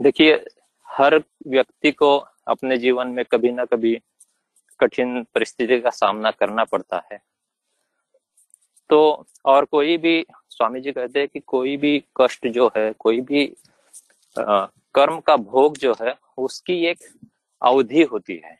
देखिए 0.00 0.34
हर 0.88 1.16
व्यक्ति 1.48 1.90
को 1.92 2.16
अपने 2.48 2.76
जीवन 2.78 3.08
में 3.08 3.24
कभी 3.24 3.52
ना 3.52 3.64
कभी 3.64 3.98
कठिन 4.80 5.22
परिस्थिति 5.34 5.80
का 5.80 5.90
सामना 5.90 6.30
करना 6.30 6.64
पड़ता 6.64 7.02
है। 7.12 7.18
तो 8.90 9.26
और 9.44 9.64
कोई 9.64 9.96
भी 9.96 10.24
स्वामी 10.50 10.80
जी 10.80 10.92
कहते 10.92 11.18
हैं 11.18 11.28
कि 11.28 11.40
कोई 11.40 11.76
भी 11.76 11.98
कष्ट 12.20 12.46
जो 12.46 12.70
है 12.76 12.92
कोई 12.92 13.20
भी 13.20 13.46
आ, 14.36 14.66
कर्म 14.94 15.20
का 15.20 15.36
भोग 15.36 15.76
जो 15.78 15.94
है 16.02 16.14
उसकी 16.38 16.84
एक 16.86 16.98
अवधि 17.62 18.02
होती 18.02 18.40
है। 18.44 18.58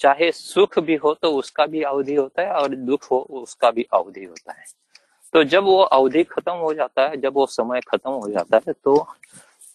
चाहे 0.00 0.30
सुख 0.32 0.78
भी 0.78 0.94
हो 0.94 1.14
तो 1.14 1.32
उसका 1.36 1.66
भी 1.66 1.82
अवधि 1.82 2.14
होता 2.14 2.42
है 2.42 2.52
और 2.52 2.74
दुख 2.76 3.10
हो 3.10 3.18
उसका 3.42 3.70
भी 3.70 3.86
अवधि 3.92 4.24
होता 4.24 4.52
है। 4.52 4.64
तो 5.34 5.42
जब 5.44 5.64
वो 5.64 5.78
अवधि 5.80 6.22
खत्म 6.24 6.52
हो 6.52 6.72
जाता 6.74 7.08
है, 7.08 7.16
जब 7.16 7.34
वो 7.34 7.46
समय 7.46 7.80
खत्म 7.80 8.10
हो 8.10 8.30
जाता 8.30 8.60
है 8.66 8.72
तो 8.74 8.96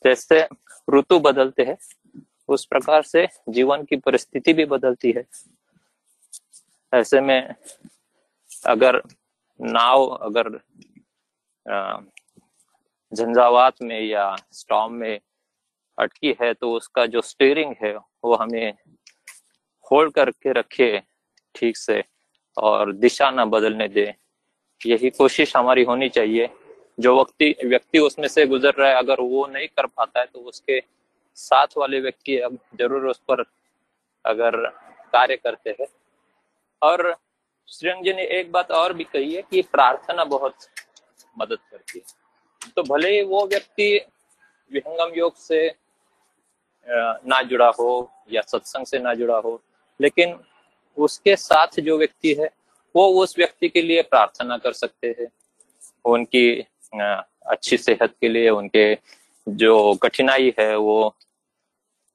जैसे 0.05 0.47
ऋतु 0.87 1.19
बदलते 1.19 1.63
हैं, 1.63 1.77
उस 2.49 2.65
प्रकार 2.65 3.01
से 3.03 3.27
जीवन 3.49 3.83
की 3.83 3.95
परिस्थिति 3.97 4.53
भी 4.53 4.65
बदलती 4.65 5.11
है। 5.11 5.23
ऐसे 6.93 7.21
में 7.21 7.55
अगर 8.65 9.01
नाव 9.59 10.05
अगर 10.05 10.49
झंझावात 13.11 13.81
में 13.81 13.99
या 14.01 14.35
स्टॉम 14.51 14.93
में 14.93 15.19
अटकी 15.97 16.35
है 16.41 16.53
तो 16.53 16.71
उसका 16.73 17.05
जो 17.05 17.21
स्टीयरिंग 17.21 17.75
है, 17.83 17.93
वो 17.95 18.35
हमें 18.35 18.73
होल्ड 19.91 20.13
करके 20.13 20.51
रखे, 20.53 21.01
ठीक 21.55 21.77
से, 21.77 22.03
और 22.57 22.93
दिशा 22.93 23.29
ना 23.31 23.45
बदलने 23.45 23.87
दे। 23.87 24.13
यही 24.81 25.09
कोशिश 25.11 25.55
हमारी 25.55 25.83
होनी 25.83 26.09
चाहिए। 26.09 26.49
जो 26.97 27.15
व्यक्ति 27.15 27.67
व्यक्ति 27.67 27.99
उसमें 27.99 28.27
से 28.27 28.45
गुजर 28.47 28.73
रहा 28.73 28.89
है, 28.89 28.95
अगर 28.95 29.21
वो 29.21 29.45
नहीं 29.47 29.67
कर 29.67 29.85
पाता 29.87 30.19
है 30.19 30.25
तो 30.25 30.39
उसके 30.41 30.81
साथ 31.37 31.77
वाले 31.77 31.99
व्यक्ति 32.01 32.37
अब 32.39 32.57
ज़रूर 32.79 33.05
उस 33.07 33.21
पर 33.29 33.43
अगर 34.25 34.57
कार्य 35.13 35.35
करते 35.37 35.75
हैं। 35.79 35.87
और 36.81 37.15
श्रीरंग 37.67 38.03
जी 38.03 38.13
ने 38.13 38.23
एक 38.39 38.51
बात 38.51 38.71
और 38.71 38.93
भी 38.93 39.03
कही 39.05 39.33
है 39.33 39.41
कि 39.41 39.61
प्रार्थना 39.63 40.23
बहुत 40.25 40.55
मदद 41.35 41.57
करती 41.71 41.99
है। 41.99 42.71
तो 42.71 42.83
भले 42.85 43.09
ही 43.11 43.21
वो 43.23 43.45
व्यक्ति 43.47 43.93
विहंगम 44.71 45.13
योग 45.15 45.35
से 45.37 45.67
ना 46.87 47.41
जुड़ा 47.43 47.67
हो 47.79 48.11
या 48.31 48.41
सत्संग 48.43 48.85
से 48.85 48.99
ना 48.99 49.13
जुड़ा 49.13 49.37
हो, 49.37 49.61
लेकिन 49.99 50.37
उसके 50.97 51.35
साथ 51.37 51.79
जो 51.79 51.97
व्यक्ति 51.97 52.33
है 52.33 52.49
वो 52.95 53.07
उस 53.23 53.37
व्यक्ति 53.37 53.69
के 53.69 53.81
लिए 53.81 54.01
प्रार्थना 54.03 54.57
कर 54.57 54.73
सकते 54.73 55.15
हैं, 55.19 55.27
उनकी 56.05 56.65
अच्छी 56.93 57.77
सेहत 57.77 58.13
के 58.21 58.29
लिए, 58.29 58.49
उनके 58.51 58.97
जो 59.47 59.93
कठिनाई 60.03 60.53
है 60.59 60.75
वो 60.77 61.15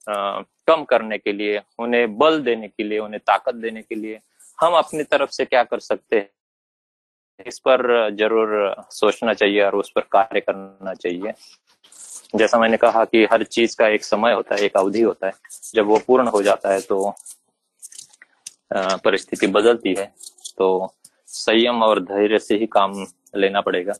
कम 0.06 0.84
करने 0.84 1.18
के 1.18 1.32
लिए, 1.32 1.60
उन्हें 1.78 2.16
बल 2.18 2.40
देने 2.42 2.68
के 2.68 2.84
लिए, 2.84 2.98
उन्हें 2.98 3.20
ताकत 3.26 3.54
देने 3.56 3.82
के 3.82 3.94
लिए 3.94 4.20
हम 4.58 4.72
अपनी 4.74 5.02
तरफ़ 5.04 5.30
से 5.30 5.44
क्या 5.44 5.62
कर 5.64 5.80
सकते 5.80 6.16
हैं? 6.16 6.28
इस 7.46 7.58
पर 7.58 8.10
ज़रूर 8.16 8.74
सोचना 8.90 9.32
चाहिए 9.34 9.62
और 9.62 9.74
उस 9.76 9.90
पर 9.94 10.00
कार्य 10.12 10.40
करना 10.40 10.94
चाहिए। 10.94 11.32
जैसा 12.34 12.58
मैंने 12.58 12.76
कहा 12.76 13.04
कि 13.04 13.24
हर 13.32 13.42
चीज़ 13.44 13.76
का 13.78 13.88
एक 13.88 14.04
समय 14.04 14.32
होता 14.32 14.54
है, 14.54 14.60
एक 14.62 14.76
अवधि 14.76 15.00
होता 15.00 15.26
है। 15.26 15.32
जब 15.74 15.86
वो 15.86 15.98
पूर्ण 16.06 16.28
हो 16.28 16.42
जाता 16.42 16.72
है 16.72 16.80
तो 16.80 17.14
परिस्थिति 18.72 19.46
बदलती 19.48 19.94
है। 19.94 20.12
तो 20.58 20.94
संयम 21.26 21.82
और 21.82 22.02
धैर्य 22.04 22.38
से 22.38 22.56
ही 22.56 22.66
काम 22.66 23.06
लेना 23.36 23.60
पड़ेगा। 23.60 23.92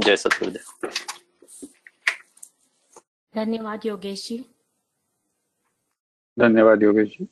जय 0.00 0.16
सतगुरुदेव। 0.16 0.90
धन्यवाद 3.34 3.86
योगेश 3.86 4.28
जी। 4.28 4.38
धन्यवाद 6.38 6.82
योगेश 6.82 7.08
जी। 7.08 7.28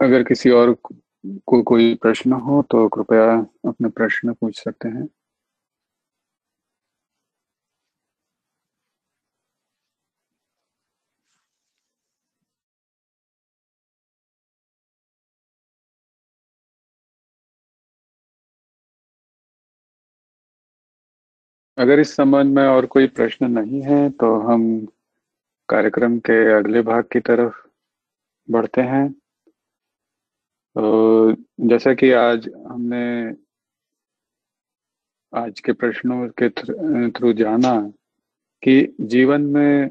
अगर 0.00 0.22
किसी 0.22 0.50
और 0.50 0.76
को 1.46 1.62
कोई 1.62 1.94
प्रश्न 1.94 2.32
हो 2.32 2.62
तो 2.62 2.88
कृपया 2.88 3.32
अपने 3.68 3.88
प्रश्न 3.88 4.32
पूछ 4.32 4.58
सकते 4.64 4.88
हैं। 4.88 5.08
अगर 21.78 22.00
इस 22.00 22.14
संबंध 22.16 22.54
में 22.56 22.62
और 22.64 22.86
कोई 22.86 23.06
प्रश्न 23.06 23.50
नहीं 23.50 23.80
है 23.82 24.08
तो 24.10 24.34
हम 24.40 24.64
कार्यक्रम 25.68 26.18
के 26.18 26.36
अगले 26.52 26.82
भाग 26.82 27.04
की 27.12 27.20
तरफ़ 27.20 27.54
बढ़ते 28.48 28.80
हैं। 28.80 29.08
तो 30.76 31.32
जैसा 31.68 31.94
कि 31.94 32.10
आज 32.12 32.48
हमने 32.68 33.06
आज 35.32 35.60
के 35.60 35.72
प्रश्नों 35.72 36.28
के 36.42 36.48
थ्रू 37.10 37.32
जाना 37.32 37.80
कि 38.62 38.96
जीवन 39.00 39.42
में 39.46 39.88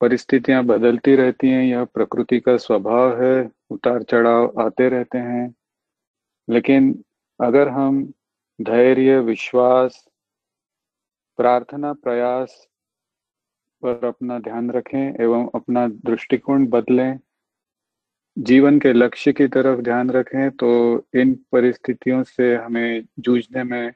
परिस्थितियाँ 0.00 0.64
बदलती 0.64 1.14
रहती 1.16 1.48
हैं, 1.48 1.64
यह 1.64 1.84
प्रकृति 1.84 2.40
का 2.40 2.56
स्वभाव 2.56 3.22
है, 3.22 3.50
उतार 3.70 4.02
चढ़ाव 4.02 4.52
आते 4.60 4.88
रहते 4.88 5.18
हैं। 5.18 5.54
लेकिन 6.48 6.92
अगर 7.40 7.68
हम 7.68 8.02
धैर्य, 8.60 9.18
विश्वास 9.20 10.04
प्रार्थना, 11.36 11.92
प्रयास 11.92 12.68
पर 13.82 14.04
अपना 14.04 14.38
ध्यान 14.38 14.70
रखें 14.70 15.14
एवं 15.20 15.50
अपना 15.54 15.88
दृष्टिकोण 15.88 16.66
बदलें। 16.66 17.18
जीवन 18.38 18.78
के 18.78 18.92
लक्ष्य 18.92 19.32
की 19.32 19.46
तरफ़ 19.46 19.80
ध्यान 19.80 20.10
रखें 20.10 20.50
तो 20.50 20.70
इन 21.14 21.34
परिस्थितियों 21.52 22.22
से 22.22 22.56
हमें 22.56 23.04
जूझने 23.18 23.64
में 23.64 23.92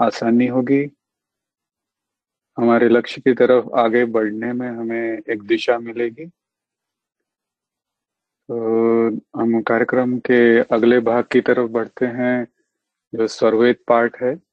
आसानी 0.00 0.46
होगी। 0.46 0.90
हमारे 2.56 2.88
लक्ष्य 2.88 3.20
की 3.20 3.32
तरफ़ 3.32 3.70
आगे 3.76 4.04
बढ़ने 4.04 4.52
में 4.52 4.68
हमें 4.68 5.18
एक 5.30 5.42
दिशा 5.42 5.78
मिलेगी। 5.78 6.26
तो 8.48 9.08
हम 9.40 9.62
कार्यक्रम 9.62 10.18
के 10.18 10.60
अगले 10.60 11.00
भाग 11.00 11.24
की 11.24 11.40
तरफ़ 11.40 11.70
बढ़ते 11.70 12.06
हैं, 12.06 12.46
जो 13.14 13.26
सर्वेद 13.26 13.76
पार्ट 13.88 14.16
है। 14.22 14.49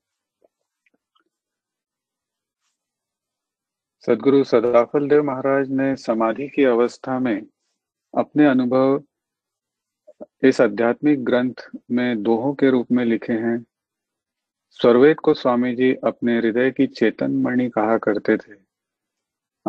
सदगुरु 4.08 4.44
सदाफल 4.44 5.08
देव 5.08 5.24
महाराज 5.24 5.70
ने 5.70 5.96
समाधि 5.96 6.48
की 6.48 6.64
अवस्था 6.64 7.20
में 7.20 7.48
अपने 8.18 8.46
अनुभव 8.46 9.04
इस 10.44 10.62
आध्यात्मिक 10.62 11.26
ग्रंथ 11.26 11.54
में 11.92 12.24
दोहों 12.24 12.54
के 12.54 12.70
रूप 12.70 12.92
में 12.92 13.06
लिखे 13.06 13.34
हैं। 13.34 13.66
स्वर्वेद 14.72 15.18
को 15.18 15.34
स्वामी 15.34 15.76
जी 15.76 15.94
अपने 15.94 16.38
हृदय 16.38 16.72
की 16.72 16.88
चेतन 16.88 17.32
मणि 17.32 17.70
कहा 17.70 17.98
करते 17.98 18.38
थे। 18.38 18.54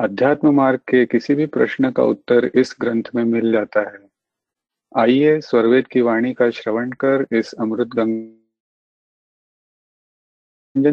अध्यात्म 0.03 0.55
मार्ग 0.55 0.79
के 0.79 1.07
किसी 1.07 1.35
भी 1.35 1.47
प्रश्न 1.47 1.91
का 1.91 2.03
उत्तर 2.03 2.51
इस 2.55 2.77
ग्रंथ 2.81 3.03
में 3.15 3.25
मिल 3.25 3.53
जाता 3.53 3.81
है। 3.81 4.09
आइए 4.97 5.41
स्वर्वेद 5.41 5.87
की 5.87 6.01
वाणी 6.01 6.35
का 6.35 6.51
श्रवण 6.51 6.91
कर 6.91 7.27
इस 7.33 7.55
अमृत 7.55 7.89
गंजन 7.89 8.39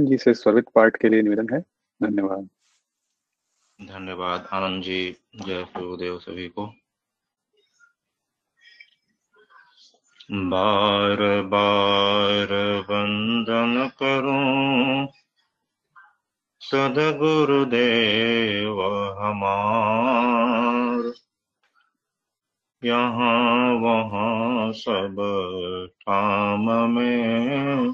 जी 0.06 0.18
से 0.18 0.34
स्वर्वित 0.34 0.66
पाठ 0.76 0.98
के 0.98 1.10
लिए 1.10 1.22
निवेदन 1.22 1.56
है। 1.56 1.62
धन्यवाद। 2.04 2.50
धन्यवाद। 3.80 4.47
आनंद 4.53 4.84
जी, 4.84 5.15
जय 5.36 5.63
गुरुदेव 5.63 6.19
सभी 6.19 6.47
को। 6.47 6.73
बार 10.32 11.41
बार 11.41 12.53
वंदन 12.89 13.91
करूँ, 14.01 15.07
सदगुरुदेव 16.61 18.82
हमार। 19.19 21.13
यहाँ 22.84 23.73
वहाँ 23.73 24.71
सब 24.71 25.15
ठाम 26.01 26.89
में 26.89 27.93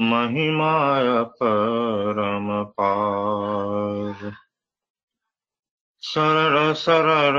महिमा 0.00 1.22
परम 1.22 2.64
पार। 2.64 4.47
सरर 6.08 6.74
सरर 6.74 7.36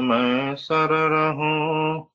मैं 0.00 0.56
सरर 0.56 1.32
हूँ। 1.32 2.08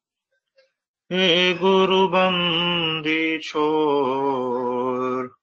हे 1.12 1.54
गुरु 1.54 2.08
बंदी 2.08 3.40
छोर, 3.40 5.36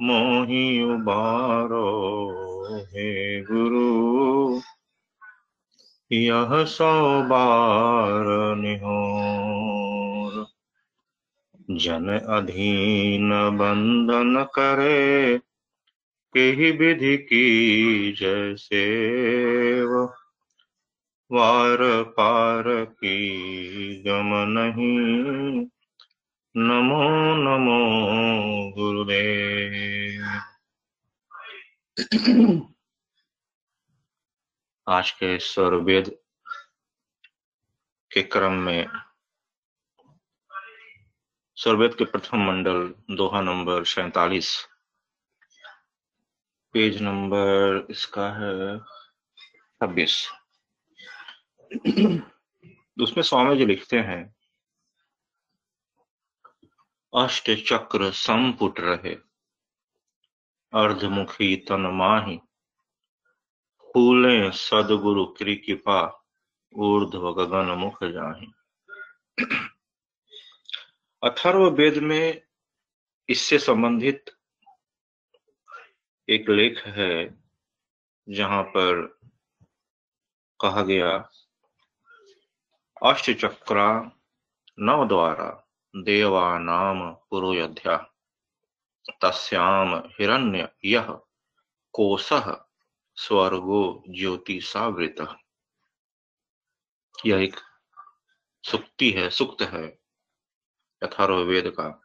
मोही 0.00 0.82
उबारो 0.82 1.88
हे 2.84 3.40
गुरु। 3.40 4.60
यह 6.12 6.64
सौ 6.64 7.22
बार 7.22 8.56
निहोर, 8.56 10.46
जन 11.70 12.08
अधीन 12.08 13.30
बंदन 13.30 14.44
करे। 14.54 15.40
ही 16.40 16.70
विधि 16.70 17.16
की 17.16 18.12
जैसे 18.12 18.82
वार 21.32 22.02
पार 22.02 22.64
की 22.84 23.16
गम 24.02 24.30
नहीं। 24.48 25.66
नमो 26.56 27.08
नमो 27.36 27.78
गुरुदेव। 28.70 30.24
आज 34.88 35.10
के 35.10 35.38
स्वरवेद 35.38 36.18
के 38.12 38.22
क्रम 38.22 38.52
में 38.52 38.88
स्वरवेद 41.56 41.94
के 41.94 42.04
प्रथम 42.04 42.38
मंडल 42.38 42.94
दोहा 43.10 43.40
नंबर 43.40 43.84
सैतालीस। 43.84 44.68
पेज 46.74 47.00
नंबर 47.02 47.86
इसका 47.90 48.26
है 48.32 48.78
छब्बीस। 48.78 50.14
उसमें 52.96 53.22
स्वामी 53.22 53.56
जी 53.56 53.66
लिखते 53.66 53.98
हैं, 53.98 54.22
अष्ट 57.12 57.50
चक्र 57.68 58.10
संपुट 58.12 58.80
रहे, 58.80 59.14
अर्धमुखी 60.72 61.54
तन 61.68 61.86
माही, 61.94 62.36
फूले 63.88 64.50
सदगुरु 64.50 65.24
कृपा, 65.38 66.00
ऊर्ध्व 66.74 67.32
गगन 67.32 67.70
मुख 67.78 68.04
जाही। 68.04 68.52
अथर्व 71.22 71.68
वेद 71.70 71.98
में 72.02 72.42
इससे 73.28 73.58
संबंधित 73.58 74.30
एक 76.28 76.50
लेख 76.50 76.86
है 76.86 77.42
जहाँ 78.28 78.62
पर 78.62 79.18
कहा 80.60 80.82
गया 80.82 81.28
अष्ट 83.02 83.30
चक्रा 83.30 84.10
नव 84.78 85.08
द्वारा 85.08 85.68
देवा 85.96 86.58
नाम 86.58 87.12
पुरोध्या 87.30 87.96
तस्याम 89.22 89.94
हिरण्य 89.94 90.68
यह 90.84 91.12
कोश 91.92 92.28
स्वर्गो 93.16 94.04
ज्योति 94.10 94.60
सावृत 94.60 95.36
यह 97.26 97.42
एक 97.42 97.56
सुक्ति 98.64 99.10
है, 99.10 99.30
सुक्त 99.30 99.62
है 99.62 99.84
यथार्वेद 101.04 101.70
का। 101.80 102.02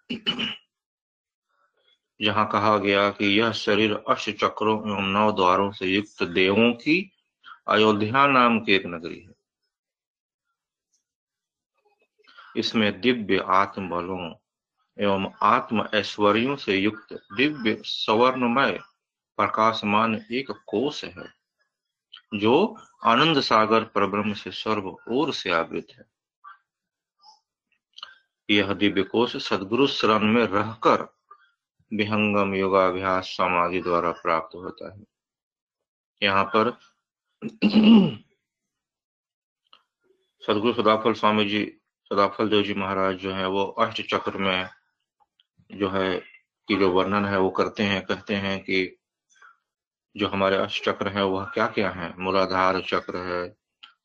जहाँ 2.19 2.47
कहा 2.47 2.77
गया 2.77 3.09
कि 3.09 3.25
यह 3.39 3.51
शरीर 3.51 3.93
अष्ट 4.09 4.29
चक्रों 4.29 4.77
एवं 4.89 5.07
नौ 5.07 5.31
द्वारों 5.31 5.71
से 5.71 5.85
युक्त 5.85 6.23
देवों 6.23 6.71
की 6.73 7.11
अयोध्या 7.67 8.27
नाम 8.27 8.59
की 8.59 8.73
एक 8.73 8.85
नगरी 8.85 9.19
है। 9.19 9.33
इसमें 12.55 13.01
दिव्य 13.01 13.37
आत्म 13.47 13.89
बलों 13.89 14.33
एवं 14.97 15.31
आत्म 15.41 15.87
ऐश्वर्यों 15.93 16.55
से 16.55 16.75
युक्त 16.77 17.13
दिव्य 17.33 17.81
सवर्णमय 17.85 18.79
प्रकाशमान 19.37 20.15
एक 20.31 20.51
कोष 20.67 21.03
है, 21.03 21.33
जो 22.33 22.77
आनंद 23.03 23.39
सागर 23.41 23.83
परब्रह्म 23.85 24.33
से 24.33 24.51
सर्व 24.51 24.95
ओर 25.09 25.33
से 25.33 25.51
आवृत 25.51 25.87
है। 25.91 26.05
यह 28.49 28.73
दिव्य 28.73 29.03
कोष 29.03 29.35
सदगुरु 29.37 29.87
शरण 29.87 30.25
में 30.25 30.43
रहकर 30.43 31.07
विहंगम 31.93 32.53
योगाभ्यास 32.55 33.25
समाधि 33.25 33.81
द्वारा 33.81 34.11
प्राप्त 34.11 34.55
होता 34.55 34.93
है। 34.93 35.03
यहाँ 36.23 36.43
पर 36.55 36.71
सदगुरु 40.43 40.73
सदाफल 40.73 41.13
स्वामी 41.13 41.45
जी 41.45 41.63
सदाफल 42.11 42.49
देव 42.49 42.63
जी 42.63 42.73
महाराज 42.73 43.15
जो 43.15 43.33
है, 43.33 43.47
वो 43.47 43.63
अष्ट 43.65 44.01
चक्र 44.01 44.37
में 44.37 44.69
जो 45.71 45.89
है 45.89 46.19
की 46.67 46.75
जो 46.75 46.91
वर्णन 46.91 47.25
है, 47.25 47.39
वो 47.39 47.49
करते 47.49 47.83
हैं, 47.83 48.05
कहते 48.05 48.35
हैं 48.35 48.59
कि 48.59 48.97
जो 50.17 50.27
हमारे 50.27 50.57
अष्ट 50.57 50.83
चक्र 50.83 51.07
है, 51.07 51.23
वह 51.25 51.45
क्या 51.45 51.67
क्या 51.67 51.89
है? 51.89 52.13
मूलाधार 52.17 52.81
चक्र 52.81 53.17
है, 53.17 53.55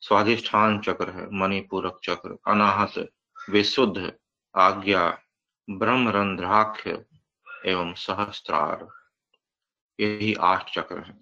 स्वाधिष्ठान 0.01 0.79
चक्र 0.79 1.09
है, 1.09 1.27
मणिपूरक 1.31 1.99
चक्र, 2.03 2.37
अनाहत, 2.47 3.09
विशुद्ध, 3.49 4.13
आज्ञा 4.55 5.17
ब्रह्म 5.69 6.09
रंध्राख्य 6.09 7.05
एवं 7.65 7.93
सहस्त्रार। 7.93 8.87
यही 9.99 10.33
आठ 10.33 10.73
चक्र 10.73 10.99
है। 10.99 11.17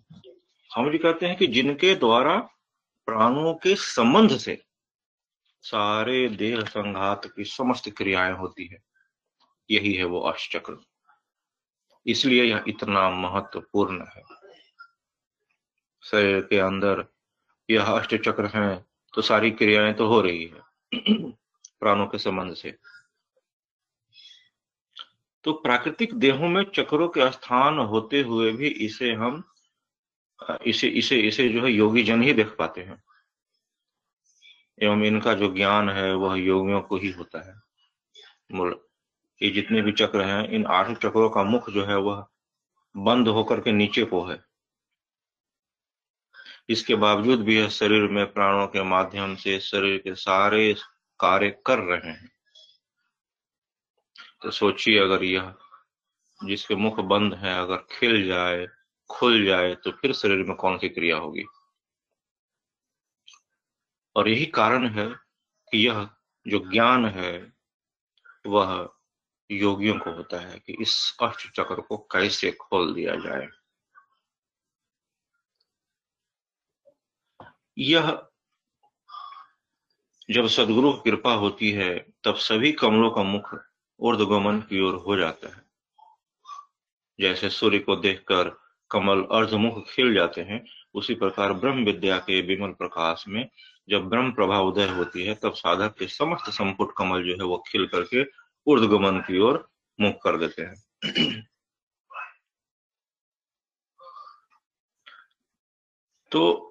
हम 0.76 0.92
जी 0.92 0.98
कहते 0.98 1.26
हैं 1.26 1.38
कि 1.38 1.48
जिनके 1.48 1.96
द्वारा 1.96 2.38
प्राणों 3.08 3.54
के 3.54 3.76
संबंध 3.76 4.38
से 4.38 4.64
सारे 5.62 6.28
देह 6.30 6.62
संघात 6.62 7.26
की 7.26 7.44
समस्त 7.44 7.90
क्रियाएँ 7.90 8.34
होती 8.34 8.66
है, 8.66 8.78
यही 9.72 9.94
है 9.94 10.04
वो 10.04 10.20
अष्टचक्र 10.20 10.78
इसलिए 12.06 12.44
यह 12.44 12.64
इतना 12.68 13.10
महत्वपूर्ण 13.10 14.06
है। 14.08 14.24
शरीर 16.04 16.42
के 16.42 16.60
अंदर 16.60 17.06
यह 17.70 17.84
अष्टचक्र 17.84 18.46
है 18.46 18.86
तो 19.14 19.22
सारी 19.22 19.52
क्रियाएँ 19.52 19.94
तो 19.94 20.08
हो 20.08 20.22
रही 20.22 20.44
है, 20.46 20.62
प्राणों 21.80 22.08
के 22.08 22.18
संबंध 22.18 22.54
से। 22.54 22.78
तो 25.44 25.54
प्राकृतिक 25.54 26.14
देहों 26.14 26.48
में 26.48 26.64
चक्रों 26.76 27.08
के 27.08 27.32
स्थान 27.32 27.78
होते 27.78 28.22
हुए 28.22 28.52
भी 28.52 28.68
इसे 28.68 29.14
हम, 29.14 29.44
इसे 30.66 30.88
इसे 30.88 31.20
इसे 31.20 31.50
जो 31.50 31.66
है 31.66 31.72
योगी 31.72 32.04
जन 32.04 32.22
ही 32.22 32.34
देख 32.34 32.56
पाते 32.60 32.82
हैं। 32.82 33.04
एवं 34.82 35.04
इनका 35.04 35.34
जो 35.34 35.54
ज्ञान 35.54 35.90
है, 35.90 36.14
वह 36.16 36.36
योगियों 36.36 36.82
को 36.82 36.98
ही 36.98 37.12
होता 37.12 37.40
है। 37.40 37.62
ये 39.42 39.50
जितने 39.50 39.82
भी 39.82 39.92
चक्र 39.92 40.22
हैं, 40.22 40.50
इन 40.50 40.66
आठ 40.66 40.98
चक्रों 40.98 41.30
का 41.30 41.44
मुख 41.44 41.70
जो 41.70 41.86
है, 41.86 41.98
वह 41.98 42.26
बंद 42.98 43.28
होकर 43.28 43.60
के 43.60 43.72
नीचे 43.72 44.04
को 44.04 44.24
है। 44.26 44.44
इसके 46.70 46.96
बावजूद 46.96 47.44
भी 47.44 47.58
यह 47.58 47.70
शरीर 47.70 48.04
में 48.04 48.34
प्राणों 48.34 48.68
के 48.68 48.84
माध्यम 48.84 49.36
से 49.36 49.60
शरीर 49.60 49.98
के 49.98 50.16
सारे 50.16 50.76
कार्य 51.20 51.50
कर 51.66 51.80
रहे 51.80 52.12
हैं। 52.12 52.33
तो 54.44 54.52
सोचिए 54.52 55.00
अगर 55.00 55.24
यह, 55.24 55.56
जिसके 56.46 56.76
मुख 56.76 57.00
बंद 57.00 57.34
है, 57.34 57.60
अगर 57.60 57.78
खिल 57.78 58.28
जाए, 58.28 58.68
खुल 59.10 59.46
जाए 59.46 59.76
तो 59.76 59.92
फिर 59.92 60.14
शरीर 60.14 60.46
में 60.46 60.56
कौन 60.56 60.78
सी 60.78 60.90
क्रिया 60.90 61.18
होगी? 61.18 61.46
और 64.16 64.30
यही 64.30 64.46
कारण 64.46 64.88
है 64.88 65.10
कि 65.72 65.88
यह 65.88 66.10
जो 66.48 66.60
ज्ञान 66.72 67.06
है, 67.06 67.54
वह 68.48 68.94
योगियों 69.52 70.00
को 70.00 70.12
होता 70.12 70.40
है 70.40 70.60
कि 70.60 70.74
इस 70.74 71.18
अष्ट 71.22 71.52
चक्र 71.52 71.82
को 71.82 71.98
कैसे 71.98 72.52
खोल 72.52 72.94
दिया 72.94 73.16
जाए। 73.16 73.48
यह, 77.78 78.28
जब 80.32 80.48
सदगुरु 80.48 80.94
की 80.94 81.12
कृपा 81.12 81.34
होती 81.34 81.72
है, 81.72 82.00
तब 82.24 82.36
सभी 82.36 82.72
कमलों 82.72 83.12
का 83.12 83.24
मुख 83.24 83.73
ऊर्धगमन 84.04 84.60
की 84.60 84.82
ओर 84.82 84.96
हो 84.96 85.16
जाता 85.16 85.56
है। 85.56 85.64
जैसे 87.20 87.50
सूर्य 87.50 87.80
को 87.80 87.96
देखकर 87.96 88.62
कमल 88.92 89.24
अर्धमुख 89.24 89.90
खिल 89.90 90.14
जाते 90.14 90.42
हैं, 90.42 90.66
उसी 90.94 91.16
प्रकार 91.16 91.54
ब्रह्म 91.54 91.86
विद्या 91.86 92.18
के 92.18 92.42
विमल 92.42 92.72
प्रकाश 92.72 93.26
में 93.28 93.50
जब 93.90 94.10
ब्रह्म 94.10 94.32
प्रभा 94.32 94.60
उदय 94.60 94.88
होती 94.88 95.24
है, 95.24 95.36
तब 95.36 95.54
साधक 95.54 95.96
के 95.98 96.08
समस्त 96.08 96.50
संपुट 96.50 96.94
कमल 96.98 97.24
जो 97.24 97.34
है 97.34 97.44
वो 97.44 97.64
खिल 97.68 97.88
करके 97.88 98.26
ऊर्धगमन 98.68 99.20
की 99.20 99.40
ओर 99.40 99.70
मुख 100.02 100.16
कर 100.24 100.38
देते 100.38 100.62
हैं। 100.62 100.84
तो 106.32 106.70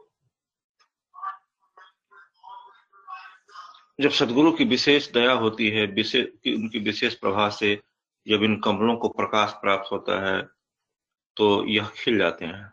जब 3.99 4.11
सदगुरु 4.11 4.53
की 4.53 4.65
विशेष 4.65 5.11
दया 5.13 5.33
होती 5.33 5.69
है 5.71 5.85
विशेष 5.87 6.27
उनकी 6.49 6.79
विशेष 6.79 7.15
प्रभा 7.15 7.49
से 7.51 7.75
जब 8.27 8.43
इन 8.43 8.57
कमलों 8.61 8.97
को 8.97 9.09
प्रकाश 9.09 9.53
प्राप्त 9.53 9.93
होता 9.93 10.21
है 10.27 10.43
तो 11.37 11.65
यह 11.67 11.91
खिल 11.97 12.19
जाते 12.19 12.45
हैं। 12.45 12.73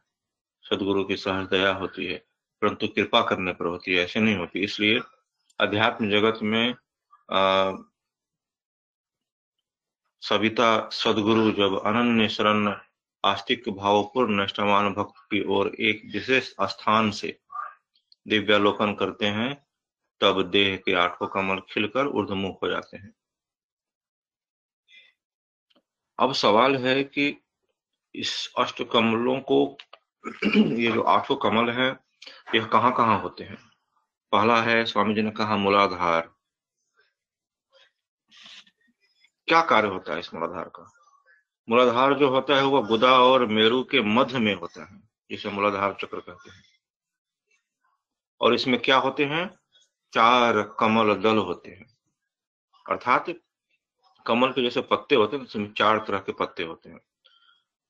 सदगुरु 0.65 1.03
की 1.03 1.15
सहज 1.17 1.47
दया 1.49 1.72
होती 1.74 2.05
है 2.05 2.17
परंतु 2.61 2.88
कृपा 2.88 3.22
करने 3.22 3.53
पर 3.53 3.65
होती 3.65 3.93
है 3.93 4.03
ऐसे 4.03 4.20
नहीं 4.20 4.36
होती। 4.38 4.63
इसलिए 4.63 4.99
अध्यात्म 5.59 6.09
जगत 6.09 6.39
में 6.43 6.76
आ, 7.32 7.72
सविता 10.24 10.89
सदगुरु 10.93 11.51
जब 11.51 11.80
अनन्य 11.86 12.28
शरण 12.30 12.74
आस्तिक 13.24 13.70
भावपूर्ण 13.70 14.39
निष्ठावान 14.41 14.93
भक्त 14.93 15.20
की 15.32 15.43
ओर 15.47 15.67
एक 15.80 16.01
विशेष 16.13 16.53
स्थान 16.70 17.11
से 17.11 17.38
दिव्यालोकन 18.28 18.93
करते 18.93 19.26
हैं 19.26 19.51
तब 20.22 20.41
देह 20.41 20.78
के 20.78 20.93
आठों 20.93 21.28
कमल 21.28 21.59
खिलकर 21.59 22.07
ऊर्धमुख 22.07 22.63
हो 22.63 22.70
जाते 22.70 22.97
हैं। 22.97 23.13
अब 26.20 26.34
सवाल 26.34 26.78
है 26.78 27.03
कि 27.03 27.41
इस 28.15 28.53
अष्ट 28.57 28.84
कमलों 28.91 29.39
को, 29.39 29.78
ये 30.55 30.91
जो 30.91 31.01
आठों 31.01 31.36
कमल 31.36 31.70
है, 31.70 31.99
यह 32.55 32.65
कहाँ 32.65 32.93
कहाँ 32.95 33.22
होते 33.22 33.43
हैं? 33.43 33.70
पहला 34.32 34.61
है 34.61 34.86
स्वामी 34.86 35.13
जी 35.13 35.22
ने 35.22 35.32
कहा 35.32 35.57
मूलाधार। 35.57 36.34
क्या 39.47 39.61
कार्य 39.61 39.88
होता 39.88 40.13
है 40.13 40.20
इस 40.20 40.34
मूलाधार 40.34 40.63
का? 40.63 40.91
मूलाधार 41.70 42.13
जो 42.13 42.30
होता 42.30 42.55
है, 42.55 42.63
वह 42.63 42.88
गुदा 42.88 43.20
और 43.20 43.45
मेरु 43.45 43.84
के 43.84 44.01
मध्य 44.01 44.39
में 44.39 44.55
होता 44.55 44.93
है, 44.93 45.09
जिसे 45.32 45.49
मूलाधार 45.49 45.97
चक्र 46.01 46.20
कहते 46.20 46.49
हैं। 46.51 46.63
और 48.41 48.53
इसमें 48.53 48.82
क्या 48.82 48.97
होते 48.97 49.26
हैं? 49.26 49.59
चार 50.14 50.62
कमल 50.80 51.16
दल 51.16 51.38
होते 51.38 51.70
हैं। 51.70 51.97
अर्थात 52.89 53.26
कमल 54.26 54.51
के 54.51 54.62
जैसे 54.62 54.82
पत्ते 54.82 55.16
होते 55.16 55.38
हैं, 55.38 55.43
उसमें 55.43 55.74
चार 55.74 55.97
तरह 55.97 56.20
के 56.20 56.32
पत्ते 56.32 56.64
होते 56.64 56.89
हैं। 56.89 56.99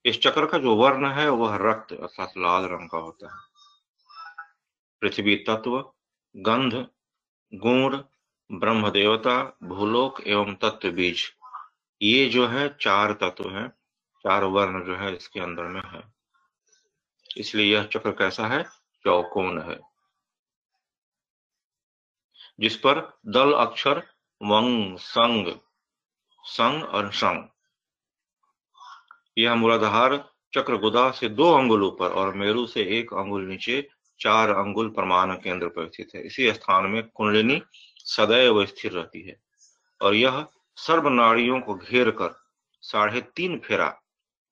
इस 0.05 0.22
चक्र 0.22 0.45
का 0.45 0.57
जो 0.57 0.76
वर्ण 0.76 1.07
है, 1.07 1.30
वह 1.30 1.55
रक्त 1.61 1.93
अर्थात 1.93 2.34
लाल 2.38 2.63
रंग 2.63 2.89
का 2.89 2.97
होता 2.97 3.34
है। 3.34 3.41
पृथ्वी 5.01 5.36
तत्व, 5.36 5.93
गंध, 6.38 6.88
गुण 7.53 8.03
ब्रह्म 8.51 8.89
देवता 8.89 9.57
भूलोक 9.63 10.22
एवं 10.22 10.55
तत्व 10.55 10.91
बीज, 10.91 11.34
ये 12.01 12.26
जो 12.30 12.47
है 12.47 12.78
चार 12.82 13.13
तत्व 13.13 13.49
है, 13.49 13.67
चार 14.24 14.43
वर्ण 14.43 14.86
जो 14.86 14.95
है 14.95 15.15
इसके 15.15 15.39
अंदर 15.39 15.63
में 15.63 15.82
है। 15.86 16.13
इसलिए 17.38 17.74
यह 17.74 17.84
चक्र 17.84 18.11
कैसा 18.11 18.47
है? 18.47 18.63
चौकोन 19.03 19.61
है। 19.61 19.89
जिस 22.60 22.76
पर 22.76 23.20
दल 23.26 23.53
अक्षर 23.53 24.03
वंग, 24.41 24.97
संग 24.97 25.53
संग 26.43 26.84
और 26.84 27.12
संग। 27.12 27.47
यह 29.38 29.55
मूलाधार 29.55 30.30
चक्र 30.53 30.78
गुदा 30.78 31.12
से 31.12 31.30
दो 31.30 31.51
अंगुल 31.53 31.84
ऊपर 31.84 32.10
और 32.10 32.34
मेरु 32.34 32.66
से 32.68 32.82
एक 32.99 33.14
अंगुल 33.14 33.45
नीचे, 33.45 33.89
चार 34.20 34.49
अंगुल 34.49 34.89
प्रमाण 34.89 35.36
केंद्र 35.36 35.68
पर 35.68 35.89
स्थित 35.89 36.10
है। 36.16 36.22
इसी 36.22 36.51
स्थान 36.53 36.86
में 36.86 37.03
कुंडलिनी 37.07 37.62
सदैव 38.05 38.66
स्थिर 38.66 38.91
रहती 38.91 39.22
है 39.22 39.39
और 40.01 40.16
यह 40.16 40.45
सर्व 40.78 41.10
नाड़ियों 41.10 41.60
को 41.60 41.76
घेर 41.76 42.12
कर 42.12 42.36
साढ़े 42.82 43.22
तीन 43.22 43.60
फेरा 43.60 43.95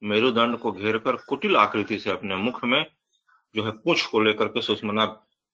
मेरुदंड 0.04 0.58
को 0.58 0.72
घेर 0.72 0.98
कर 0.98 1.16
कुटिल 1.16 1.58
आकृति 1.58 2.00
से 2.00 2.10
अपने 2.10 2.36
मुख 2.36 2.64
में 2.64 2.86
जो 3.56 3.64
है 3.64 3.72
पूछ 3.72 4.06
को 4.06 4.20
लेकर 4.20 4.48
के 4.48 4.62
सुषमना 4.62 5.06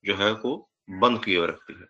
जो 0.05 0.15
है 0.15 0.33
को 0.33 0.69
बंद 0.89 1.23
किए 1.25 1.45
रखती 1.45 1.73
है। 1.73 1.85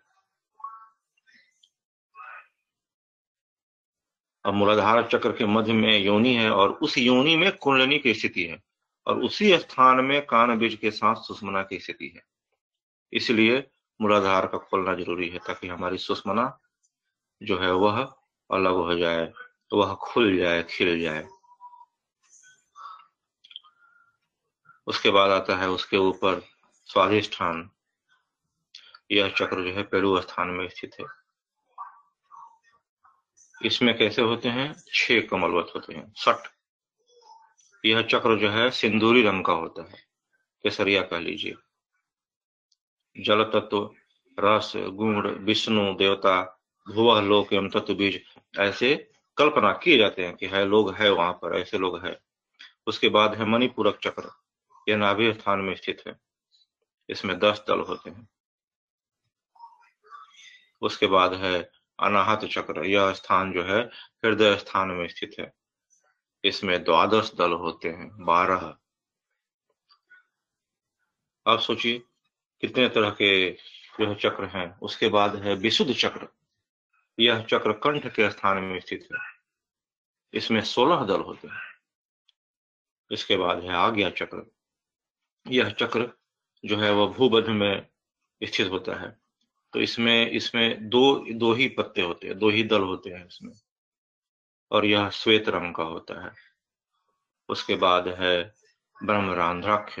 अब 4.44 4.54
मूलाधार 4.54 5.08
चक्र 5.12 5.32
के 5.32 5.46
मध्य 5.46 5.72
में 5.72 5.98
योनि 5.98 6.34
है 6.34 6.50
और 6.50 6.72
उस 6.72 6.98
योनि 6.98 7.36
में 7.36 7.56
कुंडलिनी 7.56 7.98
की 7.98 8.14
स्थिति 8.14 8.44
है 8.44 8.62
और 9.06 9.22
उसी 9.22 9.58
स्थान 9.58 10.04
में 10.04 10.26
कान 10.26 10.58
बीज 10.58 10.74
के 10.74 10.90
साथ 10.90 11.14
सुषमना 11.14 11.62
की 11.62 11.78
स्थिति 11.78 12.12
है। 12.16 12.22
इसलिए 13.12 13.70
मूलाधार 14.00 14.46
का 14.46 14.58
खोलना 14.58 14.94
ज़रूरी 14.94 15.28
है 15.28 15.38
ताकि 15.38 15.68
हमारी 15.68 15.98
सुषमना 15.98 16.60
जो 17.42 17.58
है 17.58 17.72
वह 17.72 18.14
अलग 18.50 18.72
हो 18.72 18.94
जाए, 18.94 19.32
वह 19.72 19.94
खुल 19.94 20.36
जाए, 20.36 20.62
खिल 20.62 21.00
जाए। 21.00 21.28
उसके 24.86 25.10
बाद 25.10 25.30
आता 25.30 25.56
है 25.56 25.70
उसके 25.70 25.96
ऊपर 25.96 26.42
स्वाधिष्ठान। 26.84 27.70
यह 29.10 29.28
चक्र 29.28 29.64
जो 29.64 29.72
है 29.72 29.82
पेरू 29.82 30.20
स्थान 30.20 30.48
में 30.48 30.68
स्थित 30.68 30.96
है। 31.00 31.23
इसमें 33.64 33.98
कैसे 33.98 34.22
होते 34.22 34.48
हैं? 34.48 34.74
छह 34.94 35.20
कमलवत 35.20 35.72
होते 35.74 35.94
हैं, 35.94 36.12
सठ। 36.16 36.36
यह 37.84 38.02
चक्र 38.02 38.38
जो 38.38 38.50
है, 38.50 38.70
सिंदूरी 38.70 39.22
रंग 39.22 39.44
का 39.44 39.52
होता 39.52 39.82
है। 39.82 39.98
केसरिया 40.62 41.02
कह 41.02 41.18
लीजिए। 41.18 41.54
जल 43.18 43.44
तत्व, 43.44 43.90
रस 44.40 44.72
गुण 44.76 45.28
विष्णु, 45.28 45.94
देवता 45.94 46.60
भुव 46.94 47.20
लोक 47.20 47.52
एवं 47.52 47.68
तत्व 47.68 47.94
बीज, 47.94 48.24
ऐसे 48.58 49.10
कल्पना 49.36 49.72
किए 49.72 49.98
जाते 49.98 50.26
हैं 50.26 50.36
कि 50.36 50.46
है 50.46 50.64
लोग 50.64 50.94
है 50.94 51.10
वहाँ 51.10 51.32
पर, 51.32 51.58
ऐसे 51.58 51.78
लोग 51.78 52.06
है। 52.06 52.20
उसके 52.86 53.08
बाद 53.08 53.34
है 53.34 53.44
मणिपूरक 53.44 53.98
चक्र। 54.02 54.30
यह 54.88 54.96
नाभि 54.96 55.32
स्थान 55.32 55.58
में 55.58 55.74
स्थित 55.74 56.02
है। 56.06 56.20
इसमें 57.10 57.38
दस 57.38 57.64
दल 57.68 57.80
होते 57.80 58.10
हैं। 58.10 58.28
उसके 60.82 61.06
बाद 61.06 61.34
है 61.34 61.70
अनाहत 62.00 62.44
चक्र, 62.44 62.84
यह 62.84 63.12
स्थान 63.12 63.52
जो 63.52 63.62
है 63.64 63.80
हृदय 64.24 64.56
स्थान 64.56 64.88
में 64.88 65.08
स्थित 65.08 65.36
है। 65.40 65.52
इसमें 66.44 66.84
द्वादश 66.84 67.32
दल 67.34 67.52
होते 67.52 67.88
हैं, 67.88 68.24
बारह। 68.24 68.76
आप 71.46 71.60
सोचिए, 71.60 71.98
कितने 72.60 72.88
तरह 72.88 73.10
के 73.10 73.50
जो 74.00 74.06
है 74.06 74.14
चक्र 74.14 74.44
हैं। 74.44 74.78
उसके 74.78 75.08
बाद 75.08 75.36
है 75.36 75.54
विशुद्ध 75.54 75.94
चक्र। 75.94 76.28
यह 77.20 77.42
चक्र 77.42 77.72
कंठ 77.72 78.06
के 78.06 78.30
स्थान 78.30 78.58
में 78.58 78.80
स्थित 78.80 79.08
है। 79.12 79.18
इसमें 80.34 80.60
सोलह 80.60 81.04
दल 81.04 81.20
होते 81.20 81.48
हैं। 81.48 81.74
इसके 83.10 83.36
बाद 83.36 83.58
है 83.58 83.72
आज्ञा 83.72 84.10
चक्र। 84.10 84.54
यह 85.48 85.70
चक्र 85.70 86.18
जो 86.64 86.76
है 86.76 86.92
वह 86.92 87.06
भूबध 87.06 87.48
में 87.48 87.88
स्थित 88.42 88.70
होता 88.70 89.00
है। 89.00 89.23
तो 89.74 89.80
इसमें 89.80 90.30
इसमें 90.30 90.88
दो 90.88 91.26
दो 91.32 91.52
ही 91.52 91.68
पत्ते 91.68 92.02
होते 92.02 92.26
हैं, 92.26 92.38
दो 92.38 92.48
ही 92.50 92.62
दल 92.62 92.82
होते 92.82 93.10
हैं 93.10 93.26
इसमें। 93.26 93.52
और 94.70 94.84
यह 94.84 95.10
श्वेत 95.10 95.48
रंग 95.48 95.74
का 95.74 95.82
होता 95.82 96.24
है। 96.24 96.32
उसके 97.48 97.74
बाद 97.74 98.08
है 98.08 98.54
ब्रह्मरांध्राक्ष। 99.04 100.00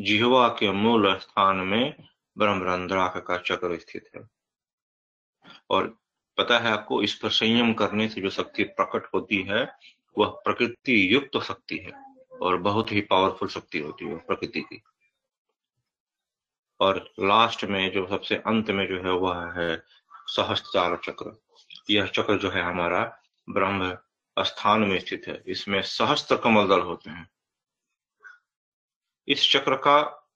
जिहवा 0.00 0.48
के 0.48 0.72
मूल 0.72 1.16
स्थान 1.16 1.56
में 1.56 2.08
ब्रह्मरंध्राक्ष 2.38 3.20
का 3.26 3.38
चक्र 3.38 3.78
स्थित 3.78 4.10
है। 4.16 4.28
और 5.70 5.98
पता 6.38 6.58
है 6.58 6.70
आपको, 6.70 7.02
इस 7.02 7.14
पर 7.14 7.30
संयम 7.30 7.74
करने 7.74 8.08
से 8.08 8.20
जो 8.20 8.30
शक्ति 8.30 8.64
प्रकट 8.64 9.14
होती 9.14 9.42
है, 9.42 9.72
वह 10.18 10.26
प्रकृति 10.26 11.14
युक्त 11.14 11.42
शक्ति 11.44 11.78
है। 11.78 12.14
और 12.42 12.56
बहुत 12.56 12.92
ही 12.92 13.00
पावरफुल 13.00 13.48
शक्ति 13.48 13.78
होती 13.78 14.04
है 14.04 14.16
प्रकृति 14.16 14.60
की। 14.60 14.82
और 16.80 17.12
लास्ट 17.20 17.64
में 17.64 17.92
जो 17.92 18.06
सबसे 18.06 18.36
अंत 18.36 18.70
में 18.70 18.86
जो 18.88 18.96
है 18.96 19.10
वह 19.10 19.60
है 19.60 19.82
सहस्त्रार 20.26 20.96
चक्र। 20.96 21.42
यह 21.90 22.06
चक्र 22.06 22.38
जो 22.38 22.50
है 22.50 22.62
हमारा 22.62 23.22
ब्रह्म 23.50 23.98
स्थान 24.38 24.80
में 24.80 25.00
स्थित 25.00 25.22
है। 25.28 25.42
इसमें 25.46 25.82
सहस्त्र 25.82 26.36
कमल 26.36 26.68
दल 26.68 26.80
होते 26.80 27.10
हैं। 27.10 27.30
इस 29.28 29.52
चक्र 29.52 29.76
का 29.76 30.28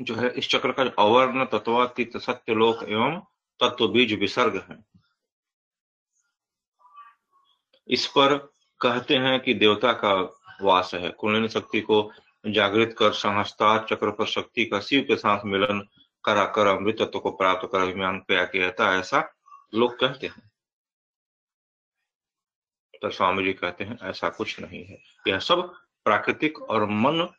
जो 0.00 0.14
है, 0.14 0.30
इस 0.30 0.48
चक्र 0.48 0.72
का 0.72 0.82
अवर्ण 0.82 1.44
तत्वातीत 1.44 2.16
सत्य 2.16 2.54
लोक 2.54 2.82
एवं 2.82 3.20
तत्व 3.60 3.88
बीज 3.88 4.12
विसर्ग 4.12 4.66
है। 4.70 4.84
इस 7.88 8.06
पर 8.06 8.52
कहते 8.80 9.16
हैं 9.16 9.40
कि 9.40 9.54
देवता 9.54 9.92
का 9.92 10.40
वास 10.62 10.94
है। 10.94 11.10
कुंडलिनी 11.10 11.48
शक्ति 11.48 11.80
को 11.80 12.12
जागृत 12.46 12.96
कर, 12.98 13.12
संहस्तार 13.12 13.86
चक्र 13.90 14.10
पर 14.10 14.26
शक्ति 14.26 14.64
का 14.64 14.80
शिव 14.80 15.02
के 15.02 15.16
साथ 15.16 15.44
मिलन 15.44 15.88
करा 16.24 16.44
कर 16.44 16.66
अमृत 16.66 16.96
तत्व 17.00 17.18
को 17.18 17.30
प्राप्त 17.30 17.68
कर 17.72 17.80
अभिमान 17.80 18.18
किया 18.18 18.44
कहता 18.44 18.90
है, 18.90 18.98
ऐसा 18.98 19.34
लोग 19.74 19.98
कहते 19.98 20.26
हैं। 20.26 20.50
तो 23.02 23.10
स्वामी 23.10 23.44
जी 23.44 23.52
कहते 23.52 23.84
हैं, 23.84 23.98
ऐसा 24.02 24.28
कुछ 24.28 24.60
नहीं 24.60 24.84
है। 24.84 25.02
यह 25.28 25.38
सब 25.38 25.74
प्राकृतिक 26.04 26.62
और 26.62 26.84
मन 26.84 27.34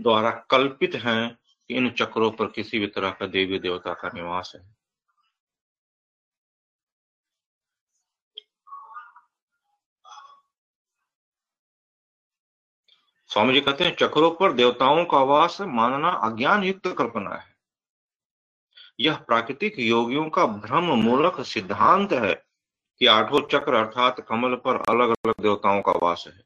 द्वारा 0.00 0.30
कल्पित 0.30 0.94
हैं 0.94 1.38
कि 1.68 1.74
इन 1.74 1.90
चक्रों 1.90 2.30
पर 2.30 2.46
किसी 2.46 2.78
भी 2.78 2.86
तरह 2.86 3.10
का 3.10 3.26
देवी 3.26 3.58
देवता 3.58 3.94
का 3.94 4.10
निवास 4.14 4.52
है। 4.56 4.79
स्वामी 13.32 13.54
जी 13.54 13.60
कहते 13.60 13.84
हैं, 13.84 13.96
चक्रों 13.96 14.30
पर 14.30 14.52
देवताओं 14.52 15.04
का 15.04 15.18
वास 15.18 15.58
मानना 15.60 16.08
अज्ञान 16.08 16.64
युक्त 16.64 16.94
कल्पना 16.98 17.34
है। 17.34 17.56
यह 19.00 19.16
प्राकृतिक 19.16 19.78
योगियों 19.78 20.30
का 20.30 20.46
भ्रम 20.46 20.84
मूलक 20.84 21.40
सिद्धांत 21.40 22.12
है 22.12 22.44
कि 22.98 23.06
आठों 23.06 23.40
चक्र 23.40 23.74
अर्थात 23.74 24.26
कमल 24.28 24.54
पर 24.54 24.76
अलग 24.76 25.08
अलग 25.08 25.34
देवताओं 25.40 25.82
का 25.82 25.92
वास 25.92 26.24
है। 26.26 26.44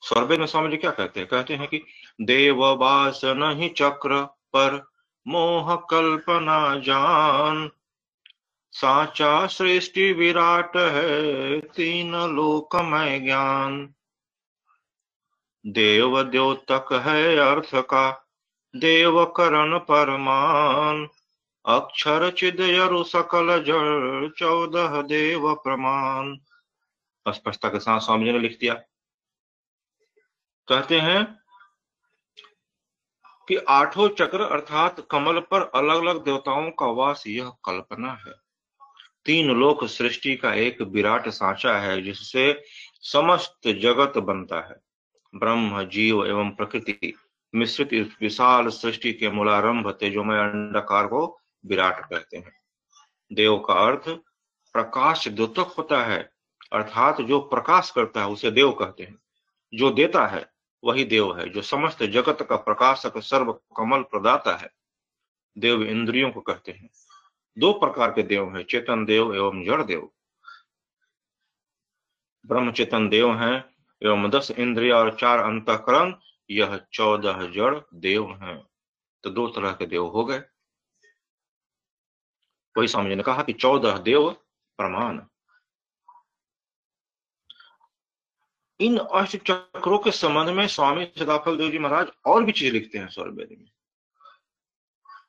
स्वर्वेद 0.00 0.38
में 0.38 0.46
स्वामी 0.46 0.70
जी 0.70 0.76
क्या 0.76 0.90
कहते 0.90 1.20
हैं? 1.20 1.28
कहते 1.28 1.54
हैं 1.54 1.68
कि 1.68 1.84
देव 2.20 2.64
वास 2.64 3.20
नहीं 3.24 3.70
चक्र 3.70 4.24
पर, 4.24 4.90
मोह 5.28 5.76
कल्पना 5.76 6.76
जान। 6.76 7.70
साचा 8.72 9.46
सृष्टि 9.46 10.12
विराट 10.12 10.76
है, 10.76 11.60
तीन 11.60 12.16
लोकमय 12.16 13.20
ज्ञान। 13.20 13.94
देव 15.66 16.22
द्योतक 16.22 16.92
है 16.92 17.36
अर्थ 17.36 17.74
का 17.74 18.26
देव 18.76 19.24
करण 19.24 19.78
परमान। 19.78 21.08
अक्षर 21.66 22.30
चिदयरु 22.30 23.02
सकल 23.02 23.64
जड़ 23.64 24.28
चौदह 24.30 25.02
देव 25.02 25.54
प्रमाण 25.54 26.36
स्पष्टता 27.28 27.68
के 27.68 27.78
साथ 27.78 28.00
स्वामी 28.00 28.24
जी 28.24 28.32
ने 28.32 28.38
लिख 28.38 28.58
दिया। 28.60 28.74
कहते 30.68 31.00
हैं 31.00 31.24
कि 33.48 33.56
आठों 33.56 34.08
चक्र 34.08 34.40
अर्थात 34.40 35.06
कमल 35.10 35.40
पर 35.40 35.70
अलग 35.74 36.02
अलग 36.02 36.24
देवताओं 36.24 36.70
का 36.70 36.86
वास 36.86 37.24
यह 37.26 37.52
कल्पना 37.64 38.12
है। 38.12 38.34
तीन 39.24 39.50
लोक 39.50 39.84
सृष्टि 39.84 40.36
का 40.36 40.54
एक 40.54 40.82
विराट 40.82 41.28
सांचा 41.28 41.78
है, 41.78 42.02
जिससे 42.02 42.64
समस्त 43.02 43.68
जगत 43.68 44.18
बनता 44.18 44.60
है। 44.60 44.81
ब्रह्म, 45.34 45.82
जीव 45.82 46.26
एवं 46.26 46.50
प्रकृति, 46.50 47.14
मिश्रित 47.54 47.92
इस 47.92 48.16
विशाल 48.20 48.68
सृष्टि 48.68 49.12
के 49.12 49.30
मूलारंभ 49.30 49.90
तेजोमय 49.90 50.38
अंडकार 50.38 51.06
को 51.06 51.40
विराट 51.66 52.10
कहते 52.10 52.36
हैं। 52.36 52.52
देव 53.32 53.58
का 53.58 53.74
अर्थ, 53.74 54.08
प्रकाश 54.72 55.28
द्योतक 55.28 55.74
होता 55.78 56.04
है, 56.04 56.30
अर्थात 56.72 57.20
जो 57.20 57.40
प्रकाश 57.40 57.90
करता 57.90 58.20
है, 58.20 58.28
उसे 58.28 58.50
देव 58.50 58.72
कहते 58.72 59.02
हैं। 59.02 59.18
जो 59.74 59.90
देता 59.90 60.26
है, 60.26 60.52
वही 60.84 61.04
देव 61.04 61.38
है, 61.38 61.48
जो 61.48 61.62
समस्त 61.62 62.02
जगत 62.02 62.46
का 62.48 62.56
प्रकाशक, 62.56 63.18
सर्व 63.18 63.52
कमल 63.52 64.02
प्रदाता 64.02 64.56
है। 64.56 64.70
देव 65.58 65.82
इंद्रियों 65.82 66.30
को 66.30 66.40
कहते 66.40 66.72
हैं। 66.72 66.90
दो 67.58 67.72
प्रकार 67.72 68.10
के 68.10 68.22
देव 68.22 68.56
हैं, 68.56 68.64
चेतन 68.64 69.04
देव 69.04 69.34
एवं 69.34 69.64
जड़ 69.64 69.82
देव। 69.82 70.10
ब्रह्म 72.46 72.72
चेतन 72.72 73.08
देव 73.08 73.34
हैं 73.34 73.71
एवं 74.02 74.30
दस 74.30 74.50
इंद्रिया 74.50 74.96
और 74.96 75.16
चार 75.20 75.38
अंतकरण, 75.38 76.14
यह 76.50 76.80
चौदह 76.92 77.46
जड़ 77.46 77.80
देव 77.94 78.34
हैं। 78.34 78.66
तो 79.24 79.30
दो 79.30 79.48
तरह 79.48 79.72
के 79.72 79.86
देव 79.86 80.06
हो 80.06 80.24
गए। 80.24 80.38
वही 82.78 82.88
स्वामी 82.88 83.14
ने 83.14 83.22
कहा 83.22 83.42
कि 83.42 83.52
चौदह 83.52 83.98
देव 83.98 84.30
प्रमाण। 84.78 85.20
इन 88.80 88.98
अष्ट 88.98 89.36
चक्रों 89.36 89.98
के 89.98 90.10
संबंध 90.10 90.48
में 90.48 90.66
स्वामी 90.66 91.12
सदाफल 91.18 91.56
देव 91.56 91.70
जी 91.70 91.78
महाराज 91.78 92.08
और 92.26 92.44
भी 92.44 92.52
चीज़ 92.52 92.72
लिखते 92.72 92.98
हैं 92.98 93.08
स्वर्वेद 93.08 93.48
में। 93.50 93.70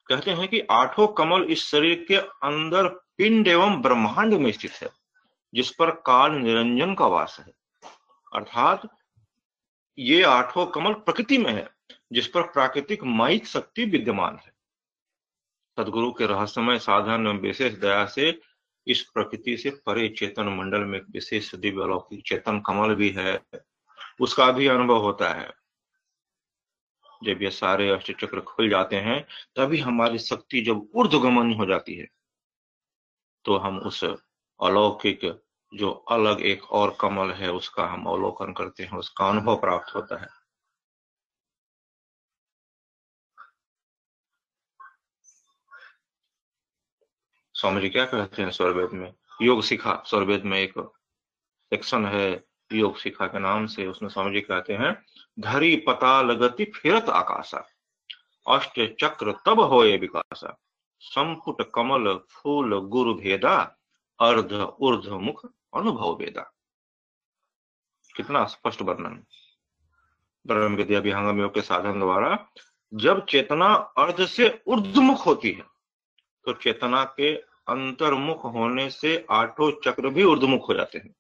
कहते 0.08 0.32
हैं 0.32 0.48
कि 0.48 0.60
आठों 0.60 1.08
कमल 1.08 1.44
इस 1.44 1.66
शरीर 1.66 2.06
के 2.08 2.16
अंदर 2.16 2.88
पिंड 2.88 3.48
एवं 3.48 3.82
ब्रह्मांड 3.82 4.34
में 4.34 4.52
स्थित 4.52 4.72
है, 4.72 4.90
जिस 5.54 5.72
पर 5.72 5.92
काल 5.92 6.32
निरंजन 6.32 6.96
का 6.96 7.08
वास 7.08 7.38
है। 7.40 7.63
अर्थात 8.34 8.88
ये 9.98 10.22
आठों 10.24 10.66
कमल 10.66 10.94
प्रकृति 10.96 11.38
में 11.38 11.52
है, 11.52 11.68
जिस 12.12 12.28
पर 12.28 12.42
प्राकृतिक 12.44 13.04
माइक 13.04 13.48
शक्ति 13.48 13.86
विद्यमान 13.86 14.38
है। 14.38 14.52
सदगुरु 15.78 16.12
के 16.12 16.26
रहस्यमय 16.26 16.80
साधन 16.80 17.28
विशेष 17.38 17.74
दया 17.74 18.06
से 18.06 18.40
इस 18.88 19.02
प्रकृति 19.04 19.58
से 19.58 19.70
परे 19.86 20.08
चेतन 20.10 20.48
मंडल 20.50 20.80
में 20.80 21.00
विशेष 21.12 21.54
दिव्य 21.56 21.84
अलौकिक 21.84 22.24
चेतन 22.28 22.60
कमल 22.60 22.96
भी 22.96 23.10
है, 23.10 23.40
उसका 24.22 24.52
भी 24.52 24.68
अनुभव 24.68 24.98
होता 24.98 25.30
है। 25.34 25.52
जब 27.22 27.42
ये 27.42 27.50
सारे 27.52 27.90
अष्ट 27.90 28.12
चक्र 28.12 28.42
खुल 28.42 28.70
जाते 28.70 28.96
हैं, 28.96 29.22
तभी 29.56 29.80
हमारी 29.80 30.18
शक्ति 30.20 30.62
जब 30.62 30.88
ऊर्धगमन 30.96 31.54
हो 31.54 31.66
जाती 31.66 31.96
है 31.96 32.08
तो 33.46 33.58
हम 33.58 33.78
उस 33.80 34.04
अलौकिक 34.04 35.24
जो 35.74 35.92
अलग 35.92 36.42
एक 36.42 36.72
और 36.72 36.98
कमल 37.02 37.32
है, 37.32 37.52
उसका 37.52 37.86
हम 37.86 38.06
अवलोकन 38.06 38.54
करते 38.54 38.84
हैं, 38.84 38.98
उसका 38.98 39.30
अनुभव 39.30 39.56
प्राप्त 39.56 39.96
होता 39.96 40.22
है। 40.22 40.28
स्वामी 47.56 47.82
जी 47.82 47.90
क्या 47.90 48.06
कहते 48.06 48.42
हैं 48.42 48.52
स्वरवेद 48.52 48.90
में? 48.90 49.14
योग 49.42 49.64
सिखा 49.64 50.04
स्वरवेद 50.06 50.44
में 50.44 50.58
एक 50.60 50.74
सेक्शन 50.78 52.06
है, 52.06 52.44
योग 52.74 52.98
सिखा 52.98 53.28
के 53.28 53.40
नाम 53.40 53.66
से, 53.66 53.88
उसमें 53.88 54.10
स्वामी 54.10 54.34
जी 54.34 54.42
कहते 54.42 54.74
हैं, 54.74 55.06
धरी 55.40 55.76
पताल 55.76 56.34
गति 56.34 56.66
फिरत 56.66 57.10
आकाशा, 57.10 57.68
अष्ट 58.48 58.96
चक्र 59.02 59.32
तब 59.46 59.60
हो 59.60 59.82
विकासा, 59.82 60.58
संपुट 61.00 61.72
कमल 61.76 62.18
फूल 62.32 62.80
गुरु 62.80 63.14
भेदा, 63.14 63.78
अर्ध 64.20 64.54
ऊर्ध 64.82 65.10
मुख 65.10 65.46
अनुभव 65.74 66.16
वेदा 66.16 66.42
कितना 68.16 68.44
स्पष्ट 68.46 68.82
वर्णन। 68.82 69.24
ब्रह्म 70.46 70.76
विद्या 70.76 71.00
विहंगम 71.00 71.40
योग 71.42 71.54
के 71.54 71.62
साधन 71.62 72.00
द्वारा 72.00 72.38
जब 72.92 73.26
चेतना 73.26 73.74
अर्ध 73.98 74.26
से 74.26 74.50
ऊर्धमुख 74.68 75.26
होती 75.26 75.52
है 75.52 75.64
तो 76.46 76.54
चेतना 76.54 77.04
के 77.18 77.34
अंतर्मुख 77.70 78.44
होने 78.46 78.90
से 78.90 79.26
आठों 79.32 79.72
चक्र 79.84 80.10
भी 80.10 80.24
ऊर्धमुख 80.24 80.68
हो 80.70 80.74
जाते 80.74 80.98
हैं। 80.98 81.14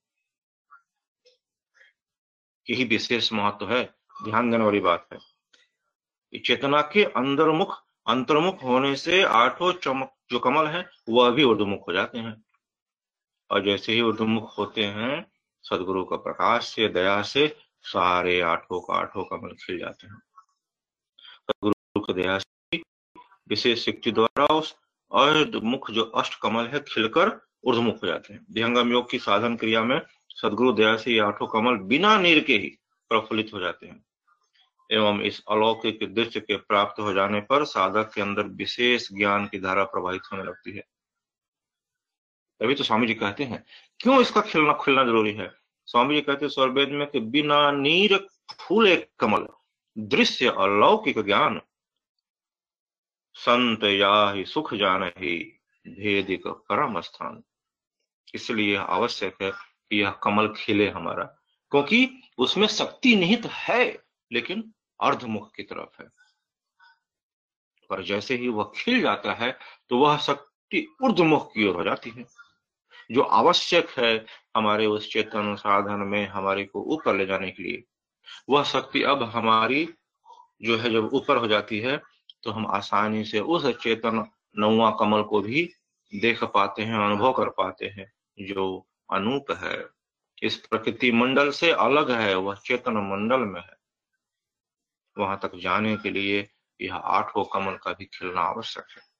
यही 2.67 2.83
विशेष 2.83 3.31
महत्व 3.33 3.69
है, 3.69 3.83
ध्यान 4.23 4.51
देने 4.51 4.63
वाली 4.63 4.79
बात 4.79 5.07
है। 5.13 6.39
चेतना 6.39 6.81
के 6.93 7.03
अंदरमुख 7.05 7.75
अंतर्मुख 8.07 8.63
होने 8.63 8.95
से 8.95 9.21
आठों 9.23 9.71
चमक 9.73 10.13
जो 10.31 10.39
कमल 10.39 10.67
है, 10.67 10.89
वह 11.09 11.29
भी 11.29 11.43
ऊर्धमुख 11.43 11.87
हो 11.87 11.93
जाते 11.93 12.19
हैं। 12.19 12.33
और 13.53 13.63
जैसे 13.63 13.93
ही 13.93 14.01
उर्दमुख 14.01 14.57
होते 14.57 14.83
हैं, 14.83 15.31
सदगुरु 15.63 16.03
का 16.03 16.15
प्रकाश 16.15 16.67
से, 16.67 16.87
दया 16.87 17.21
से 17.21 17.57
सारे 17.81 18.41
आठों 18.41 18.81
का 18.81 18.93
आठों 18.93 19.23
कमल 19.23 19.49
खिल 19.49 19.79
जाते 19.79 20.07
हैं। 20.07 20.19
सदगुरु 21.51 22.01
की 22.01 22.13
दया 22.13 22.37
से 22.37 22.77
विशेष 23.49 23.85
शक्ति 23.85 24.11
द्वारा 24.11 24.45
उस 24.45 24.75
अर्धमुख 25.11 25.91
जो 25.91 26.03
अष्ट 26.03 26.39
कमल 26.41 26.67
है, 26.67 26.79
खिलकर 26.79 27.47
ऊर्धमुख 27.63 28.03
हो 28.03 28.07
जाते 28.07 28.33
हैं। 28.33 28.45
विहंगम 28.51 28.91
योग 28.91 29.11
की 29.11 29.19
साधन 29.19 29.55
क्रिया 29.55 29.83
में 29.83 30.01
सदगुरु 30.29 30.73
दया 30.73 30.97
से 30.97 31.11
ये 31.11 31.19
आठों 31.19 31.47
कमल 31.47 31.77
बिना 31.77 32.17
नीर 32.17 32.43
के 32.43 32.53
ही 32.53 32.77
प्रफुल्लित 33.09 33.51
हो 33.53 33.59
जाते 33.59 33.87
हैं। 33.87 34.05
एवं 34.91 35.21
इस 35.21 35.43
अलौकिक 35.51 36.13
दृश्य 36.15 36.39
के 36.39 36.55
प्राप्त 36.55 36.99
हो 36.99 37.13
जाने 37.13 37.41
पर 37.41 37.65
साधक 37.65 38.11
के 38.13 38.21
अंदर 38.21 38.43
विशेष 38.43 39.07
ज्ञान 39.13 39.45
की 39.45 39.59
धारा 39.59 39.83
प्रवाहित 39.83 40.21
होने 40.31 40.43
लगती 40.43 40.71
है। 40.71 40.92
तभी 42.63 42.75
तो 42.75 42.83
स्वामी 42.83 43.07
जी 43.07 43.13
कहते 43.13 43.43
हैं, 43.43 43.63
क्यों 43.99 44.19
इसका 44.21 44.41
खिलना 44.41 44.73
खिलना 44.83 45.03
ज़रूरी 45.03 45.31
है? 45.33 45.49
स्वामी 45.87 46.15
जी 46.15 46.21
कहते 46.21 46.45
हैं 46.45 46.49
स्वर्वेद 46.49 46.89
में 46.89 47.05
कि 47.07 47.19
बिना 47.19 47.71
नीर 47.71 48.15
फूल 48.59 48.95
कमल, 49.19 49.47
दृश्य 49.97 50.49
अलौकिक 50.57 51.19
ज्ञान, 51.19 51.59
संत 53.35 53.83
या 53.83 54.11
ही 54.31 54.45
सुख 54.45 54.73
जान 54.73 55.03
ही 55.17 55.35
भेदिक 55.85 56.47
परम 56.47 56.99
स्थान। 57.01 57.41
इसलिए 58.33 58.75
आवश्यक 58.77 59.41
है 59.41 59.51
कि 59.51 60.01
यह 60.01 60.11
कमल 60.23 60.47
खिले 60.57 60.89
हमारा, 60.89 61.23
क्योंकि 61.71 62.09
उसमें 62.37 62.67
शक्ति 62.67 63.15
निहित 63.15 63.45
है, 63.47 63.83
लेकिन 64.31 64.63
अर्धमुख 64.99 65.51
की 65.55 65.63
तरफ़ 65.63 66.01
है। 66.01 66.07
पर 67.89 68.03
जैसे 68.03 68.35
ही 68.35 68.47
वह 68.49 68.71
खिल 68.75 69.01
जाता 69.01 69.33
है 69.33 69.51
तो 69.89 69.97
वह 69.97 70.17
शक्ति 70.19 70.85
ऊर्धमुख 71.03 71.51
की 71.53 71.67
ओर 71.67 71.75
हो 71.75 71.83
जाती 71.83 72.09
है। 72.09 72.25
जो 73.13 73.21
आवश्यक 73.21 73.89
है 73.89 74.13
हमारे 74.55 74.85
उस 74.85 75.11
चेतन 75.11 75.55
साधन 75.55 75.99
में 76.07 76.27
हमारे 76.27 76.65
को 76.65 76.81
ऊपर 76.81 77.15
ले 77.15 77.25
जाने 77.25 77.51
के 77.51 77.63
लिए। 77.63 77.83
वह 78.49 78.63
शक्ति 78.63 79.03
अब 79.03 79.23
हमारी 79.23 79.85
जो 80.61 80.77
है 80.77 80.91
जब 80.91 81.09
ऊपर 81.13 81.37
हो 81.37 81.47
जाती 81.47 81.79
है 81.79 82.01
तो 82.43 82.51
हम 82.51 82.67
आसानी 82.67 83.23
से 83.23 83.39
उस 83.39 83.65
चेतन 83.75 84.25
नौवा 84.57 84.89
कमल 84.91 85.21
को 85.21 85.41
भी 85.41 85.69
देख 86.13 86.43
पाते 86.43 86.81
हैं, 86.81 86.95
अनुभव 86.95 87.33
कर 87.33 87.49
पाते 87.49 87.85
हैं, 87.85 88.11
जो 88.39 88.87
अनूप 89.11 89.51
है। 89.51 89.85
इस 90.43 90.55
प्रकृति 90.57 91.11
मंडल 91.11 91.51
से 91.51 91.71
अलग 91.71 92.11
है, 92.11 92.35
वह 92.35 92.55
चेतन 92.55 92.97
मंडल 93.11 93.39
में 93.39 93.61
है। 93.61 93.77
वहाँ 95.17 95.39
तक 95.41 95.55
जाने 95.55 95.95
के 95.97 96.09
लिए 96.09 96.49
यह 96.81 96.95
आठों 96.95 97.43
कमल 97.43 97.75
का 97.75 97.91
भी 97.91 98.05
खिलना 98.05 98.41
आवश्यक 98.41 98.85
है। 98.91 99.12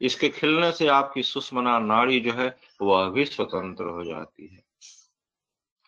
इसके 0.00 0.28
खिलने 0.28 0.72
से 0.72 0.88
आपकी 0.88 1.22
सुषमना 1.22 1.78
नाड़ी 1.78 2.20
जो 2.20 2.32
है, 2.32 2.60
वह 2.82 3.08
भी 3.08 3.24
स्वतंत्र 3.24 3.84
हो 3.84 4.04
जाती 4.04 4.46
है। 4.46 4.64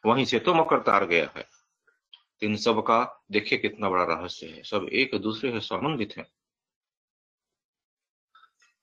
वहीं 0.07 0.25
से 0.25 0.39
तो 0.39 0.55
मकर 0.55 0.83
तार 0.83 1.07
गया 1.07 1.33
है। 1.37 1.47
इन 2.43 2.57
सब 2.57 2.81
का 2.81 3.25
देखिए 3.33 3.59
कितना 3.59 3.91
बड़ा 3.91 4.05
रहस्य 4.05 4.47
है। 4.47 4.63
सब 4.63 4.89
एक 4.93 5.15
दूसरे 5.15 5.53
से 5.53 5.61
संबंधित 5.61 6.15
है। 6.17 6.33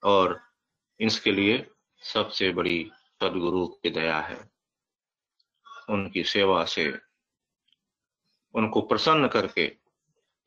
और 0.04 0.42
इसके 1.00 1.32
लिए 1.32 1.72
सबसे 2.00 2.52
बड़ी 2.52 2.92
सदगुरु 3.22 3.68
की 3.68 3.90
दया 3.90 4.20
है। 4.20 4.50
उनकी 5.90 6.24
सेवा 6.24 6.66
से 6.66 7.00
उनको 8.54 8.82
प्रसन्न 8.82 9.28
करके 9.28 9.78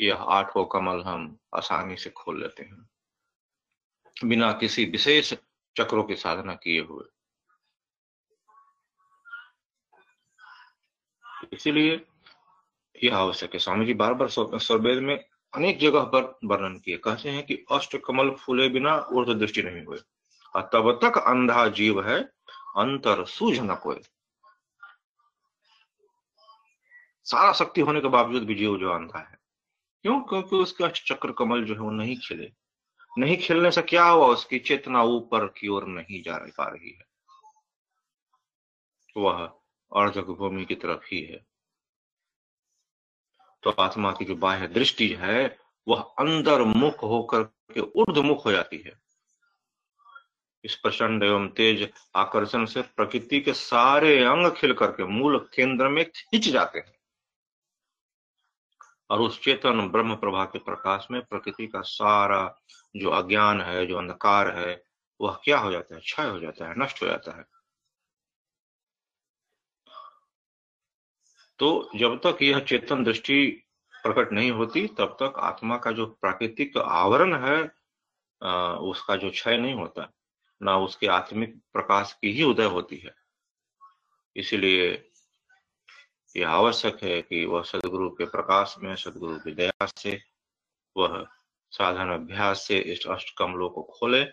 यह 0.01 0.17
आठों 0.17 0.65
कमल 0.65 1.03
हम 1.03 1.39
आसानी 1.55 1.97
से 1.97 2.11
खोल 2.11 2.41
लेते 2.41 2.63
हैं। 2.63 2.91
बिना 4.25 4.53
किसी 4.53 4.85
विशेष 4.85 5.35
चक्रों 5.77 6.05
की 6.05 6.17
साधना 6.17 6.55
किए 6.55 6.81
हुए। 6.81 7.05
इसीलिए 11.53 12.07
यह 13.05 13.17
आवश्यक 13.17 13.55
है। 13.55 13.59
स्वामी 13.61 13.87
जी 13.87 13.95
बार 13.95 14.15
बार 14.15 14.29
स्वरवेद 14.29 14.99
में 14.99 15.25
अनेक 15.55 15.79
जगह 15.79 16.05
पर 16.05 16.39
वर्णन 16.45 16.79
किए। 16.79 16.97
कहते 16.97 17.31
हैं 17.31 17.47
कि 17.47 17.65
अष्ट 17.73 17.97
कमल 18.07 18.31
फूले 18.31 18.69
बिना 18.69 19.07
ऊर्ध 19.13 19.39
दृष्टि 19.39 19.63
नहीं 19.63 19.85
हुए। 19.85 19.99
और 20.57 20.63
तब 20.63 20.99
तक 21.03 21.19
अंधा 21.19 21.69
जीव 21.69 22.09
है, 22.09 22.25
अंतर 22.77 23.25
सूझ 23.25 23.59
न 23.59 23.75
कोई 23.75 24.01
सारा 27.25 27.53
शक्ति 27.53 27.81
होने 27.81 28.01
के 28.01 28.09
बावजूद 28.09 28.43
भी 28.43 28.55
जीव 28.55 28.79
जो 28.79 28.91
अंधा 28.91 29.19
है। 29.19 29.39
क्यों? 30.03 30.21
क्योंकि 30.21 30.57
उसके 30.57 30.85
अष्ट 30.85 31.13
चक्र 31.13 31.33
कमल 31.33 31.65
जो 31.65 31.75
है 31.75 31.81
वो 31.81 31.91
नहीं 31.91 32.17
खिले। 32.19 32.53
नहीं 33.19 33.37
खिलने 33.37 33.71
से 33.71 33.83
क्या 33.83 34.05
हुआ? 34.05 34.27
उसकी 34.27 34.59
चेतना 34.59 35.03
ऊपर 35.03 35.47
की 35.47 35.69
ओर 35.69 35.87
नहीं 35.87 36.23
जा 36.23 36.39
पा 36.39 36.65
रही 36.65 36.91
है। 36.91 37.05
वह 39.17 39.45
अर्धक 39.97 40.25
भूमि 40.25 40.65
की 40.65 40.75
तरफ़ 40.75 41.03
ही 41.13 41.23
है। 41.23 41.47
तो 43.63 43.71
आत्मा 43.71 44.13
की 44.13 44.25
जो 44.25 44.37
बाह्य 44.37 44.69
दृष्टि 44.69 45.09
है, 45.09 45.59
वह 45.89 46.01
अंदर 46.01 46.63
मुख 46.63 47.03
होकर 47.03 47.43
के 47.43 47.81
ऊर्ध 47.81 48.19
मुख 48.19 48.45
हो 48.45 48.53
जाती 48.53 48.79
है। 48.79 49.01
इस 50.65 50.77
प्रचंड 50.77 51.23
एवं 51.23 51.49
तेज 51.49 51.93
आकर्षण 52.17 52.67
से 52.67 52.83
प्रकृति 52.83 53.41
के 53.41 53.53
सारे 53.53 54.25
अंग 54.25 54.53
खिल 54.53 54.73
करके 54.73 55.05
मूल 55.05 55.39
केंद्र 55.55 55.89
में 55.89 56.11
खिंच 56.11 56.49
जाते 56.49 56.79
हैं। 56.79 56.98
और 59.11 59.21
उस 59.21 59.41
चेतन 59.43 59.89
ब्रह्म 59.89 60.17
प्रभा 60.17 60.45
के 60.45 60.59
प्रकाश 60.59 61.07
में 61.11 61.21
प्रकृति 61.25 61.67
का 61.67 61.81
सारा 61.81 62.57
जो 62.97 63.11
अज्ञान 63.11 63.61
है, 63.61 63.87
जो 63.87 63.97
अंधकार 63.99 64.57
है, 64.59 64.83
वह 65.21 65.41
क्या 65.45 65.59
हो 65.59 65.71
जाता 65.73 65.95
है? 65.95 66.01
क्षय 66.01 66.29
हो 66.29 66.39
जाता 66.41 66.69
है, 66.69 66.75
नष्ट 66.79 67.03
हो 67.03 67.07
जाता 67.07 67.37
है। 67.39 67.45
तो 71.59 71.91
जब 71.97 72.21
तक 72.27 72.43
यह 72.43 72.61
चेतन 72.61 73.05
दृष्टि 73.05 73.47
प्रकट 74.03 74.33
नहीं 74.33 74.51
होती, 74.51 74.87
तब 74.87 75.17
तक 75.23 75.39
आत्मा 75.39 75.77
का 75.79 75.93
जो 75.93 76.07
प्राकृतिक 76.07 76.77
आवरण 76.79 77.35
है 77.35 77.63
उसका 78.81 79.17
जो 79.17 79.31
क्षय 79.31 79.57
नहीं 79.59 79.75
होता। 79.75 80.13
ना 80.63 80.77
उसके 80.79 81.07
आत्मिक 81.07 81.57
प्रकाश 81.73 82.13
की 82.13 82.33
ही 82.33 82.43
उदय 82.43 82.65
होती 82.65 82.97
है। 82.97 83.15
इसीलिए 84.37 85.08
यह 86.39 86.51
आवश्यक 86.51 87.03
है 87.03 87.23
कि 87.23 87.45
वह 87.45 87.63
सदगुरु 87.63 88.11
के 88.11 88.25
प्रकाश 88.25 88.75
में, 88.79 88.97
सदगुरु 88.97 89.39
की 89.39 89.55
दया 89.55 89.87
से, 89.87 90.23
वह 90.97 91.27
साधन 91.71 92.09
अभ्यास 92.09 92.67
से 92.67 92.79
इस 92.79 93.07
अष्ट 93.07 93.35
कमलों 93.39 93.71
को 93.71 93.83
खोले 93.83 94.27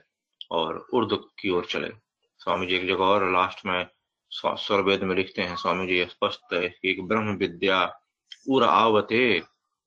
और 0.51 0.87
उर्द 0.93 1.29
की 1.39 1.49
ओर 1.49 1.65
चले। 1.65 1.89
स्वामी 2.37 2.67
जी 2.67 2.75
एक 2.75 2.87
जगह 2.87 3.03
और 3.03 3.31
लास्ट 3.31 3.65
में 3.65 3.87
स्वरवेद 4.31 5.03
में 5.03 5.15
लिखते 5.15 5.41
हैं, 5.41 5.55
स्वामी 5.55 5.87
जी 5.87 6.05
स्पष्ट 6.05 6.53
है 6.53 6.69
कि 6.69 7.01
ब्रह्म 7.01 7.35
विद्या 7.35 7.99
उर 8.49 8.63
आवते, 8.63 9.39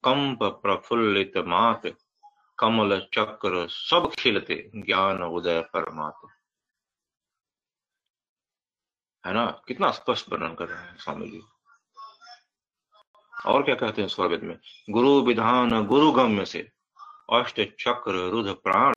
कंप 0.05 0.43
प्रफुल्लित 0.43 1.37
मात, 1.37 1.83
कमल 2.59 3.09
चक्र 3.15 3.69
सब 3.69 4.13
खिलते, 4.19 4.71
ज्ञान 4.77 5.23
उदय 5.23 5.61
परमात्मा। 5.61 6.31
है 9.27 9.35
ना? 9.35 9.63
कितना 9.69 9.91
स्पष्ट 9.91 10.33
वर्णन 10.33 10.55
कर 10.55 10.69
रहे 10.69 10.83
हैं 10.83 10.97
स्वामी 10.97 11.29
जी। 11.31 11.43
और 13.47 13.63
क्या 13.63 13.75
कहते 13.75 14.03
हैं 14.03 14.09
स्वरवेद 14.09 14.43
में? 14.43 14.59
गुरु 14.91 15.21
विधान 15.23 15.87
गुरु 15.87 16.11
गम्य 16.13 16.45
से। 16.45 16.71
अष्ट 17.33 17.61
चक्र 17.81 18.29
रुध 18.31 18.63
प्राण 18.63 18.95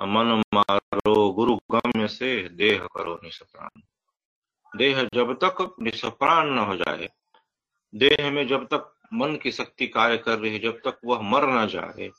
मन 0.00 0.42
मारो 0.54 1.30
गुरु 1.32 1.56
गम्य 1.70 2.08
से 2.08 2.48
देह 2.48 2.86
करो 2.86 3.18
निष्प्राण 3.24 3.80
देह 4.78 5.02
जब 5.14 5.32
तक 5.44 5.76
निष्प्राण 5.80 6.50
न 6.50 6.58
हो 6.58 6.76
जाए, 6.76 7.08
देह 7.94 8.30
में 8.30 8.46
जब 8.48 8.64
तक 8.66 8.94
मन 9.14 9.36
की 9.36 9.52
शक्ति 9.52 9.86
कार्य 9.86 10.18
कर 10.18 10.38
रही 10.38 10.52
है, 10.52 10.58
जब 10.58 10.80
तक 10.84 11.00
वह 11.04 11.20
मर 11.20 11.46
ना 11.46 11.66
जाए, 11.66 12.10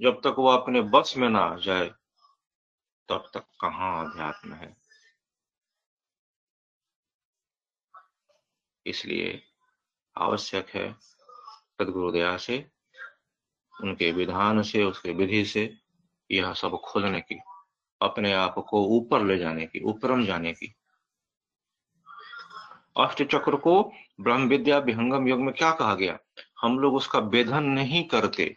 जब 0.00 0.20
तक 0.20 0.36
वह 0.38 0.56
अपने 0.56 0.80
बस 0.80 1.14
में 1.16 1.28
ना 1.28 1.40
आ 1.40 1.56
जाए, 1.56 1.88
तब 3.08 3.30
तक 3.34 3.44
कहाँ 3.60 4.10
अध्यात्म 4.10 4.52
है? 4.52 4.76
इसलिए 8.86 9.49
आवश्यक 10.16 10.68
है। 10.68 10.92
सदगुरुदया 10.92 12.36
से, 12.36 12.70
उनके 13.82 14.12
विधान 14.12 14.62
से, 14.62 14.84
उसके 14.84 15.12
विधि 15.12 15.44
से 15.44 15.74
यह 16.30 16.52
सब 16.52 16.80
खोलने 16.84 17.20
की, 17.20 17.38
अपने 18.00 18.32
आप 18.32 18.54
को 18.54 18.84
ऊपर 18.86 19.24
ले 19.24 19.38
जाने 19.38 19.66
की 19.66 19.80
ऊपरम 19.80 20.24
जाने 20.26 20.52
की। 20.52 20.74
अष्ट 22.98 23.22
चक्र 23.22 23.56
को 23.56 23.92
ब्रह्म 24.20 24.48
विद्या 24.48 24.78
विहंगम 24.78 25.28
योग 25.28 25.40
में 25.40 25.54
क्या 25.54 25.70
कहा 25.70 25.94
गया? 25.94 26.18
हम 26.60 26.78
लोग 26.78 26.94
उसका 26.94 27.18
वेधन 27.18 27.64
नहीं 27.64 28.04
करते। 28.04 28.54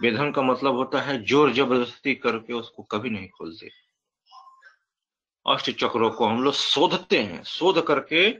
वेधन 0.00 0.30
का 0.32 0.42
मतलब 0.42 0.74
होता 0.74 1.00
है 1.00 1.24
ज़ोर 1.24 1.52
ज़बरदस्ती 1.52 2.14
करके 2.14 2.52
उसको 2.52 2.82
कभी 2.82 3.10
नहीं 3.10 3.28
खोलते। 3.28 3.70
अष्ट 5.46 5.70
चक्रों 5.70 6.10
को 6.10 6.26
हम 6.26 6.42
लोग 6.42 6.54
शोधते 6.54 7.22
हैं, 7.22 7.42
शोध 7.42 7.86
करके 7.86 8.30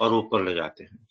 और 0.00 0.12
ऊपर 0.12 0.42
ले 0.42 0.54
जाते 0.54 0.84
हैं। 0.84 1.06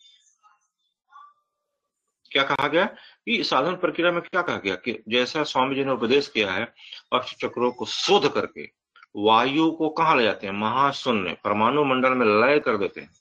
क्या 2.30 2.42
कहा 2.42 2.68
गया? 2.68 2.84
कि 3.26 3.44
साधन 3.44 3.76
प्रक्रिया 3.76 4.12
में 4.12 4.22
क्या 4.22 4.42
कहा 4.42 4.56
गया? 4.56 4.74
कि 4.74 5.02
जैसा 5.08 5.42
स्वामी 5.42 5.74
जी 5.74 5.84
ने 5.84 5.92
उपदेश 5.92 6.28
किया 6.28 6.52
है, 6.52 6.74
अष्ट 7.12 7.46
चक्रों 7.46 7.72
को 7.72 7.86
शोध 7.86 8.34
करके 8.34 8.70
वायु 9.16 9.70
को 9.70 9.88
कहा 9.88 10.14
ले 10.14 10.22
जाते 10.22 10.46
हैं? 10.46 10.54
महाशून्य, 10.54 11.36
परमाणु 11.44 11.84
मंडल 11.84 12.12
में 12.12 12.26
लय 12.26 12.58
कर 12.58 12.76
देते 12.76 13.00
हैं। 13.00 13.12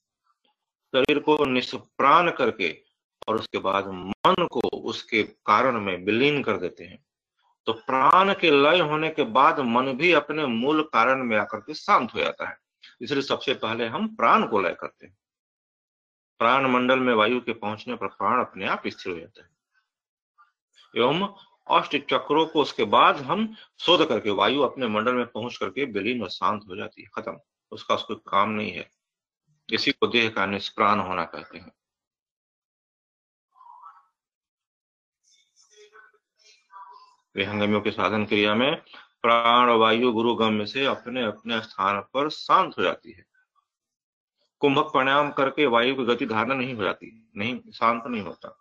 शरीर 0.96 1.20
को 1.20 1.46
निष्प्राण 1.46 2.32
करके 2.32 2.82
और 3.28 3.36
उसके 3.36 3.58
बाद 3.58 3.88
मन 3.88 4.48
को 4.52 4.60
उसके 4.60 5.24
कारण 5.24 5.82
में 5.82 6.06
विलीन 6.06 6.44
कर 6.44 6.58
देते 6.58 6.84
हैं। 6.84 7.06
तो 7.66 7.74
प्राण 7.74 8.34
के 8.34 8.52
लय 8.52 8.80
होने 8.80 9.10
के 9.10 9.24
बाद 9.24 9.60
मन 9.60 9.86
भी 9.86 10.14
अपने 10.14 10.46
मूल 10.46 10.84
कारण 10.84 11.24
में 11.24 11.38
आकर 11.38 11.58
के 11.58 11.74
शांत 11.74 12.16
हो 12.16 12.20
जाता 12.20 12.50
है। 12.50 12.58
इसलिए 13.02 13.22
सबसे 13.22 13.54
पहले 13.54 13.86
हम 13.88 14.16
प्राण 14.16 14.48
को 14.48 14.62
लय 14.62 14.76
करते 14.80 15.06
हैं। 15.08 15.19
प्राण 16.40 16.68
मंडल 16.68 17.00
में 17.00 17.14
वायु 17.14 17.42
के 17.42 17.54
पहुँचने 17.54 17.96
पर 17.96 18.08
प्राण 18.08 18.40
अपने 18.40 18.68
आप 18.68 18.88
स्थिर 18.88 19.14
हो 19.14 19.20
जाता 19.20 19.44
है। 19.44 19.50
एवं 20.98 21.36
अष्ट 21.80 21.98
चक्रों 21.98 22.46
को 22.46 22.62
उसके 22.62 22.84
बाद 22.84 23.18
हम 23.18 23.56
शोध 23.80 24.10
करके, 24.10 24.30
वायु 24.30 24.62
अपने 24.62 24.88
मंडल 24.88 25.14
में 25.14 25.26
पहुँच 25.26 25.58
करके 25.58 25.86
विलीन 25.86 26.24
और 26.24 26.30
शांत 26.30 26.62
हो 26.70 26.76
जाती 26.76 27.02
है, 27.02 27.10
खत्म। 27.16 27.40
उसका 27.72 27.96
उसको 27.96 28.16
काम 28.16 28.50
नहीं 28.50 28.72
है। 28.72 28.92
इसी 29.74 29.92
को 29.92 30.08
देह 30.08 30.30
का 30.30 30.46
निष्प्राण 30.46 31.00
होना 31.00 31.26
कहते 31.26 31.58
हैं। 31.58 31.72
विहंगमियों 37.36 37.82
के 37.82 37.92
साधन 37.92 38.26
क्रिया 38.26 38.56
में 38.56 38.82
प्राण 39.22 39.70
वायु 39.70 40.12
गुरु 40.12 40.36
गम्य 40.36 40.66
से 40.66 40.86
अपने 40.86 41.24
अपने 41.24 41.62
स्थान 41.62 42.02
पर 42.02 42.30
शांत 42.30 42.76
हो 42.78 42.84
जाती 42.84 43.12
है। 43.12 43.29
कुंभक 44.60 44.92
प्राणायाम 44.92 45.32
करके 45.32 45.66
वायु 45.66 45.96
की 45.96 46.06
गति 46.06 46.26
धारणा 46.26 46.56
नहीं 46.56 46.74
हो 46.74 46.84
जाती, 46.84 47.32
नहीं, 47.38 47.72
शांत 47.72 48.04
नहीं 48.08 48.22
होता। 48.22 48.58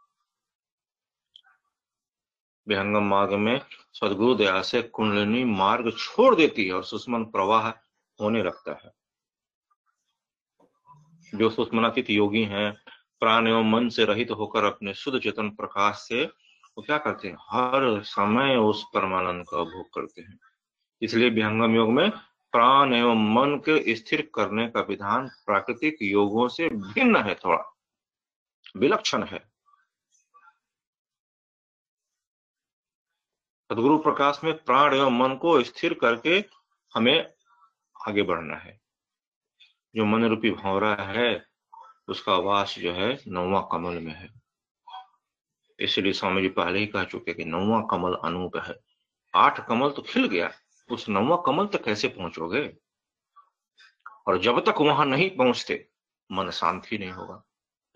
विहंगम 2.69 3.03
मार्ग 3.03 3.33
में 3.33 3.61
सदगुरु 3.93 4.35
दया 4.35 4.63
से 4.63 4.83
कुंडलिनी 4.83 5.45
मार्ग 5.45 5.93
छोड़ 5.99 6.35
देती 6.35 6.67
है 6.67 6.73
और 6.73 6.85
सुषमन 6.85 7.25
प्रवाह 7.25 7.69
होने 8.21 8.43
लगता 8.43 8.73
है। 8.85 8.93
जो 11.35 11.51
सुषमनातीत 11.51 12.11
योगी 12.11 12.45
हैं, 12.45 12.85
प्राण 13.21 13.49
एवं 13.49 13.71
मन 13.71 13.89
से 13.89 14.05
रहित 14.05 14.31
होकर 14.31 14.65
अपने 14.65 14.95
शुद्ध 14.95 15.19
चेतन 15.19 15.51
प्रकाश 15.51 15.97
से 15.97 16.25
वो 16.25 16.83
क्या 16.83 16.99
करते 16.99 17.29
हैं? 17.29 17.37
हर 17.41 18.03
समय 18.03 18.57
उस 18.57 18.85
परमानंद 18.95 19.45
का 19.49 19.57
भोग 19.57 19.95
करते 19.95 20.23
हैं। 20.23 20.41
इसलिए 21.03 21.31
विहंगम 21.31 21.75
योग 21.75 21.89
में 21.89 22.13
प्राण 22.53 22.95
एवं 22.95 23.35
मन 23.35 23.57
के 23.57 23.97
स्थिर 23.97 24.31
करने 24.35 24.69
का 24.69 24.81
विधान 24.81 25.29
प्राकृतिक 25.29 25.97
योगों 26.03 26.49
से 26.49 26.69
भिन्न 26.69 27.17
है 27.17 27.35
थोड़ा। 27.35 27.77
विलक्षण 28.77 29.23
है। 29.23 29.39
सदगुरु 33.73 33.99
प्रकाश 33.99 34.41
में 34.45 34.65
प्राण 34.65 34.95
एवं 34.95 35.19
मन 35.19 35.35
को 35.35 35.63
स्थिर 35.63 35.95
करके 35.95 36.45
हमें 36.95 37.35
आगे 38.09 38.23
बढ़ना 38.23 38.57
है। 38.57 38.81
जो 39.97 40.05
मन 40.05 40.25
रूपी 40.25 40.51
भौरा 40.51 40.95
है, 40.95 41.47
उसका 42.09 42.37
वास 42.37 42.79
जो 42.79 42.93
है 42.93 43.19
नौवा 43.29 43.69
कमल 43.73 43.95
में 43.95 44.15
है। 44.15 44.43
इसलिए 45.81 46.13
स्वामी 46.13 46.43
जी 46.43 46.49
पहले 46.49 46.79
ही 46.79 46.87
कह 46.87 47.05
चुके 47.05 47.35
कि 47.35 47.45
नौवा 47.45 47.87
कमल 47.91 48.15
अनूप 48.15 48.57
है। 48.57 48.75
आठ 49.35 49.69
कमल 49.69 49.91
तो 49.91 50.03
खिल 50.03 50.27
गया। 50.27 50.51
उस 50.91 51.09
नवा 51.09 51.43
कमल 51.47 51.67
तक 51.67 51.85
कैसे 51.85 52.09
पहुंचोगे? 52.09 52.77
और 54.27 54.39
जब 54.39 54.61
तक 54.61 54.75
वहाँ 54.81 55.07
नहीं 55.07 55.37
पहुँचते, 55.37 55.89
मन 56.33 56.51
शांत 56.51 56.83
नहीं 56.93 57.11
होगा। 57.11 57.45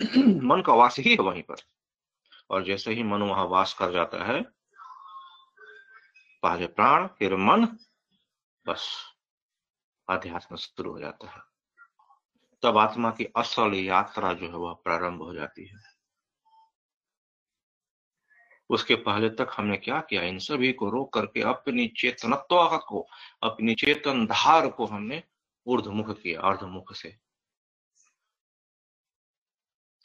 मन 0.42 0.62
का 0.66 0.74
वास 0.74 0.98
ही 0.98 1.10
है 1.10 1.22
वहीं 1.22 1.42
पर। 1.42 1.54
और 2.50 2.64
जैसे 2.64 2.92
ही 2.92 3.02
मन 3.02 3.22
वहाँ 3.22 3.46
वास 3.46 3.74
कर 3.74 3.92
जाता 3.92 4.24
है 4.24 4.62
पहले 6.42 6.66
प्राण, 6.66 7.06
फिर 7.06 7.36
मन, 7.36 7.66
बस 8.66 9.12
अध्यात्म 10.08 10.56
शुरू 10.56 10.92
हो 10.92 11.00
जाता 11.00 11.30
है। 11.30 11.42
तब 12.62 12.78
आत्मा 12.78 13.10
की 13.10 13.24
असल 13.24 13.74
यात्रा 13.74 14.32
जो 14.32 14.46
है 14.46 14.56
वह 14.56 14.72
प्रारंभ 14.72 15.22
हो 15.22 15.34
जाती 15.34 15.66
है। 15.66 15.91
उसके 18.72 18.94
पहले 18.94 19.28
तक 19.30 19.48
हमने 19.56 19.76
क्या 19.76 20.00
किया? 20.00 20.22
इन 20.22 20.38
सभी 20.38 20.72
को 20.72 20.90
रोक 20.90 21.12
करके 21.12 21.40
अपनी 21.40 21.88
चेतनत्व 21.88 22.78
को, 22.88 23.08
अपनी 23.42 23.74
चेतन 23.74 24.26
धार 24.26 24.68
को 24.68 24.86
हमने 24.86 25.22
ऊर्धमुख 25.66 26.10
किया, 26.10 26.40
अर्धमुख 26.40 26.94
से। 26.94 27.08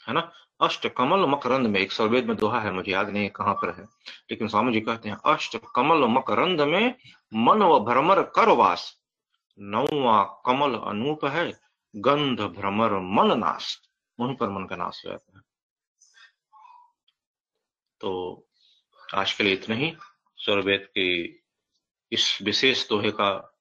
है 0.08 0.14
ना? 0.14 0.32
अष्ट 0.62 0.88
कमल 0.88 1.26
मकरंद 1.26 1.68
में, 1.68 1.80
एक 1.80 1.92
सौवेद 1.92 2.26
में 2.26 2.38
दोहा 2.38 2.60
है, 2.60 2.72
मुझे 2.72 2.92
याद 2.92 3.10
नहीं 3.10 3.30
कहाँ 3.30 3.54
पर 3.54 3.76
है, 3.76 3.84
लेकिन 4.32 4.48
स्वामी 4.48 4.74
जी 4.74 4.82
कहते 4.82 5.10
हैं, 5.10 5.18
अष्ट 5.26 5.58
कमल 5.76 6.08
मकरंद 6.08 6.62
में 6.62 6.96
मन 7.34 7.64
व 7.64 7.80
भ्रमर 7.80 8.22
कर 8.24 8.50
वास। 8.50 9.02
नौवा 9.60 10.24
कमल 10.46 10.76
अनूप 10.76 11.26
है, 11.26 11.60
गंध 11.96 12.42
भ्रमर 12.42 13.00
मन 13.00 13.38
नाश 13.40 13.82
वहीं 14.20 14.36
पर 14.36 14.50
मन 14.50 14.66
का 14.66 14.76
नाश 14.76 15.06
हो 15.06 15.12
जाता 15.12 15.38
है। 15.38 15.44
तो 18.02 18.47
आज 19.16 19.34
के 19.34 19.44
लिए 19.44 19.54
इतना 19.54 19.76
ही। 19.76 19.94
सौरवेद 20.38 20.82
की 20.82 21.40
इस 22.12 22.40
विशेष 22.42 22.90
दोहे 22.90 23.12
का 23.12 23.58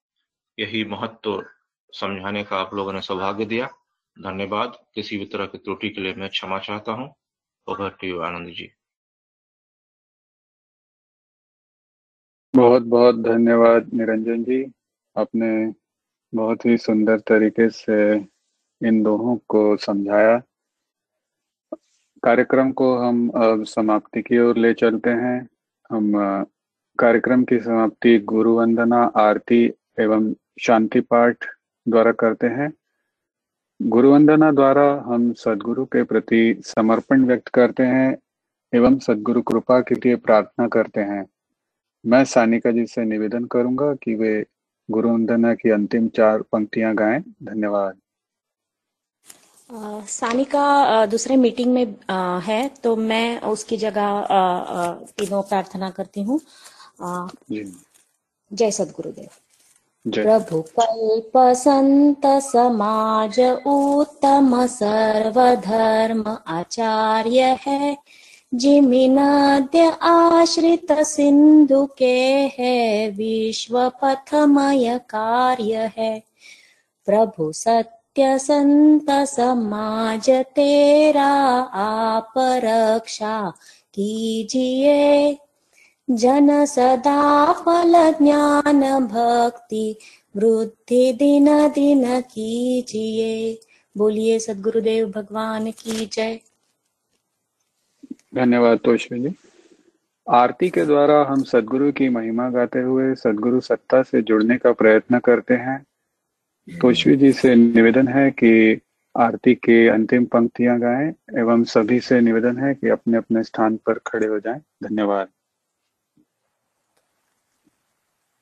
यही 0.58 0.84
महत्व 0.84 1.44
समझाने 1.92 2.44
का 2.44 2.56
आप 2.56 2.74
लोगों 2.74 2.92
ने 2.92 3.00
सौभाग्य 3.00 3.44
दिया। 3.44 3.66
धन्यवाद। 4.16 4.78
किसी 4.94 5.18
भी 5.18 5.26
तरह 5.26 5.46
की 5.46 5.58
त्रुटि 5.58 5.90
के 5.90 6.00
लिए 6.00 6.14
मैं 6.14 6.28
क्षमा 6.30 6.58
चाहता 6.58 6.92
हूँ। 6.92 7.14
Over 7.68 7.90
to 7.90 8.06
you, 8.06 8.20
Anand 8.20 8.48
ji. 8.48 8.72
बहुत 12.56 12.82
बहुत 12.82 13.16
धन्यवाद 13.16 13.94
निरंजन 13.94 14.44
जी। 14.44 14.72
आपने 15.16 15.74
बहुत 16.34 16.66
ही 16.66 16.78
सुंदर 16.78 17.20
तरीके 17.20 17.70
से 17.70 18.16
इन 18.86 19.02
दोहों 19.02 19.36
को 19.36 19.76
समझाया। 19.76 20.42
कार्यक्रम 22.26 22.72
को 22.72 22.96
हम 22.96 23.28
अब 23.28 23.64
समाप्ति 23.64 24.22
की 24.22 24.38
ओर 24.38 24.56
ले 24.56 24.74
चलते 24.74 25.10
हैं। 25.10 25.48
हम 25.92 26.12
कार्यक्रम 26.98 27.44
की 27.44 27.58
समाप्ति 27.58 28.18
गुरु 28.18 28.54
वंदना, 28.54 29.12
आरती 29.16 29.72
एवं 30.00 30.34
शांति 30.60 31.00
पाठ 31.00 31.36
द्वारा 31.88 32.12
करते 32.12 32.46
हैं। 32.46 32.72
गुरु 33.82 34.12
वंदना 34.12 34.52
द्वारा 34.52 35.04
हम 35.06 35.32
सदगुरु 35.32 35.84
के 35.84 36.02
प्रति 36.02 36.62
समर्पण 36.64 37.24
व्यक्त 37.24 37.48
करते 37.48 37.82
हैं 37.82 38.18
एवं 38.74 38.98
सदगुरु 38.98 39.42
कृपा 39.42 39.80
के 39.80 39.94
लिए 39.94 40.16
प्रार्थना 40.16 40.68
करते 40.68 41.00
हैं। 41.00 41.26
मैं 42.06 42.24
सानिका 42.24 42.70
जी 42.70 42.86
से 42.86 43.04
निवेदन 43.04 43.44
करूँगा 43.44 43.94
कि 43.94 44.14
वे 44.14 44.46
गुरु 44.90 45.08
वंदना 45.08 45.54
की 45.54 45.70
अंतिम 45.70 46.08
चार 46.08 46.42
पंक्तियाँ 46.42 46.94
गाएँ। 46.94 47.20
धन्यवाद। 47.42 47.98
सानिका 49.70 51.06
दूसरे 51.06 51.36
मीटिंग 51.36 51.72
में 51.74 51.94
है 52.44 52.68
तो 52.82 52.94
मैं 52.96 53.40
उसकी 53.50 53.76
जगह 53.76 54.26
तीनों 55.18 55.42
प्रार्थना 55.42 55.90
करती 55.90 56.22
हूँ। 56.22 56.40
जय 58.50 58.70
सदगुरुदेव। 58.70 59.28
प्रभु 60.04 60.60
कल्प 60.78 61.32
संत 61.56 62.26
समाज 62.42 63.40
उत्तम 63.66 64.54
सर्वधर्म 64.66 66.24
आचार्य 66.48 67.56
है 67.60 67.96
जिमिनाद्य 68.52 69.88
आश्रित 70.02 70.92
सिंधु 71.06 71.84
के 71.98 72.14
है 72.58 73.10
विश्व 73.10 73.88
पथमय 74.02 74.98
कार्य 75.10 75.90
है। 75.96 76.18
प्रभु 77.08 77.52
सत्य 77.52 77.95
समाज 79.24 80.30
तेरा 80.30 81.32
आप 81.74 82.32
रक्षा 82.38 83.50
कीजिए 83.94 85.38
जन 86.10 86.64
सदा 86.64 87.52
फल 87.52 88.12
ज्ञान 88.12 89.06
भक्ति 89.06 89.96
वृद्धि 90.36 91.12
दिन 91.12 91.68
दिन 91.68 92.20
कीजिए 92.20 93.58
बोलिए, 93.96 94.38
सदगुरुदेव 94.38 95.08
भगवान 95.10 95.70
की 95.70 96.06
जय। 96.06 96.40
धन्यवाद 98.34 98.78
तोशवी 98.78 99.20
जी। 99.20 99.34
आरती 100.30 100.70
के 100.70 100.86
द्वारा 100.86 101.22
हम 101.22 101.42
सदगुरु 101.42 101.92
की 101.92 102.08
महिमा 102.08 102.50
गाते 102.50 102.78
हुए 102.78 103.14
सदगुरु 103.14 103.60
सत्ता 103.60 104.02
से 104.02 104.22
जुड़ने 104.22 104.56
का 104.56 104.72
प्रयत्न 104.72 105.18
करते 105.18 105.54
हैं। 105.54 105.84
तोशवी 106.70 107.16
जी 107.16 107.32
से 107.32 107.54
निवेदन 107.54 108.08
है 108.08 108.30
कि 108.30 108.80
आरती 109.16 109.54
के 109.54 109.88
अंतिम 109.88 110.24
पंक्तियाँ 110.24 110.78
गाएँ 110.80 111.14
एवं 111.38 111.64
सभी 111.64 112.00
से 112.00 112.20
निवेदन 112.20 112.58
है 112.58 112.74
कि 112.74 112.88
अपने 112.88 113.16
अपने 113.16 113.42
स्थान 113.42 113.76
पर 113.76 113.98
खड़े 114.06 114.26
हो 114.26 114.40
जाएँ। 114.40 114.58
धन्यवाद। 114.58 115.28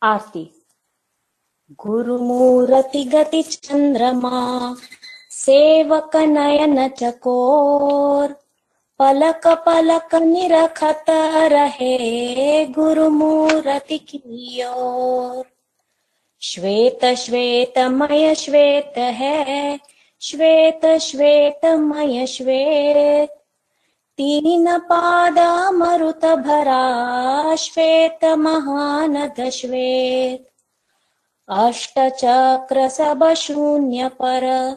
आरती। 0.03 0.63
गुरुमूर्ति 1.73 3.05
गति 3.05 3.43
चंद्रमा, 3.43 4.75
सेवक 5.31 6.17
नयन 6.17 6.89
चकोर, 6.89 8.33
पलक 8.99 9.47
पलक 9.47 10.15
निरखत 10.15 11.05
रहे 11.53 12.67
गुरुमूर्ति 12.67 13.99
की 13.99 14.65
ओर। 14.65 15.54
श्वेत 16.47 17.05
श्वेत 17.05 17.79
मय 17.79 18.35
श्वेत 18.35 18.99
है। 18.99 19.81
श्वेत 20.21 20.87
श्वेत। 20.87 21.65
मय 21.65 22.27
श्वेत 22.27 23.31
तीन 24.17 24.79
पाद 24.79 25.39
मरुत 25.75 26.25
भरा 26.25 27.55
श्वेत 27.55 28.25
महानद 28.25 29.51
श्वेत। 29.51 30.51
अष्ट 31.49 31.99
चक्र 31.99 32.89
सब 32.89 33.35
शून्य 33.37 34.09
पर 34.09 34.77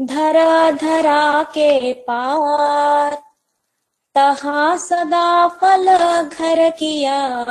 धरा 0.00 0.70
धरा 0.70 1.42
के 1.42 1.92
पार। 1.92 3.22
तहा 4.14 4.76
सदा 4.76 5.48
फल 5.48 5.96
घर 6.22 6.70
किया। 6.70 7.44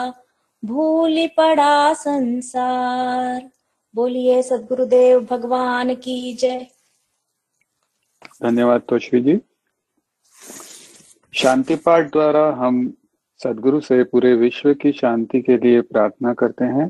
भूल 0.66 1.28
पड़ा 1.28 1.94
संसार। 1.94 3.52
बोलिए 3.96 4.44
सदगुरुदेव 4.44 5.20
भगवान 5.26 5.96
की 5.96 6.34
जय। 6.34 6.68
धन्यवाद 8.44 8.82
तोशवी 8.82 9.22
जी। 9.22 9.42
शांति 11.34 11.76
पाठ 11.76 12.12
द्वारा 12.12 12.52
हम 12.52 12.98
सदगुरु 13.44 13.82
से 13.82 14.04
पूरे 14.04 14.34
विश्व 14.34 14.74
की 14.74 14.92
शांति 14.92 15.42
के 15.42 15.58
लिए 15.58 15.82
प्रार्थना 15.82 16.34
करते 16.34 16.66
हैं। 16.66 16.90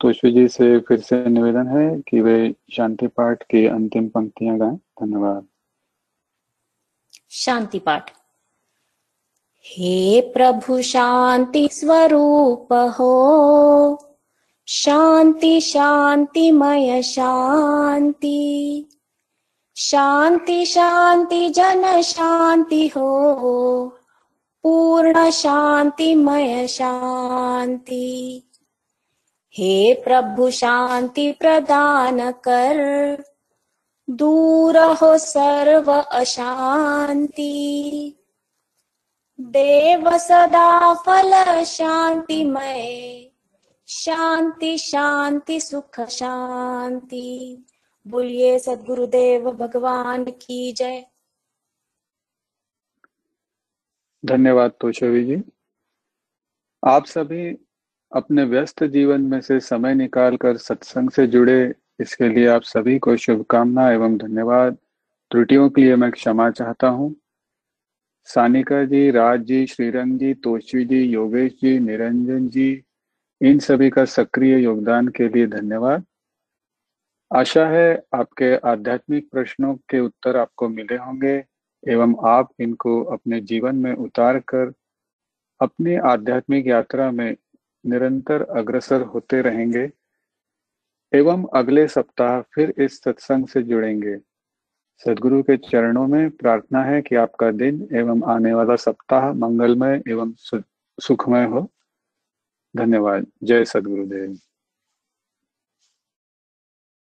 तो 0.00 0.12
जी 0.12 0.48
से 0.48 0.78
फिर 0.78 1.00
से 1.00 1.28
निवेदन 1.28 1.66
है 1.66 2.00
कि 2.00 2.20
वे 2.20 2.54
शांति 2.72 3.06
पाठ 3.06 3.42
की 3.42 3.66
अंतिम 3.66 4.08
पंक्तियाँ 4.08 4.58
गाएँ। 4.58 4.76
धन्यवाद। 4.76 5.46
शांति 7.30 7.78
पाठ। 7.78 8.10
हे 9.66 10.20
प्रभु 10.20 10.82
शान्ति 10.82 11.68
स्वरूप 11.72 12.68
शान्ति 14.66 15.60
शान्तिमय 15.60 17.02
शान्ति 17.02 18.88
शान्ति 19.76 20.66
शान्ति 20.66 21.50
जन 21.50 22.02
शान्ति 22.02 22.88
हो। 22.88 23.92
पूर्ण 24.62 25.30
शान्तिमय 25.30 26.66
शान्ति 26.66 28.42
हे 29.58 29.94
प्रभु 29.94 30.50
शान्ति 30.50 31.32
प्रदान 31.32 32.30
कर। 32.30 33.24
दूर 34.10 34.78
हो 34.78 35.18
सर्व 35.18 35.92
अशान्ति 35.92 37.52
देव 39.46 40.18
सदा 40.18 40.94
फल 40.94 41.64
शांतिमय। 41.64 43.30
शांति 43.88 44.78
शांति, 44.78 45.60
सुख, 45.60 46.00
शांति। 46.00 47.64
बोलिए 48.08 48.58
सदगुरुदेव, 48.58 49.50
भगवान 49.50 50.24
की 50.24 50.72
जय। 50.72 51.06
धन्यवाद 54.24 54.72
तोशवी 54.80 55.24
जी। 55.24 55.42
आप 56.86 57.06
सभी 57.06 57.56
अपने 58.12 58.44
व्यस्त 58.44 58.84
जीवन 58.84 59.20
में 59.20 59.40
से 59.40 59.60
समय 59.60 59.94
निकालकर 59.94 60.56
सत्संग 60.56 61.10
से 61.10 61.26
जुड़े, 61.26 61.74
इसके 62.00 62.28
लिए 62.28 62.46
आप 62.46 62.62
सभी 62.62 62.98
को 62.98 63.16
शुभकामना 63.16 63.90
एवं 63.90 64.16
धन्यवाद। 64.16 64.74
त्रुटियों 65.30 65.70
के 65.70 65.82
लिए 65.82 65.96
मैं 65.96 66.10
क्षमा 66.10 66.50
चाहता 66.50 66.88
हूँ। 66.88 67.16
सानिका 68.26 68.84
जी, 68.84 69.10
राज 69.10 69.40
जी, 69.40 69.66
श्रीरंग 69.66 70.18
जी 70.18 70.32
तोशवी 70.34 70.84
जी, 70.84 71.00
योगेश 71.02 71.52
जी, 71.52 71.78
निरंजन 71.78 72.48
जी, 72.48 72.82
इन 73.40 73.58
सभी 73.58 73.90
का 73.90 74.04
सक्रिय 74.04 74.58
योगदान 74.58 75.08
के 75.08 75.28
लिए 75.28 75.46
धन्यवाद। 75.46 76.04
आशा 77.30 77.66
है 77.68 78.02
आपके 78.14 78.54
आध्यात्मिक 78.66 79.28
प्रश्नों 79.30 79.74
के 79.90 80.00
उत्तर 80.00 80.36
आपको 80.36 80.68
मिले 80.68 80.96
होंगे, 80.96 81.36
एवं 81.84 82.14
आप 82.26 82.52
इनको 82.60 83.02
अपने 83.04 83.40
जीवन 83.40 83.76
में 83.76 83.92
उतार 83.94 84.38
कर 84.48 84.72
अपनी 85.60 85.94
आध्यात्मिक 86.06 86.66
यात्रा 86.66 87.10
में 87.10 87.36
निरंतर 87.84 88.42
अग्रसर 88.42 89.02
होते 89.04 89.42
रहेंगे, 89.42 89.90
एवं 91.12 91.46
अगले 91.54 91.86
सप्ताह 91.88 92.40
फिर 92.54 92.74
इस 92.78 93.02
सत्संग 93.02 93.46
से 93.46 93.62
जुड़ेंगे। 93.62 94.18
सदगुरु 95.04 95.42
के 95.42 95.56
चरणों 95.56 96.06
में 96.06 96.30
प्रार्थना 96.30 96.82
है 96.82 97.02
कि 97.02 97.16
आपका 97.16 97.50
दिन 97.50 97.88
एवं 97.92 98.22
आने 98.32 98.54
वाला 98.54 98.76
सप्ताह 98.76 99.32
मंगलमय 99.32 100.02
एवं 100.08 100.32
सुखमय 100.98 101.44
हो। 101.44 101.70
धन्यवाद। 102.76 103.26
जय 103.44 103.64
सदगुरुदेव। 103.64 104.38